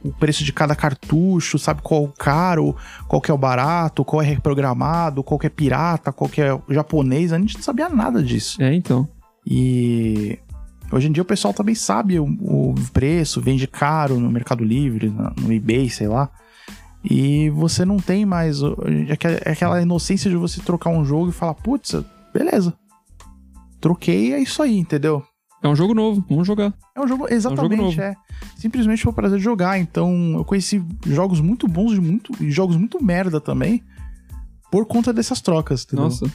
o 0.02 0.12
preço 0.18 0.42
de 0.44 0.52
cada 0.52 0.74
cartucho, 0.74 1.58
sabe 1.60 1.80
qual 1.82 2.02
é 2.02 2.06
o 2.06 2.08
caro, 2.08 2.76
qual 3.06 3.20
que 3.22 3.30
é 3.30 3.34
o 3.34 3.38
barato, 3.38 4.04
qual 4.04 4.20
é 4.22 4.24
reprogramado, 4.26 5.22
qual 5.22 5.38
que 5.38 5.46
é 5.46 5.50
pirata, 5.50 6.12
qual 6.12 6.28
que 6.28 6.40
é 6.40 6.58
japonês. 6.70 7.32
A 7.32 7.38
gente 7.38 7.54
não 7.56 7.62
sabia 7.62 7.88
nada 7.88 8.20
disso. 8.22 8.60
É, 8.62 8.74
então. 8.74 9.08
E 9.46 10.38
hoje 10.92 11.08
em 11.08 11.12
dia 11.12 11.22
o 11.22 11.26
pessoal 11.26 11.52
também 11.54 11.74
sabe 11.74 12.18
o, 12.18 12.24
o 12.24 12.74
preço, 12.92 13.40
vende 13.40 13.66
caro 13.66 14.18
no 14.18 14.30
Mercado 14.30 14.64
Livre, 14.64 15.12
no 15.40 15.52
eBay, 15.52 15.88
sei 15.90 16.08
lá. 16.08 16.30
E 17.02 17.48
você 17.50 17.84
não 17.84 17.96
tem 17.98 18.26
mais 18.26 18.62
o- 18.62 18.76
aquela- 19.10 19.38
aquela 19.46 19.80
inocência 19.82 20.30
de 20.30 20.36
você 20.36 20.60
trocar 20.60 20.90
um 20.90 21.04
jogo 21.04 21.30
e 21.30 21.32
falar, 21.32 21.54
putz, 21.54 21.94
beleza. 22.34 22.74
Troquei, 23.80 24.34
é 24.34 24.40
isso 24.40 24.62
aí, 24.62 24.76
entendeu? 24.76 25.22
É 25.62 25.68
um 25.68 25.74
jogo 25.76 25.94
novo, 25.94 26.24
vamos 26.28 26.46
jogar. 26.46 26.72
É 26.96 27.00
um 27.00 27.08
jogo, 27.08 27.26
exatamente, 27.30 27.76
novo. 27.82 28.00
é. 28.00 28.14
Simplesmente 28.56 29.02
foi 29.02 29.12
o 29.12 29.14
prazer 29.14 29.38
de 29.38 29.44
jogar. 29.44 29.78
Então, 29.78 30.34
eu 30.36 30.44
conheci 30.44 30.82
jogos 31.06 31.40
muito 31.40 31.66
bons 31.68 31.92
de 31.92 32.00
muito, 32.00 32.32
e 32.42 32.50
jogos 32.50 32.76
muito 32.76 33.02
merda 33.02 33.40
também 33.40 33.82
por 34.70 34.86
conta 34.86 35.12
dessas 35.12 35.40
trocas, 35.40 35.84
entendeu? 35.84 36.04
Nossa. 36.06 36.26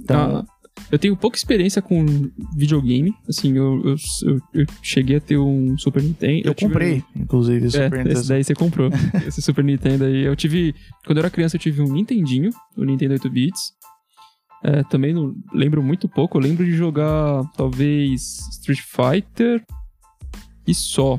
Então, 0.00 0.36
Ah, 0.38 0.44
eu 0.90 0.98
tenho 0.98 1.16
pouca 1.16 1.36
experiência 1.36 1.80
com 1.80 2.04
videogame. 2.56 3.14
Assim, 3.28 3.56
eu, 3.56 3.82
eu, 3.84 3.96
eu- 4.26 4.40
eu 4.54 4.66
cheguei 4.82 5.16
a 5.16 5.20
ter 5.20 5.38
um 5.38 5.76
Super 5.78 6.02
Nintendo. 6.02 6.48
eu 6.48 6.54
comprei, 6.54 7.02
inclusive, 7.16 7.64
o 7.64 7.68
É, 7.68 7.70
Super 7.70 7.84
esse 8.00 8.08
Nintendo. 8.08 8.28
daí 8.28 8.44
você 8.44 8.54
comprou. 8.54 8.90
esse 9.26 9.40
Super 9.42 9.64
Nintendo 9.64 10.04
aí. 10.04 10.22
Eu 10.24 10.36
tive. 10.36 10.74
Quando 11.06 11.18
eu 11.18 11.22
era 11.22 11.30
criança, 11.30 11.56
eu 11.56 11.60
tive 11.60 11.80
um 11.82 11.92
Nintendinho, 11.92 12.50
o 12.76 12.84
Nintendo 12.84 13.14
8 13.14 13.30
bits. 13.30 13.72
É, 14.64 14.82
também 14.84 15.12
não 15.12 15.34
lembro 15.52 15.82
muito 15.82 16.08
pouco. 16.08 16.38
Eu 16.38 16.42
lembro 16.42 16.64
de 16.64 16.72
jogar, 16.72 17.42
talvez, 17.56 18.38
Street 18.52 18.80
Fighter 18.80 19.64
e 20.66 20.74
só. 20.74 21.18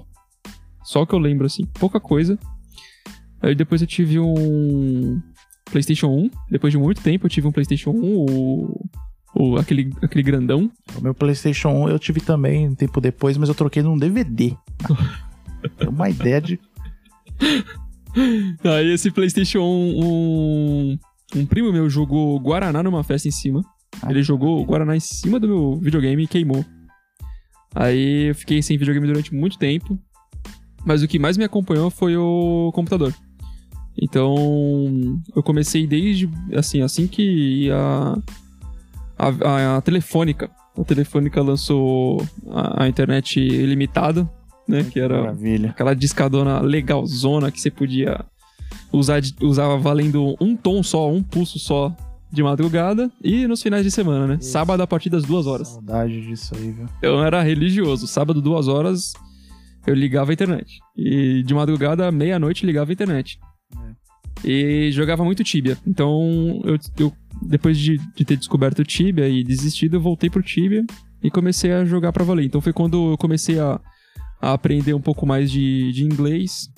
Só 0.83 1.05
que 1.05 1.13
eu 1.13 1.19
lembro, 1.19 1.45
assim, 1.45 1.65
pouca 1.65 1.99
coisa. 1.99 2.37
Aí 3.41 3.53
depois 3.53 3.81
eu 3.81 3.87
tive 3.87 4.17
um 4.19 5.21
PlayStation 5.65 6.07
1. 6.07 6.29
Depois 6.49 6.71
de 6.71 6.77
muito 6.77 7.01
tempo, 7.01 7.25
eu 7.25 7.29
tive 7.29 7.45
um 7.47 7.51
PlayStation 7.51 7.89
1, 7.91 8.15
o, 8.15 8.85
o, 9.35 9.57
aquele, 9.57 9.91
aquele 10.01 10.23
grandão. 10.23 10.71
O 10.97 11.01
meu 11.01 11.13
PlayStation 11.13 11.69
1 11.69 11.89
eu 11.89 11.99
tive 11.99 12.21
também 12.21 12.69
um 12.69 12.75
tempo 12.75 13.01
depois, 13.01 13.37
mas 13.37 13.49
eu 13.49 13.55
troquei 13.55 13.81
num 13.81 13.97
DVD. 13.97 14.55
Tem 15.77 15.87
uma 15.87 16.09
ideia 16.09 16.39
de. 16.41 16.59
Aí 18.63 18.93
esse 18.93 19.09
PlayStation 19.09 19.59
1, 19.59 19.63
um, 19.63 20.97
um 21.35 21.45
primo 21.45 21.71
meu 21.71 21.89
jogou 21.89 22.39
Guaraná 22.39 22.83
numa 22.83 23.03
festa 23.03 23.27
em 23.27 23.31
cima. 23.31 23.63
Ah, 24.01 24.11
Ele 24.11 24.23
jogou 24.23 24.61
o 24.61 24.65
Guaraná 24.65 24.95
em 24.95 24.99
cima 24.99 25.39
do 25.39 25.47
meu 25.47 25.79
videogame 25.79 26.23
e 26.23 26.27
queimou. 26.27 26.63
Aí 27.73 28.29
eu 28.29 28.35
fiquei 28.35 28.61
sem 28.61 28.77
videogame 28.77 29.07
durante 29.07 29.33
muito 29.33 29.57
tempo. 29.57 29.97
Mas 30.85 31.01
o 31.01 31.07
que 31.07 31.17
mais 31.17 31.37
me 31.37 31.43
acompanhou 31.43 31.89
foi 31.89 32.15
o 32.17 32.71
computador. 32.73 33.13
Então, 33.97 35.21
eu 35.35 35.41
comecei 35.43 35.87
desde, 35.87 36.29
assim, 36.53 36.81
assim 36.81 37.07
que 37.07 37.69
a, 37.71 38.17
a, 39.17 39.27
a, 39.27 39.77
a 39.77 39.81
Telefônica, 39.81 40.49
a 40.77 40.83
Telefônica 40.83 41.41
lançou 41.41 42.25
a, 42.49 42.83
a 42.83 42.87
internet 42.87 43.39
ilimitada, 43.39 44.29
né, 44.67 44.83
que 44.83 44.99
era 44.99 45.19
Maravilha. 45.21 45.69
aquela 45.69 45.93
discadona 45.93 46.59
legalzona 46.59 47.51
que 47.51 47.59
você 47.59 47.69
podia 47.69 48.23
usar, 48.91 49.21
usar 49.41 49.75
valendo 49.77 50.35
um 50.39 50.55
tom 50.55 50.81
só, 50.81 51.11
um 51.11 51.21
pulso 51.21 51.59
só 51.59 51.95
de 52.31 52.41
madrugada 52.41 53.11
e 53.23 53.45
nos 53.45 53.61
finais 53.61 53.83
de 53.83 53.91
semana, 53.91 54.25
né? 54.25 54.37
Isso. 54.41 54.49
Sábado 54.49 54.81
a 54.81 54.87
partir 54.87 55.09
das 55.09 55.23
duas 55.23 55.45
horas. 55.45 55.67
Saudade 55.67 56.19
disso 56.21 56.55
aí, 56.55 56.71
viu? 56.71 56.87
Eu 57.01 57.23
era 57.23 57.43
religioso. 57.43 58.07
Sábado, 58.07 58.41
duas 58.41 58.67
horas, 58.67 59.13
eu 59.85 59.93
ligava 59.93 60.31
a 60.31 60.33
internet. 60.33 60.79
E 60.97 61.43
de 61.43 61.53
madrugada, 61.53 62.11
meia-noite, 62.11 62.65
ligava 62.65 62.91
a 62.91 62.93
internet. 62.93 63.39
E 64.43 64.91
jogava 64.91 65.23
muito 65.23 65.43
Tibia. 65.43 65.77
Então, 65.87 66.61
eu, 66.65 66.77
eu- 66.99 67.13
depois 67.41 67.77
de, 67.77 67.97
de 68.15 68.23
ter 68.25 68.37
descoberto 68.37 68.79
o 68.79 68.83
Tibia 68.83 69.27
e 69.27 69.43
desistido, 69.43 69.95
eu 69.95 70.01
voltei 70.01 70.29
pro 70.29 70.41
Tibia 70.43 70.85
e 71.21 71.29
comecei 71.31 71.71
a 71.71 71.85
jogar 71.85 72.11
pra 72.11 72.23
valer. 72.23 72.45
Então, 72.45 72.61
foi 72.61 72.73
quando 72.73 73.11
eu 73.11 73.17
comecei 73.17 73.59
a, 73.59 73.79
a 74.41 74.53
aprender 74.53 74.93
um 74.93 75.01
pouco 75.01 75.25
mais 75.25 75.49
de, 75.51 75.91
de 75.91 76.03
inglês. 76.03 76.69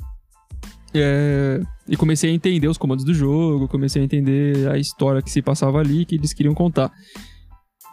É, 0.94 1.60
e 1.90 1.98
comecei 1.98 2.32
a 2.32 2.34
entender 2.34 2.68
os 2.70 2.78
comandos 2.78 3.04
do 3.04 3.14
jogo, 3.14 3.68
comecei 3.68 4.02
a 4.02 4.06
entender 4.06 4.70
a 4.72 4.78
história 4.78 5.22
que 5.22 5.30
se 5.30 5.42
passava 5.42 5.80
ali, 5.80 6.06
que 6.06 6.16
eles 6.16 6.34
queriam 6.34 6.54
contar. 6.56 6.90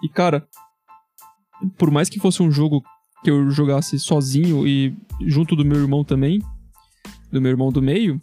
E, 0.04 0.08
cara, 0.08 0.46
por 1.76 1.90
mais 1.90 2.08
que 2.08 2.20
fosse 2.20 2.42
um 2.42 2.50
jogo 2.50 2.80
que 3.24 3.30
eu 3.30 3.50
jogasse 3.50 3.98
sozinho 3.98 4.66
e 4.66 4.96
junto 5.26 5.56
do 5.56 5.64
meu 5.64 5.78
irmão 5.80 6.04
também, 6.04 6.40
do 7.30 7.40
meu 7.40 7.50
irmão 7.50 7.72
do 7.72 7.82
meio, 7.82 8.20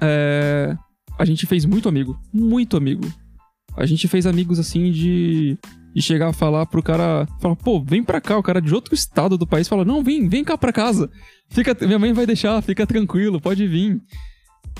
é, 0.00 0.76
a 1.18 1.24
gente 1.24 1.46
fez 1.46 1.64
muito 1.64 1.88
amigo, 1.88 2.18
muito 2.32 2.76
amigo. 2.76 3.06
A 3.76 3.86
gente 3.86 4.08
fez 4.08 4.26
amigos 4.26 4.58
assim 4.58 4.90
de, 4.90 5.56
de 5.94 6.02
chegar 6.02 6.28
a 6.28 6.32
falar 6.32 6.66
pro 6.66 6.82
cara, 6.82 7.26
falar, 7.40 7.56
pô, 7.56 7.80
vem 7.80 8.02
pra 8.02 8.20
cá, 8.20 8.36
o 8.36 8.42
cara 8.42 8.60
de 8.60 8.74
outro 8.74 8.94
estado 8.94 9.38
do 9.38 9.46
país 9.46 9.68
fala, 9.68 9.84
não, 9.84 10.02
vem, 10.02 10.28
vem 10.28 10.44
cá 10.44 10.58
pra 10.58 10.72
casa. 10.72 11.10
Fica, 11.50 11.76
minha 11.86 11.98
mãe 11.98 12.12
vai 12.12 12.26
deixar, 12.26 12.60
fica 12.62 12.86
tranquilo, 12.86 13.40
pode 13.40 13.66
vir. 13.66 14.00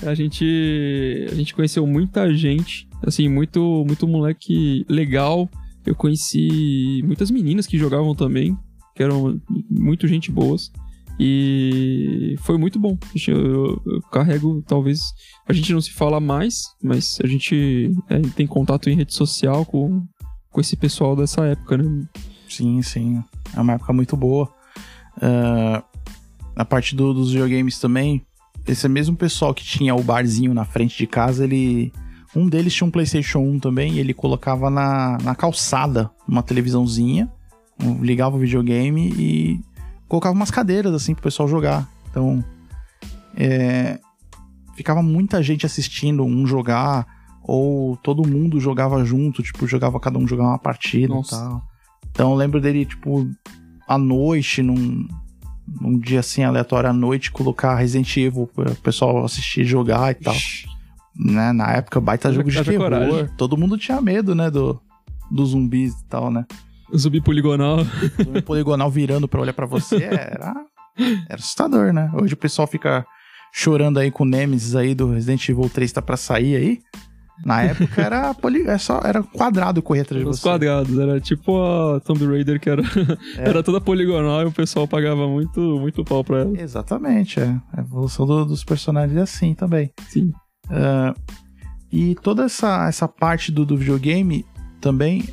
A 0.05 0.13
gente 0.13 1.27
a 1.29 1.35
gente 1.35 1.53
conheceu 1.53 1.85
muita 1.85 2.33
gente, 2.33 2.87
assim, 3.05 3.27
muito 3.27 3.83
muito 3.85 4.07
moleque 4.07 4.85
legal. 4.87 5.49
Eu 5.85 5.95
conheci 5.95 7.01
muitas 7.03 7.31
meninas 7.31 7.65
que 7.65 7.77
jogavam 7.77 8.13
também, 8.13 8.57
que 8.95 9.03
eram 9.03 9.39
muito 9.69 10.07
gente 10.07 10.31
boas. 10.31 10.71
E 11.19 12.35
foi 12.39 12.57
muito 12.57 12.79
bom. 12.79 12.97
Eu, 13.27 13.81
eu- 13.85 14.01
carrego, 14.11 14.63
talvez. 14.65 15.01
A 15.47 15.51
gente 15.53 15.73
não 15.73 15.81
se 15.81 15.91
fala 15.91 16.19
mais, 16.19 16.63
mas 16.81 17.19
a 17.23 17.27
gente 17.27 17.91
é, 18.09 18.19
tem 18.35 18.47
contato 18.47 18.89
em 18.89 18.95
rede 18.95 19.13
social 19.13 19.65
com, 19.65 20.03
com 20.49 20.61
esse 20.61 20.77
pessoal 20.77 21.15
dessa 21.15 21.45
época, 21.45 21.77
né? 21.77 22.07
Sim, 22.47 22.81
sim. 22.81 23.23
É 23.55 23.59
uma 23.59 23.73
época 23.73 23.91
muito 23.91 24.15
boa. 24.15 24.49
Ah, 25.21 25.83
na 26.55 26.63
parte 26.65 26.95
do- 26.95 27.13
dos 27.13 27.31
videogames 27.31 27.79
também, 27.79 28.21
esse 28.67 28.87
mesmo 28.87 29.15
pessoal 29.15 29.53
que 29.53 29.63
tinha 29.63 29.93
o 29.95 30.03
barzinho 30.03 30.53
na 30.53 30.63
frente 30.65 30.97
de 30.97 31.05
casa, 31.07 31.43
ele. 31.43 31.91
Um 32.35 32.47
deles 32.47 32.73
tinha 32.75 32.85
um 32.87 32.91
PlayStation 32.91 33.39
1 33.39 33.59
também 33.59 33.93
e 33.93 33.99
ele 33.99 34.13
colocava 34.13 34.69
na, 34.69 35.17
na 35.23 35.33
calçada 35.33 36.11
uma 36.27 36.43
televisãozinha, 36.43 37.27
ligava 38.01 38.35
o 38.35 38.39
videogame 38.39 39.09
e 39.17 39.59
colocava 40.09 40.35
umas 40.35 40.51
cadeiras 40.51 40.93
assim 40.93 41.13
pro 41.13 41.23
pessoal 41.23 41.47
jogar. 41.47 41.87
Então. 42.09 42.43
é, 43.37 43.99
ficava 44.75 45.01
muita 45.01 45.41
gente 45.43 45.65
assistindo 45.65 46.23
um 46.23 46.45
jogar, 46.45 47.05
ou 47.43 47.97
todo 47.97 48.27
mundo 48.27 48.59
jogava 48.59 49.03
junto, 49.05 49.43
tipo, 49.43 49.67
jogava 49.67 49.99
cada 49.99 50.17
um 50.17 50.27
jogava 50.27 50.49
uma 50.49 50.59
partida 50.59 51.13
Nossa. 51.13 51.35
e 51.35 51.39
tal. 51.39 51.63
Então 52.11 52.31
eu 52.31 52.35
lembro 52.35 52.59
dele, 52.59 52.85
tipo, 52.85 53.29
à 53.87 53.97
noite, 53.97 54.61
num, 54.61 55.07
num 55.81 55.99
dia 55.99 56.21
assim 56.21 56.43
aleatório 56.43 56.89
à 56.89 56.93
noite, 56.93 57.31
colocar 57.31 57.75
Resident 57.75 58.15
Evil 58.17 58.47
para 58.47 58.71
o 58.71 58.75
pessoal 58.75 59.23
assistir 59.23 59.65
jogar 59.65 60.11
e 60.11 60.15
tal. 60.15 60.35
Né? 61.15 61.51
Na 61.51 61.71
época, 61.73 61.99
baita 61.99 62.31
jogo 62.31 62.49
de 62.49 62.63
terror. 62.63 62.83
coragem. 62.83 63.29
Todo 63.37 63.57
mundo 63.57 63.77
tinha 63.77 63.99
medo, 64.01 64.33
né, 64.33 64.49
do, 64.49 64.79
dos 65.29 65.49
zumbis 65.49 65.93
e 65.93 66.05
tal, 66.05 66.31
né? 66.31 66.45
Zumbi 66.97 67.21
poligonal. 67.21 67.79
O 68.37 68.41
poligonal 68.41 68.89
virando 68.89 69.27
pra 69.27 69.41
olhar 69.41 69.53
pra 69.53 69.65
você 69.65 69.95
era, 70.03 70.53
era 70.97 71.35
assustador, 71.35 71.93
né? 71.93 72.11
Hoje 72.19 72.33
o 72.33 72.37
pessoal 72.37 72.67
fica 72.67 73.05
chorando 73.53 73.97
aí 73.99 74.11
com 74.11 74.23
o 74.23 74.27
Nemesis 74.27 74.75
aí 74.75 74.93
do 74.93 75.11
Resident 75.11 75.47
Evil 75.49 75.69
3 75.69 75.91
tá 75.91 76.01
pra 76.01 76.17
sair 76.17 76.55
aí. 76.55 76.79
Na 77.45 77.61
época 77.63 78.01
era, 78.01 78.33
poli, 78.33 78.63
era, 78.63 78.77
só, 78.77 78.99
era 79.01 79.23
quadrado 79.23 79.81
correr 79.81 80.01
atrás 80.01 80.21
de 80.21 80.29
Os 80.29 80.37
você. 80.39 80.43
quadrados, 80.43 80.99
era 80.99 81.21
tipo 81.21 81.57
a 81.63 82.01
Tomb 82.01 82.25
Raider 82.27 82.59
que 82.59 82.69
era, 82.69 82.81
É. 83.37 83.49
era 83.49 83.63
toda 83.63 83.79
poligonal 83.79 84.41
e 84.41 84.45
o 84.45 84.51
pessoal 84.51 84.85
pagava 84.85 85.25
muito, 85.25 85.59
muito 85.79 86.03
pau 86.03 86.21
pra 86.21 86.39
ela. 86.39 86.59
Exatamente, 86.61 87.39
é. 87.39 87.55
A 87.71 87.79
evolução 87.79 88.25
do- 88.25 88.43
dos 88.43 88.65
personagens 88.65 89.17
é 89.17 89.21
assim 89.21 89.53
também. 89.53 89.89
Sim. 90.09 90.33
Ah, 90.69 91.13
e 91.89 92.13
toda 92.15 92.43
essa, 92.43 92.85
essa 92.89 93.07
parte 93.07 93.53
do, 93.53 93.65
do 93.65 93.77
videogame 93.77 94.45
também 94.81 95.23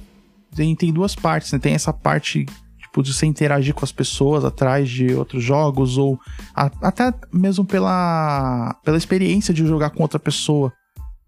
tem, 0.57 0.75
tem 0.75 0.93
duas 0.93 1.15
partes, 1.15 1.53
né? 1.53 1.59
Tem 1.59 1.75
essa 1.75 1.93
parte, 1.93 2.47
tipo, 2.79 3.03
de 3.03 3.13
você 3.13 3.27
interagir 3.27 3.75
com 3.75 3.85
as 3.85 3.93
pessoas 3.93 4.45
atrás 4.45 4.89
de 4.89 5.15
outros 5.15 5.43
jogos, 5.45 5.99
ou 5.99 6.19
a- 6.55 6.71
até 6.83 7.13
mesmo 7.33 7.65
pela, 7.65 8.75
pela 8.85 8.97
experiência 8.97 9.53
de 9.55 9.67
jogar 9.67 9.91
com 9.91 10.03
outra 10.03 10.19
pessoa, 10.19 10.73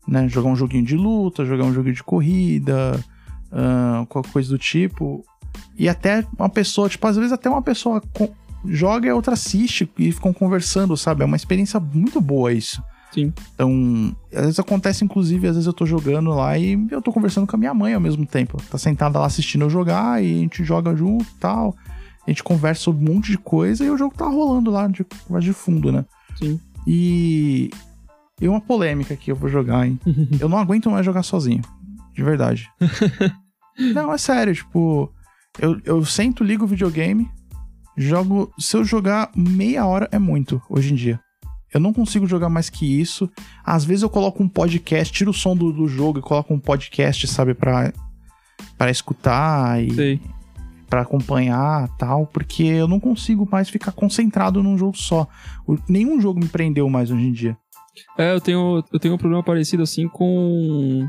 né? 0.06 0.28
Jogar 0.28 0.48
um 0.48 0.56
joguinho 0.56 0.84
de 0.84 0.96
luta, 0.96 1.44
jogar 1.44 1.64
um 1.64 1.72
joguinho 1.74 1.94
de 1.94 2.02
corrida, 2.02 2.98
ah, 3.52 4.04
qualquer 4.08 4.32
coisa 4.32 4.48
do 4.48 4.58
tipo. 4.58 5.22
E 5.78 5.88
até 5.88 6.24
uma 6.38 6.48
pessoa, 6.48 6.88
tipo, 6.88 7.06
às 7.06 7.16
vezes 7.16 7.32
até 7.32 7.48
uma 7.48 7.62
pessoa 7.62 8.02
joga 8.64 9.06
e 9.08 9.12
outra 9.12 9.34
assiste 9.34 9.88
e 9.98 10.10
ficam 10.10 10.32
conversando, 10.32 10.96
sabe? 10.96 11.22
É 11.22 11.24
uma 11.26 11.36
experiência 11.36 11.78
muito 11.78 12.20
boa 12.20 12.52
isso. 12.52 12.82
Sim. 13.12 13.32
Então, 13.54 14.16
às 14.32 14.42
vezes 14.42 14.58
acontece, 14.58 15.04
inclusive, 15.04 15.48
às 15.48 15.54
vezes 15.54 15.66
eu 15.66 15.72
tô 15.72 15.86
jogando 15.86 16.30
lá 16.30 16.58
e 16.58 16.86
eu 16.90 17.00
tô 17.00 17.12
conversando 17.12 17.46
com 17.46 17.56
a 17.56 17.58
minha 17.58 17.74
mãe 17.74 17.94
ao 17.94 18.00
mesmo 18.00 18.26
tempo. 18.26 18.62
Tá 18.70 18.78
sentada 18.78 19.18
lá 19.18 19.26
assistindo 19.26 19.62
eu 19.62 19.70
jogar 19.70 20.22
e 20.22 20.26
a 20.26 20.38
gente 20.38 20.64
joga 20.64 20.94
junto 20.94 21.24
e 21.24 21.40
tal. 21.40 21.74
A 22.26 22.30
gente 22.30 22.42
conversa 22.42 22.82
sobre 22.82 23.08
um 23.08 23.14
monte 23.14 23.30
de 23.30 23.38
coisa 23.38 23.84
e 23.84 23.90
o 23.90 23.96
jogo 23.96 24.14
tá 24.14 24.26
rolando 24.26 24.70
lá 24.70 24.86
de, 24.86 25.04
de 25.40 25.52
fundo, 25.52 25.90
né? 25.90 26.04
Sim. 26.36 26.60
E. 26.86 27.70
E 28.40 28.46
uma 28.46 28.60
polêmica 28.60 29.16
que 29.16 29.32
eu 29.32 29.36
vou 29.36 29.48
jogar, 29.48 29.86
hein? 29.86 29.98
eu 30.38 30.48
não 30.48 30.58
aguento 30.58 30.90
mais 30.90 31.04
jogar 31.04 31.22
sozinho. 31.22 31.62
De 32.14 32.22
verdade. 32.22 32.68
não, 33.94 34.12
é 34.12 34.18
sério, 34.18 34.54
tipo. 34.54 35.12
Eu, 35.58 35.80
eu 35.84 36.04
sento, 36.04 36.44
ligo 36.44 36.64
o 36.64 36.68
videogame, 36.68 37.28
jogo. 37.96 38.52
Se 38.58 38.76
eu 38.76 38.84
jogar 38.84 39.30
meia 39.34 39.86
hora 39.86 40.08
é 40.12 40.18
muito, 40.18 40.62
hoje 40.68 40.92
em 40.92 40.96
dia. 40.96 41.18
Eu 41.72 41.80
não 41.80 41.92
consigo 41.92 42.26
jogar 42.26 42.48
mais 42.48 42.70
que 42.70 42.86
isso. 43.00 43.30
Às 43.64 43.84
vezes 43.84 44.02
eu 44.02 44.10
coloco 44.10 44.42
um 44.42 44.48
podcast, 44.48 45.12
tiro 45.12 45.30
o 45.30 45.34
som 45.34 45.54
do, 45.56 45.72
do 45.72 45.86
jogo 45.86 46.18
e 46.18 46.22
coloco 46.22 46.52
um 46.54 46.58
podcast, 46.58 47.26
sabe, 47.26 47.54
pra, 47.54 47.92
pra 48.76 48.90
escutar 48.90 49.82
e 49.82 49.92
Sei. 49.94 50.20
pra 50.88 51.02
acompanhar 51.02 51.88
tal, 51.98 52.26
porque 52.26 52.62
eu 52.64 52.88
não 52.88 52.98
consigo 52.98 53.46
mais 53.50 53.68
ficar 53.68 53.92
concentrado 53.92 54.62
num 54.62 54.78
jogo 54.78 54.96
só. 54.96 55.26
O- 55.66 55.76
nenhum 55.88 56.20
jogo 56.20 56.40
me 56.40 56.48
prendeu 56.48 56.88
mais 56.88 57.10
hoje 57.10 57.24
em 57.26 57.32
dia. 57.32 57.56
É, 58.16 58.32
eu 58.32 58.40
tenho, 58.40 58.82
eu 58.92 58.98
tenho 58.98 59.14
um 59.14 59.18
problema 59.18 59.42
parecido 59.42 59.82
assim 59.82 60.08
com, 60.08 61.06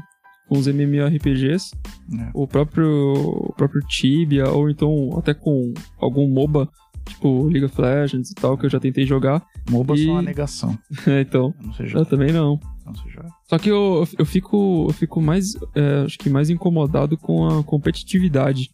com 0.47 0.57
os 0.57 0.68
MMORPGs. 0.68 1.72
É. 2.20 2.30
O 2.34 2.47
próprio, 2.47 2.88
o 3.14 3.53
próprio 3.55 3.82
Tibia, 3.88 4.49
ou 4.49 4.70
então 4.70 5.12
até 5.18 5.34
com 5.34 5.74
algum 5.99 6.28
MOBA, 6.28 6.68
tipo 7.10 7.43
League 7.47 7.66
of 7.66 7.80
Legends 7.82 8.32
e 8.32 8.36
tal, 8.36 8.57
que 8.57 8.66
eu 8.66 8.70
já 8.70 8.80
tentei 8.80 9.05
jogar. 9.05 9.45
MOBA 9.70 9.95
E- 9.95 10.03
são 10.05 10.14
uma 10.14 10.22
negação. 10.22 10.78
então, 11.22 11.53
Eu 11.60 11.66
não 11.68 11.74
sei 11.74 11.86
eu 11.86 11.89
jogar. 11.89 12.05
também 12.05 12.32
não. 12.32 12.60
Não 12.86 12.95
sei 12.95 13.12
jogar. 13.12 13.30
Só 13.49 13.57
que 13.60 13.70
eu, 13.70 14.07
eu 14.18 14.26
fico, 14.26 14.86
eu 14.89 14.93
fico 14.93 15.22
mais, 15.22 15.53
é, 15.76 16.03
acho 16.05 16.18
que 16.18 16.30
mais 16.30 16.49
incomodado 16.49 17.18
com 17.18 17.47
a 17.47 17.64
competitividade. 17.64 18.70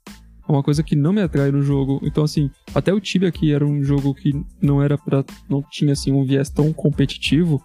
É 0.47 0.51
uma 0.51 0.61
coisa 0.61 0.83
que 0.83 0.95
não 0.95 1.11
me 1.11 1.21
atrai 1.21 1.51
no 1.51 1.61
jogo. 1.63 1.99
Então, 2.03 2.23
assim, 2.23 2.49
até 2.73 2.93
o 2.93 2.99
Tibia, 2.99 3.31
que 3.31 3.51
era 3.51 3.65
um 3.65 3.83
jogo 3.83 4.13
que 4.13 4.31
não 4.61 4.81
era 4.81 4.95
para 4.97 5.25
não 5.49 5.63
tinha, 5.71 5.93
assim, 5.93 6.11
um 6.11 6.23
viés 6.23 6.49
tão 6.49 6.71
competitivo, 6.71 7.59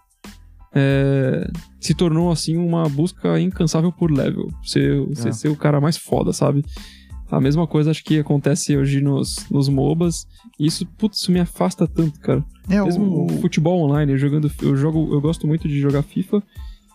é, 0.75 1.49
se 1.79 1.95
tornou, 1.95 2.31
assim, 2.31 2.57
uma 2.57 2.89
busca 2.89 3.39
incansável 3.41 3.93
por 3.93 4.11
level. 4.11 4.49
Você, 4.65 4.99
você 5.09 5.29
É. 5.29 5.33
ser 5.33 5.49
o 5.49 5.57
cara 5.57 5.81
mais 5.81 5.97
foda, 5.97 6.33
sabe? 6.33 6.65
A 7.31 7.41
mesma 7.41 7.67
coisa 7.67 7.91
acho 7.91 8.03
que 8.03 8.19
acontece 8.19 8.77
hoje 8.77 9.01
nos, 9.01 9.47
nos 9.51 9.69
MOBAs. 9.69 10.27
E 10.59 10.67
isso, 10.67 10.85
putz, 10.99 11.21
isso 11.21 11.31
me 11.31 11.41
afasta 11.41 11.87
tanto, 11.87 12.19
cara. 12.21 12.45
É, 12.69 12.83
Mesmo 12.83 13.27
o, 13.27 13.41
futebol 13.41 13.81
online, 13.83 14.13
eu 14.13 14.19
jogando, 14.19 14.51
eu 14.63 14.77
jogo, 14.77 15.13
eu 15.13 15.21
gosto 15.21 15.47
muito 15.47 15.69
de 15.69 15.79
jogar 15.79 16.03
FIFA. 16.03 16.43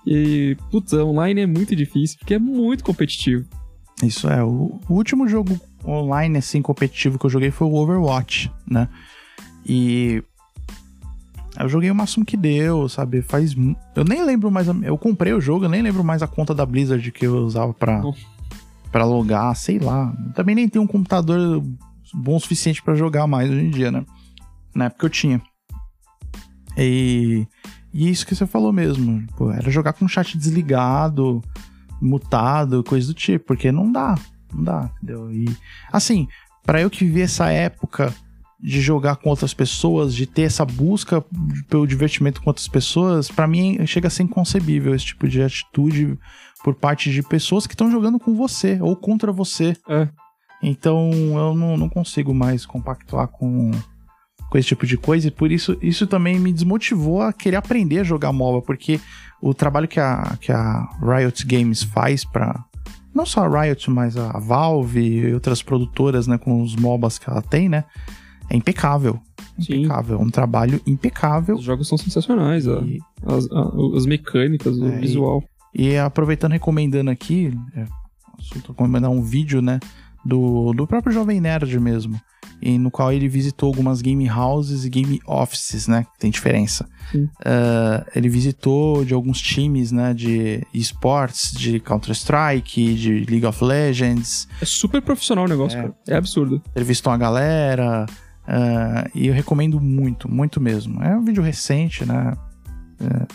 E, 0.06 0.58
putz, 0.70 0.94
online 0.94 1.42
é 1.42 1.46
muito 1.48 1.76
difícil, 1.76 2.18
porque 2.20 2.34
é 2.34 2.40
muito 2.40 2.84
competitivo. 2.84 3.46
Isso 4.04 4.28
é. 4.28 4.44
O, 4.44 4.80
o 4.90 4.94
último 4.94 5.28
jogo 5.28 5.58
online, 5.86 6.38
assim, 6.38 6.62
competitivo 6.62 7.18
que 7.18 7.26
eu 7.26 7.30
joguei 7.30 7.50
foi 7.50 7.68
o 7.68 7.74
Overwatch, 7.74 8.52
né? 8.70 8.90
E. 9.66 10.22
Eu 11.58 11.70
joguei 11.70 11.90
o 11.90 11.96
máximo 11.96 12.26
que 12.26 12.36
deu, 12.36 12.90
sabe? 12.90 13.22
Faz. 13.22 13.56
Eu 13.96 14.04
nem 14.04 14.24
lembro 14.26 14.52
mais. 14.52 14.68
a- 14.68 14.76
Eu 14.84 14.98
comprei 14.98 15.32
o 15.32 15.40
jogo, 15.40 15.64
eu 15.66 15.70
nem 15.70 15.82
lembro 15.82 16.04
mais 16.04 16.22
a 16.22 16.28
conta 16.28 16.54
da 16.54 16.66
Blizzard 16.66 17.10
que 17.14 17.26
eu 17.26 17.38
usava 17.38 17.74
pra, 17.74 18.02
Pra 18.96 19.04
logar, 19.04 19.54
sei 19.58 19.78
lá. 19.78 20.16
Também 20.34 20.56
nem 20.56 20.70
tenho 20.70 20.86
um 20.86 20.88
computador 20.88 21.62
bom 22.14 22.38
o 22.38 22.40
suficiente 22.40 22.82
pra 22.82 22.96
jogar 22.96 23.28
mais 23.28 23.50
hoje 23.50 23.66
em 23.66 23.70
dia, 23.70 23.92
né? 23.92 24.06
Na 24.74 24.86
época 24.86 25.08
eu 25.08 25.10
tinha. 25.10 25.42
E. 26.78 27.46
E 27.94 28.10
isso 28.10 28.26
que 28.26 28.34
você 28.34 28.48
falou 28.48 28.72
mesmo. 28.72 29.28
Pô, 29.36 29.52
era 29.52 29.70
jogar 29.70 29.92
com 29.92 30.08
chat 30.08 30.38
desligado, 30.38 31.42
mutado, 32.02 32.86
coisa 32.86 33.08
do 33.08 33.14
tipo, 33.14 33.48
porque 33.48 33.70
não 33.70 33.92
dá. 33.92 34.16
Não 34.54 34.64
dá, 34.64 34.90
entendeu? 34.96 35.30
E. 35.30 35.54
Assim, 35.92 36.26
pra 36.64 36.80
eu 36.80 36.90
que 36.90 37.04
vivi 37.04 37.20
essa 37.20 37.50
época 37.50 38.16
de 38.62 38.80
jogar 38.80 39.18
com 39.18 39.30
outras 39.30 39.54
pessoas, 39.54 40.16
de 40.16 40.26
ter 40.26 40.44
essa 40.44 40.64
busca 40.64 41.22
pelo 41.68 41.86
divertimento 41.86 42.42
com 42.42 42.50
outras 42.50 42.70
pessoas, 42.70 43.28
pra 43.28 43.46
mim 43.46 43.86
chega 43.86 44.08
a 44.08 44.10
ser 44.10 44.24
inconcebível 44.24 44.96
esse 44.96 45.08
tipo 45.08 45.28
de 45.28 45.42
atitude 45.42 46.18
por 46.64 46.76
parte 46.76 47.12
de 47.12 47.22
pessoas 47.22 47.68
que 47.68 47.74
estão 47.74 47.92
jogando 47.92 48.20
com 48.20 48.36
você 48.36 48.80
ou 48.82 48.96
contra 48.96 49.32
você. 49.32 49.76
É. 49.88 50.08
Então 50.64 51.12
eu 51.12 51.54
não, 51.54 51.78
não 51.78 51.90
consigo 51.90 52.34
mais 52.34 52.66
compactuar 52.66 53.28
com, 53.28 53.72
com 54.50 54.58
esse 54.58 54.70
tipo 54.70 54.86
de 54.86 54.98
coisa 54.98 55.28
e 55.28 55.32
por 55.32 55.52
isso 55.52 55.78
isso 55.82 56.08
também 56.08 56.40
me 56.40 56.52
desmotivou 56.52 57.22
a 57.22 57.32
querer 57.32 57.58
aprender 57.58 58.00
a 58.00 58.04
jogar 58.04 58.32
MOBA, 58.32 58.62
porque 58.62 59.00
o 59.42 59.54
trabalho 59.54 59.88
que 59.88 60.00
a, 60.00 60.38
que 60.42 60.52
a 60.52 60.88
Riot 61.02 61.46
Games 61.46 61.84
faz 61.84 62.26
pra. 62.26 62.64
Não 63.14 63.26
só 63.26 63.46
a 63.46 63.62
Riot, 63.62 63.90
mas 63.92 64.18
a 64.18 64.38
Valve 64.40 65.00
e 65.00 65.34
outras 65.34 65.62
produtoras, 65.62 66.28
né, 66.28 66.38
com 66.38 66.62
os 66.62 66.76
MOBAs 66.76 67.18
que 67.18 67.30
ela 67.30 67.42
tem, 67.42 67.70
né? 67.70 67.86
É 68.50 68.58
impecável. 68.58 69.20
Impecável. 69.58 70.20
É 70.20 70.22
um 70.22 70.30
trabalho 70.30 70.82
impecável. 70.86 71.56
Os 71.56 71.64
jogos 71.64 71.88
são 71.88 71.98
sensacionais, 71.98 72.66
E, 72.66 73.00
as, 73.26 73.48
as 73.96 74.06
mecânicas, 74.06 74.78
o 74.78 74.86
É, 74.88 75.00
visual. 75.00 75.44
E 75.76 75.98
aproveitando, 75.98 76.54
recomendando 76.54 77.12
aqui, 77.12 77.54
é, 77.76 77.86
recomendar 78.68 79.12
um 79.12 79.22
vídeo, 79.22 79.62
né, 79.62 79.80
do, 80.26 80.74
do 80.74 80.88
próprio 80.88 81.14
Jovem 81.14 81.40
Nerd 81.42 81.80
mesmo, 81.80 82.20
e 82.62 82.80
no 82.80 82.90
qual 82.90 83.12
ele 83.12 83.28
visitou 83.28 83.68
algumas 83.68 84.02
game 84.02 84.28
houses 84.32 84.86
e 84.86 84.90
game 84.90 85.20
offices, 85.28 85.88
né, 85.88 86.06
tem 86.18 86.32
diferença. 86.32 86.88
Ah, 87.46 88.06
ele 88.16 88.30
visitou 88.30 89.04
de 89.06 89.14
alguns 89.14 89.40
times, 89.42 89.92
né, 89.92 90.14
de 90.14 90.64
esportes, 90.74 91.52
de 91.52 91.80
Counter-Strike, 91.80 92.96
de 92.96 93.26
League 93.30 93.46
of 93.46 93.64
Legends, 93.64 94.48
É 94.62 94.66
super 94.66 95.02
profissional 95.02 95.46
o 95.46 95.48
negócio, 95.48 95.78
É. 95.78 95.82
cara. 95.82 95.96
É 96.08 96.16
absurdo. 96.16 96.62
entrevistou 96.70 97.12
uma 97.12 97.18
galera, 97.20 98.06
ah, 98.48 99.08
e 99.14 99.28
eu 99.28 99.34
recomendo 99.34 99.80
muito, 99.82 100.32
muito 100.32 100.60
mesmo. 100.62 101.04
É 101.04 101.16
um 101.16 101.24
vídeo 101.26 101.44
recente, 101.44 102.06
né, 102.06 102.34
é, 103.02 103.28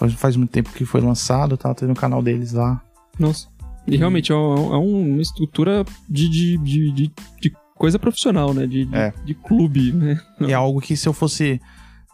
faz, 0.00 0.12
faz 0.14 0.36
muito 0.36 0.50
tempo 0.50 0.72
que 0.72 0.84
foi 0.84 1.00
lançado, 1.00 1.56
tá, 1.56 1.72
tem 1.74 1.86
no 1.86 1.94
canal 1.94 2.22
deles 2.22 2.52
lá. 2.52 2.80
Nossa. 3.18 3.46
E 3.86 3.96
realmente 3.96 4.32
é, 4.32 4.34
é 4.34 4.38
uma 4.38 5.20
estrutura 5.22 5.84
de, 6.08 6.28
de, 6.28 6.58
de, 6.58 6.92
de, 6.92 7.12
de 7.40 7.52
coisa 7.76 7.98
profissional, 7.98 8.52
né? 8.54 8.66
De, 8.66 8.88
É. 8.92 9.12
de 9.24 9.34
clube, 9.34 9.92
né? 9.92 10.20
É 10.40 10.52
algo 10.54 10.80
que 10.80 10.96
se 10.96 11.08
eu 11.08 11.12
fosse. 11.12 11.60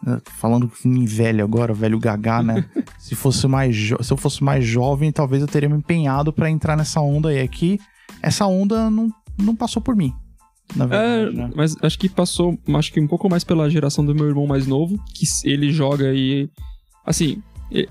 né, 0.03 0.19
Falando 0.37 0.71
em 0.85 1.05
velho 1.05 1.43
agora, 1.43 1.73
velho 1.73 1.99
gagá, 1.99 2.41
né? 2.43 2.65
se, 2.99 3.15
fosse 3.15 3.47
mais 3.47 3.75
se 4.01 4.11
eu 4.13 4.17
fosse 4.17 4.43
mais 4.43 4.65
jovem, 4.65 5.11
talvez 5.11 5.41
eu 5.41 5.47
teria 5.47 5.69
me 5.69 5.75
empenhado 5.77 6.31
pra 6.33 6.49
entrar 6.49 6.75
nessa 6.77 6.99
onda 7.01 7.29
aí. 7.29 7.39
Aqui, 7.41 7.79
essa 8.21 8.45
onda 8.47 8.89
não, 8.89 9.11
não 9.37 9.55
passou 9.55 9.81
por 9.81 9.95
mim. 9.95 10.13
Na 10.75 10.85
É, 10.85 10.87
verdade, 10.87 11.37
né? 11.37 11.51
mas 11.55 11.75
acho 11.81 11.97
que 11.99 12.09
passou, 12.09 12.57
acho 12.75 12.91
que 12.91 12.99
um 12.99 13.07
pouco 13.07 13.29
mais 13.29 13.43
pela 13.43 13.69
geração 13.69 14.05
do 14.05 14.13
meu 14.15 14.25
irmão 14.27 14.45
mais 14.47 14.65
novo, 14.67 14.97
que 15.13 15.25
ele 15.45 15.71
joga 15.71 16.13
e 16.13 16.49
assim, 17.05 17.41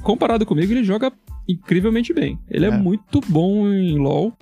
comparado 0.02 0.44
comigo, 0.46 0.72
ele 0.72 0.84
joga 0.84 1.12
incrivelmente 1.48 2.12
bem. 2.12 2.38
Ele 2.50 2.64
é, 2.66 2.68
É. 2.68 2.76
muito 2.76 3.20
bom 3.28 3.68
em 3.68 3.98
LoL 3.98 4.32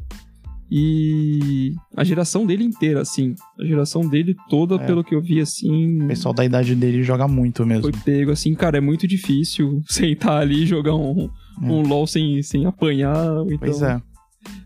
e 0.71 1.75
a 1.97 2.03
geração 2.03 2.47
dele 2.47 2.65
inteira, 2.65 3.01
assim, 3.03 3.35
a 3.61 3.65
geração 3.65 4.01
dele 4.09 4.35
toda, 4.49 4.77
É. 4.77 4.79
pelo 4.79 5.05
que 5.05 5.15
eu 5.15 5.21
vi, 5.21 5.41
assim, 5.41 6.03
O 6.05 6.09
pessoal 6.09 6.35
da 6.35 6.45
idade 6.45 6.75
dele 6.75 7.03
joga 7.03 7.29
muito 7.29 7.65
mesmo. 7.67 7.83
foi 7.83 7.93
pego, 7.93 8.31
assim, 8.33 8.55
cara, 8.55 8.79
é 8.79 8.81
muito 8.81 9.07
difícil 9.07 9.83
sentar 9.89 10.41
ali 10.41 10.63
e 10.63 10.67
jogar 10.67 10.95
um, 10.95 11.29
É. 11.63 11.67
um 11.67 11.83
LoL 11.87 12.07
sem, 12.07 12.43
sem 12.43 12.67
apanhar. 12.67 13.15
Então... 13.47 13.59
Pois 13.59 13.83
é. 13.83 14.01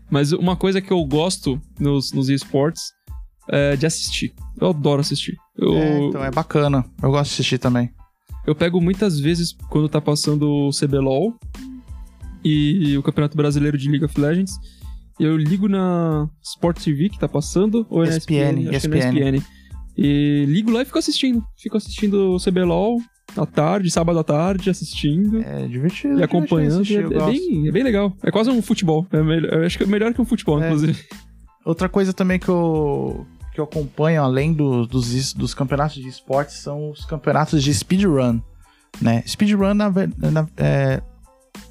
Mas 0.09 0.31
uma 0.31 0.55
coisa 0.55 0.81
que 0.81 0.91
eu 0.91 1.03
gosto 1.05 1.61
nos, 1.79 2.11
nos 2.13 2.29
esportes 2.29 2.91
é 3.47 3.75
de 3.75 3.85
assistir. 3.85 4.33
Eu 4.59 4.69
adoro 4.69 5.01
assistir. 5.01 5.35
Eu, 5.57 5.73
É, 5.75 5.99
então 6.07 6.23
é 6.23 6.31
bacana. 6.31 6.83
Eu 7.01 7.11
gosto 7.11 7.29
de 7.29 7.33
assistir 7.35 7.57
também. 7.59 7.89
Eu 8.49 8.55
pego 8.55 8.81
muitas 8.81 9.19
vezes 9.19 9.53
quando 9.69 9.87
tá 9.87 10.01
passando 10.01 10.49
o 10.49 10.69
CBLOL 10.71 11.35
e 12.43 12.97
o 12.97 13.03
Campeonato 13.03 13.35
Brasileiro 13.37 13.77
de 13.77 13.89
League 13.89 14.05
of 14.05 14.19
Legends. 14.19 14.53
Eu 15.19 15.35
ligo 15.37 15.67
na 15.67 16.29
Sport 16.41 16.81
TV 16.81 17.09
que 17.09 17.19
tá 17.19 17.27
passando, 17.27 17.85
ou 17.89 18.03
é 18.03 18.09
na 18.09 18.17
ESPN, 18.17 18.33
ESPN, 18.71 18.95
é 18.95 19.31
na 19.31 19.37
ESPN. 19.37 19.43
E 19.97 20.45
ligo 20.47 20.71
lá 20.71 20.81
e 20.81 20.85
fico 20.85 20.97
assistindo. 20.97 21.43
Fico 21.57 21.75
assistindo 21.75 22.35
o 22.35 22.37
CBLOL 22.39 23.01
à 23.35 23.45
tarde, 23.45 23.91
sábado 23.91 24.17
à 24.17 24.23
tarde, 24.23 24.69
assistindo. 24.69 25.41
É 25.41 25.67
divertido. 25.67 25.67
E 25.67 25.69
divertido 25.71 26.23
acompanhando, 26.23 26.75
assistir, 26.81 26.99
é, 27.03 27.17
é 27.17 27.25
bem, 27.25 27.67
é 27.67 27.71
bem 27.71 27.83
legal. 27.83 28.15
É 28.23 28.31
quase 28.31 28.49
um 28.49 28.61
futebol. 28.61 29.05
É 29.11 29.21
melhor- 29.21 29.53
eu 29.53 29.65
acho 29.65 29.77
que 29.77 29.83
é 29.83 29.87
melhor 29.87 30.13
que 30.13 30.21
um 30.21 30.25
futebol, 30.25 30.61
É. 30.63 30.67
inclusive. 30.67 30.97
Outra 31.65 31.89
coisa 31.89 32.13
também 32.13 32.39
que 32.39 32.47
eu, 32.47 33.27
que 33.53 33.59
eu 33.59 33.63
acompanho, 33.63 34.21
além 34.23 34.53
do- 34.53 34.85
dos, 34.85 35.33
dos 35.33 35.53
campeonatos 35.53 35.95
de 36.01 36.07
esportes, 36.07 36.57
são 36.61 36.91
os 36.91 37.05
campeonatos 37.05 37.63
de 37.63 37.73
speedrun. 37.73 38.39
Né? 39.01 39.23
Speedrun, 39.27 39.73
na, 39.73 39.89
na- 39.89 40.47
é 40.57 41.01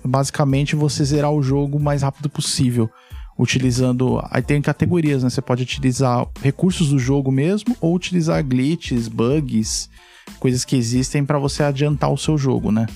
basicamente 0.05 0.75
você 0.77 1.05
zerar 1.05 1.31
o 1.33 1.43
jogo 1.43 1.79
o 1.79 1.81
mais 1.81 2.03
rápido 2.03 2.29
possível. 2.29 2.91
utilizando. 3.41 4.21
Aí 4.33 4.43
tem 4.43 4.61
categorias, 4.61 5.23
né? 5.23 5.31
Você 5.31 5.41
pode 5.41 5.63
utilizar 5.63 6.27
recursos 6.43 6.89
do 6.89 6.99
jogo 6.99 7.31
mesmo 7.31 7.77
ou 7.81 7.95
utilizar 7.95 8.43
glitches, 8.45 9.07
bugs, 9.07 9.89
coisas 10.41 10.65
que 10.65 10.75
existem 10.75 11.25
para 11.25 11.39
você 11.39 11.63
adiantar 11.63 12.11
o 12.13 12.19
seu 12.19 12.37
jogo, 12.37 12.73
né? 12.73 12.87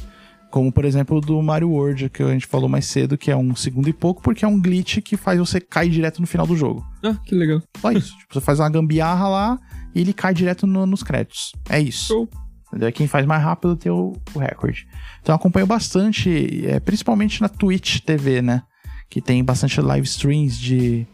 Como, 0.52 0.70
por 0.70 0.84
exemplo, 0.84 1.18
do 1.18 1.40
Mario 1.42 1.70
World, 1.70 2.10
que 2.10 2.22
a 2.22 2.28
gente 2.28 2.46
falou 2.46 2.68
mais 2.68 2.84
cedo, 2.84 3.16
que 3.16 3.30
é 3.30 3.36
um 3.36 3.56
segundo 3.56 3.88
e 3.88 3.92
pouco, 3.92 4.20
porque 4.22 4.44
é 4.44 4.48
um 4.48 4.60
glitch 4.60 4.98
que 5.00 5.16
faz 5.16 5.38
você 5.38 5.58
cair 5.58 5.88
direto 5.90 6.20
no 6.20 6.26
final 6.26 6.46
do 6.46 6.54
jogo. 6.54 6.84
Ah, 7.02 7.14
que 7.24 7.34
legal. 7.34 7.62
Só 7.78 7.90
isso. 7.90 8.16
tipo, 8.18 8.34
você 8.34 8.40
faz 8.42 8.60
uma 8.60 8.68
gambiarra 8.68 9.28
lá 9.28 9.58
e 9.94 10.00
ele 10.02 10.12
cai 10.12 10.34
direto 10.34 10.66
no- 10.66 10.84
nos 10.84 11.02
créditos. 11.02 11.52
É 11.70 11.80
isso. 11.80 12.06
Show. 12.08 12.28
Quem 12.94 13.06
faz 13.06 13.24
mais 13.26 13.42
rápido 13.42 13.74
tem 13.76 13.90
o, 13.90 14.12
o 14.34 14.38
recorde. 14.38 14.86
Então 15.22 15.32
eu 15.32 15.36
acompanho 15.36 15.66
bastante, 15.66 16.66
é, 16.66 16.78
principalmente 16.80 17.40
na 17.40 17.48
Twitch 17.48 18.00
TV, 18.00 18.42
né? 18.42 18.62
Que 19.08 19.20
tem 19.22 19.42
bastante 19.42 19.80
live 19.80 20.06
streams 20.06 20.58
de, 20.58 21.06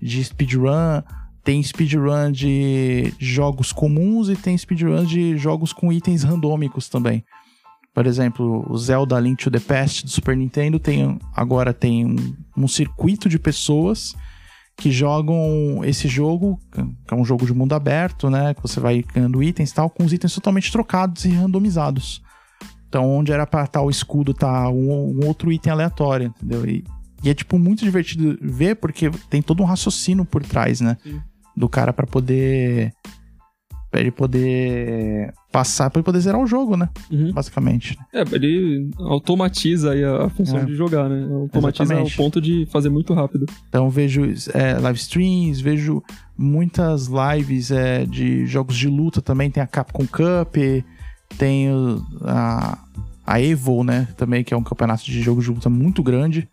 de 0.00 0.22
speedrun. 0.24 1.02
Tem 1.44 1.60
speedrun 1.62 2.30
de 2.32 3.12
jogos 3.18 3.72
comuns 3.72 4.28
e 4.28 4.36
tem 4.36 4.56
speedrun 4.56 5.04
de 5.04 5.36
jogos 5.38 5.72
com 5.72 5.92
itens 5.92 6.22
randômicos 6.24 6.88
também. 6.88 7.24
Por 7.96 8.06
exemplo, 8.06 8.62
o 8.68 8.76
Zelda 8.76 9.18
Link 9.18 9.42
to 9.42 9.50
the 9.50 9.58
Past 9.58 10.04
do 10.04 10.10
Super 10.10 10.36
Nintendo 10.36 10.78
tem 10.78 11.18
agora 11.34 11.72
tem 11.72 12.04
um, 12.04 12.36
um 12.54 12.68
circuito 12.68 13.26
de 13.26 13.38
pessoas 13.38 14.14
que 14.76 14.90
jogam 14.90 15.82
esse 15.82 16.06
jogo, 16.06 16.60
que 16.70 17.14
é 17.14 17.16
um 17.16 17.24
jogo 17.24 17.46
de 17.46 17.54
mundo 17.54 17.74
aberto, 17.74 18.28
né? 18.28 18.52
Que 18.52 18.60
você 18.60 18.78
vai 18.78 19.02
ganhando 19.14 19.42
itens 19.42 19.70
e 19.70 19.74
tal, 19.74 19.88
com 19.88 20.04
os 20.04 20.12
itens 20.12 20.34
totalmente 20.34 20.70
trocados 20.70 21.24
e 21.24 21.30
randomizados. 21.30 22.22
Então, 22.86 23.08
onde 23.10 23.32
era 23.32 23.46
pra 23.46 23.64
estar 23.64 23.80
o 23.80 23.88
escudo, 23.88 24.34
tá 24.34 24.68
um, 24.68 25.18
um 25.18 25.26
outro 25.26 25.50
item 25.50 25.72
aleatório, 25.72 26.26
entendeu? 26.26 26.66
E, 26.66 26.84
e 27.24 27.30
é, 27.30 27.34
tipo, 27.34 27.58
muito 27.58 27.82
divertido 27.82 28.36
ver, 28.42 28.76
porque 28.76 29.10
tem 29.30 29.40
todo 29.40 29.62
um 29.62 29.66
raciocínio 29.66 30.26
por 30.26 30.42
trás, 30.44 30.82
né? 30.82 30.98
Sim. 31.02 31.18
Do 31.56 31.66
cara 31.66 31.94
pra 31.94 32.06
poder. 32.06 32.92
Pra 33.90 34.00
ele 34.00 34.10
poder 34.10 35.32
passar, 35.52 35.88
pra 35.88 36.00
ele 36.00 36.04
poder 36.04 36.18
zerar 36.20 36.40
o 36.40 36.46
jogo, 36.46 36.76
né? 36.76 36.88
Uhum. 37.10 37.32
Basicamente. 37.32 37.96
É, 38.12 38.22
ele 38.32 38.90
automatiza 38.98 39.92
aí 39.92 40.04
a, 40.04 40.24
a 40.24 40.28
função 40.28 40.58
É. 40.58 40.64
de 40.64 40.74
jogar, 40.74 41.08
né? 41.08 41.22
Automatiza 41.32 41.84
Exatamente. 41.84 42.12
ao 42.12 42.16
ponto 42.24 42.40
de 42.40 42.66
fazer 42.70 42.90
muito 42.90 43.14
rápido. 43.14 43.46
Então 43.68 43.88
vejo 43.88 44.22
é, 44.52 44.74
live 44.78 44.98
streams, 44.98 45.60
vejo 45.62 46.02
muitas 46.36 47.06
lives 47.08 47.70
é, 47.70 48.04
de 48.04 48.44
jogos 48.46 48.76
de 48.76 48.88
luta 48.88 49.22
também. 49.22 49.50
Tem 49.50 49.62
a 49.62 49.66
Capcom 49.66 50.04
Cup, 50.06 50.56
tem 51.38 51.68
a, 52.22 52.78
a 53.24 53.40
Evo, 53.40 53.82
né? 53.84 54.08
Também, 54.16 54.42
que 54.44 54.52
é 54.52 54.56
um 54.56 54.62
campeonato 54.64 55.04
de 55.04 55.22
jogos 55.22 55.44
de 55.44 55.50
luta 55.50 55.70
muito 55.70 56.02
grande, 56.02 56.48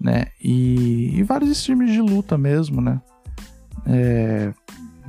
né? 0.00 0.26
E, 0.42 1.12
e 1.14 1.22
vários 1.22 1.50
streams 1.50 1.92
de 1.92 2.00
luta 2.00 2.36
mesmo, 2.38 2.80
né? 2.80 3.00
É, 3.86 4.52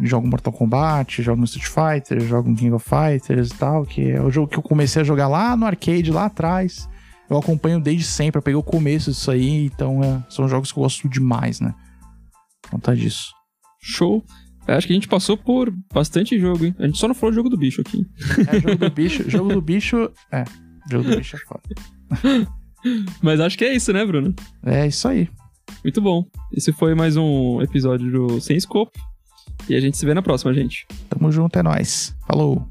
jogo 0.01 0.27
Mortal 0.27 0.53
Kombat, 0.53 1.21
jogo 1.21 1.43
Street 1.43 1.67
Fighter, 1.67 2.19
jogo 2.21 2.53
King 2.55 2.71
of 2.71 2.87
Fighters 2.87 3.49
e 3.49 3.57
tal, 3.57 3.85
que 3.85 4.11
é 4.11 4.21
o 4.21 4.31
jogo 4.31 4.47
que 4.47 4.57
eu 4.57 4.63
comecei 4.63 5.01
a 5.01 5.05
jogar 5.05 5.27
lá 5.27 5.55
no 5.55 5.65
arcade, 5.65 6.11
lá 6.11 6.25
atrás. 6.25 6.89
Eu 7.29 7.37
acompanho 7.37 7.79
desde 7.79 8.03
sempre, 8.03 8.39
eu 8.39 8.41
peguei 8.41 8.57
o 8.57 8.63
começo 8.63 9.11
disso 9.11 9.31
aí, 9.31 9.65
então 9.65 10.03
é, 10.03 10.21
são 10.29 10.47
jogos 10.47 10.71
que 10.71 10.77
eu 10.77 10.83
gosto 10.83 11.07
demais, 11.07 11.59
né? 11.59 11.73
Conta 12.69 12.95
disso. 12.95 13.33
Show. 13.81 14.23
É, 14.67 14.73
acho 14.73 14.85
que 14.85 14.93
a 14.93 14.95
gente 14.95 15.07
passou 15.07 15.37
por 15.37 15.73
bastante 15.93 16.37
jogo, 16.37 16.65
hein? 16.65 16.75
A 16.77 16.85
gente 16.85 16.97
só 16.97 17.07
não 17.07 17.15
falou 17.15 17.33
jogo 17.33 17.49
do 17.49 17.57
bicho 17.57 17.81
aqui. 17.81 18.05
É, 18.47 18.59
jogo 18.59 18.75
do 18.75 18.89
bicho, 18.89 19.29
jogo 19.29 19.53
do 19.53 19.61
bicho, 19.61 20.11
é, 20.31 20.43
jogo 20.89 21.09
do 21.09 21.17
bicho 21.17 21.35
é 21.35 21.39
foda. 21.39 22.51
Mas 23.21 23.39
acho 23.39 23.57
que 23.57 23.65
é 23.65 23.73
isso, 23.73 23.93
né, 23.93 24.05
Bruno? 24.05 24.33
É 24.65 24.87
isso 24.87 25.07
aí. 25.07 25.29
Muito 25.83 26.01
bom. 26.01 26.25
Esse 26.51 26.71
foi 26.71 26.93
mais 26.93 27.15
um 27.17 27.61
episódio 27.61 28.11
do 28.11 28.41
Sem 28.41 28.59
Scope. 28.59 28.99
E 29.69 29.75
a 29.75 29.79
gente 29.79 29.97
se 29.97 30.05
vê 30.05 30.13
na 30.13 30.21
próxima, 30.21 30.53
gente. 30.53 30.85
Tamo 31.09 31.31
junto, 31.31 31.57
é 31.57 31.63
nóis. 31.63 32.15
Falou. 32.27 32.67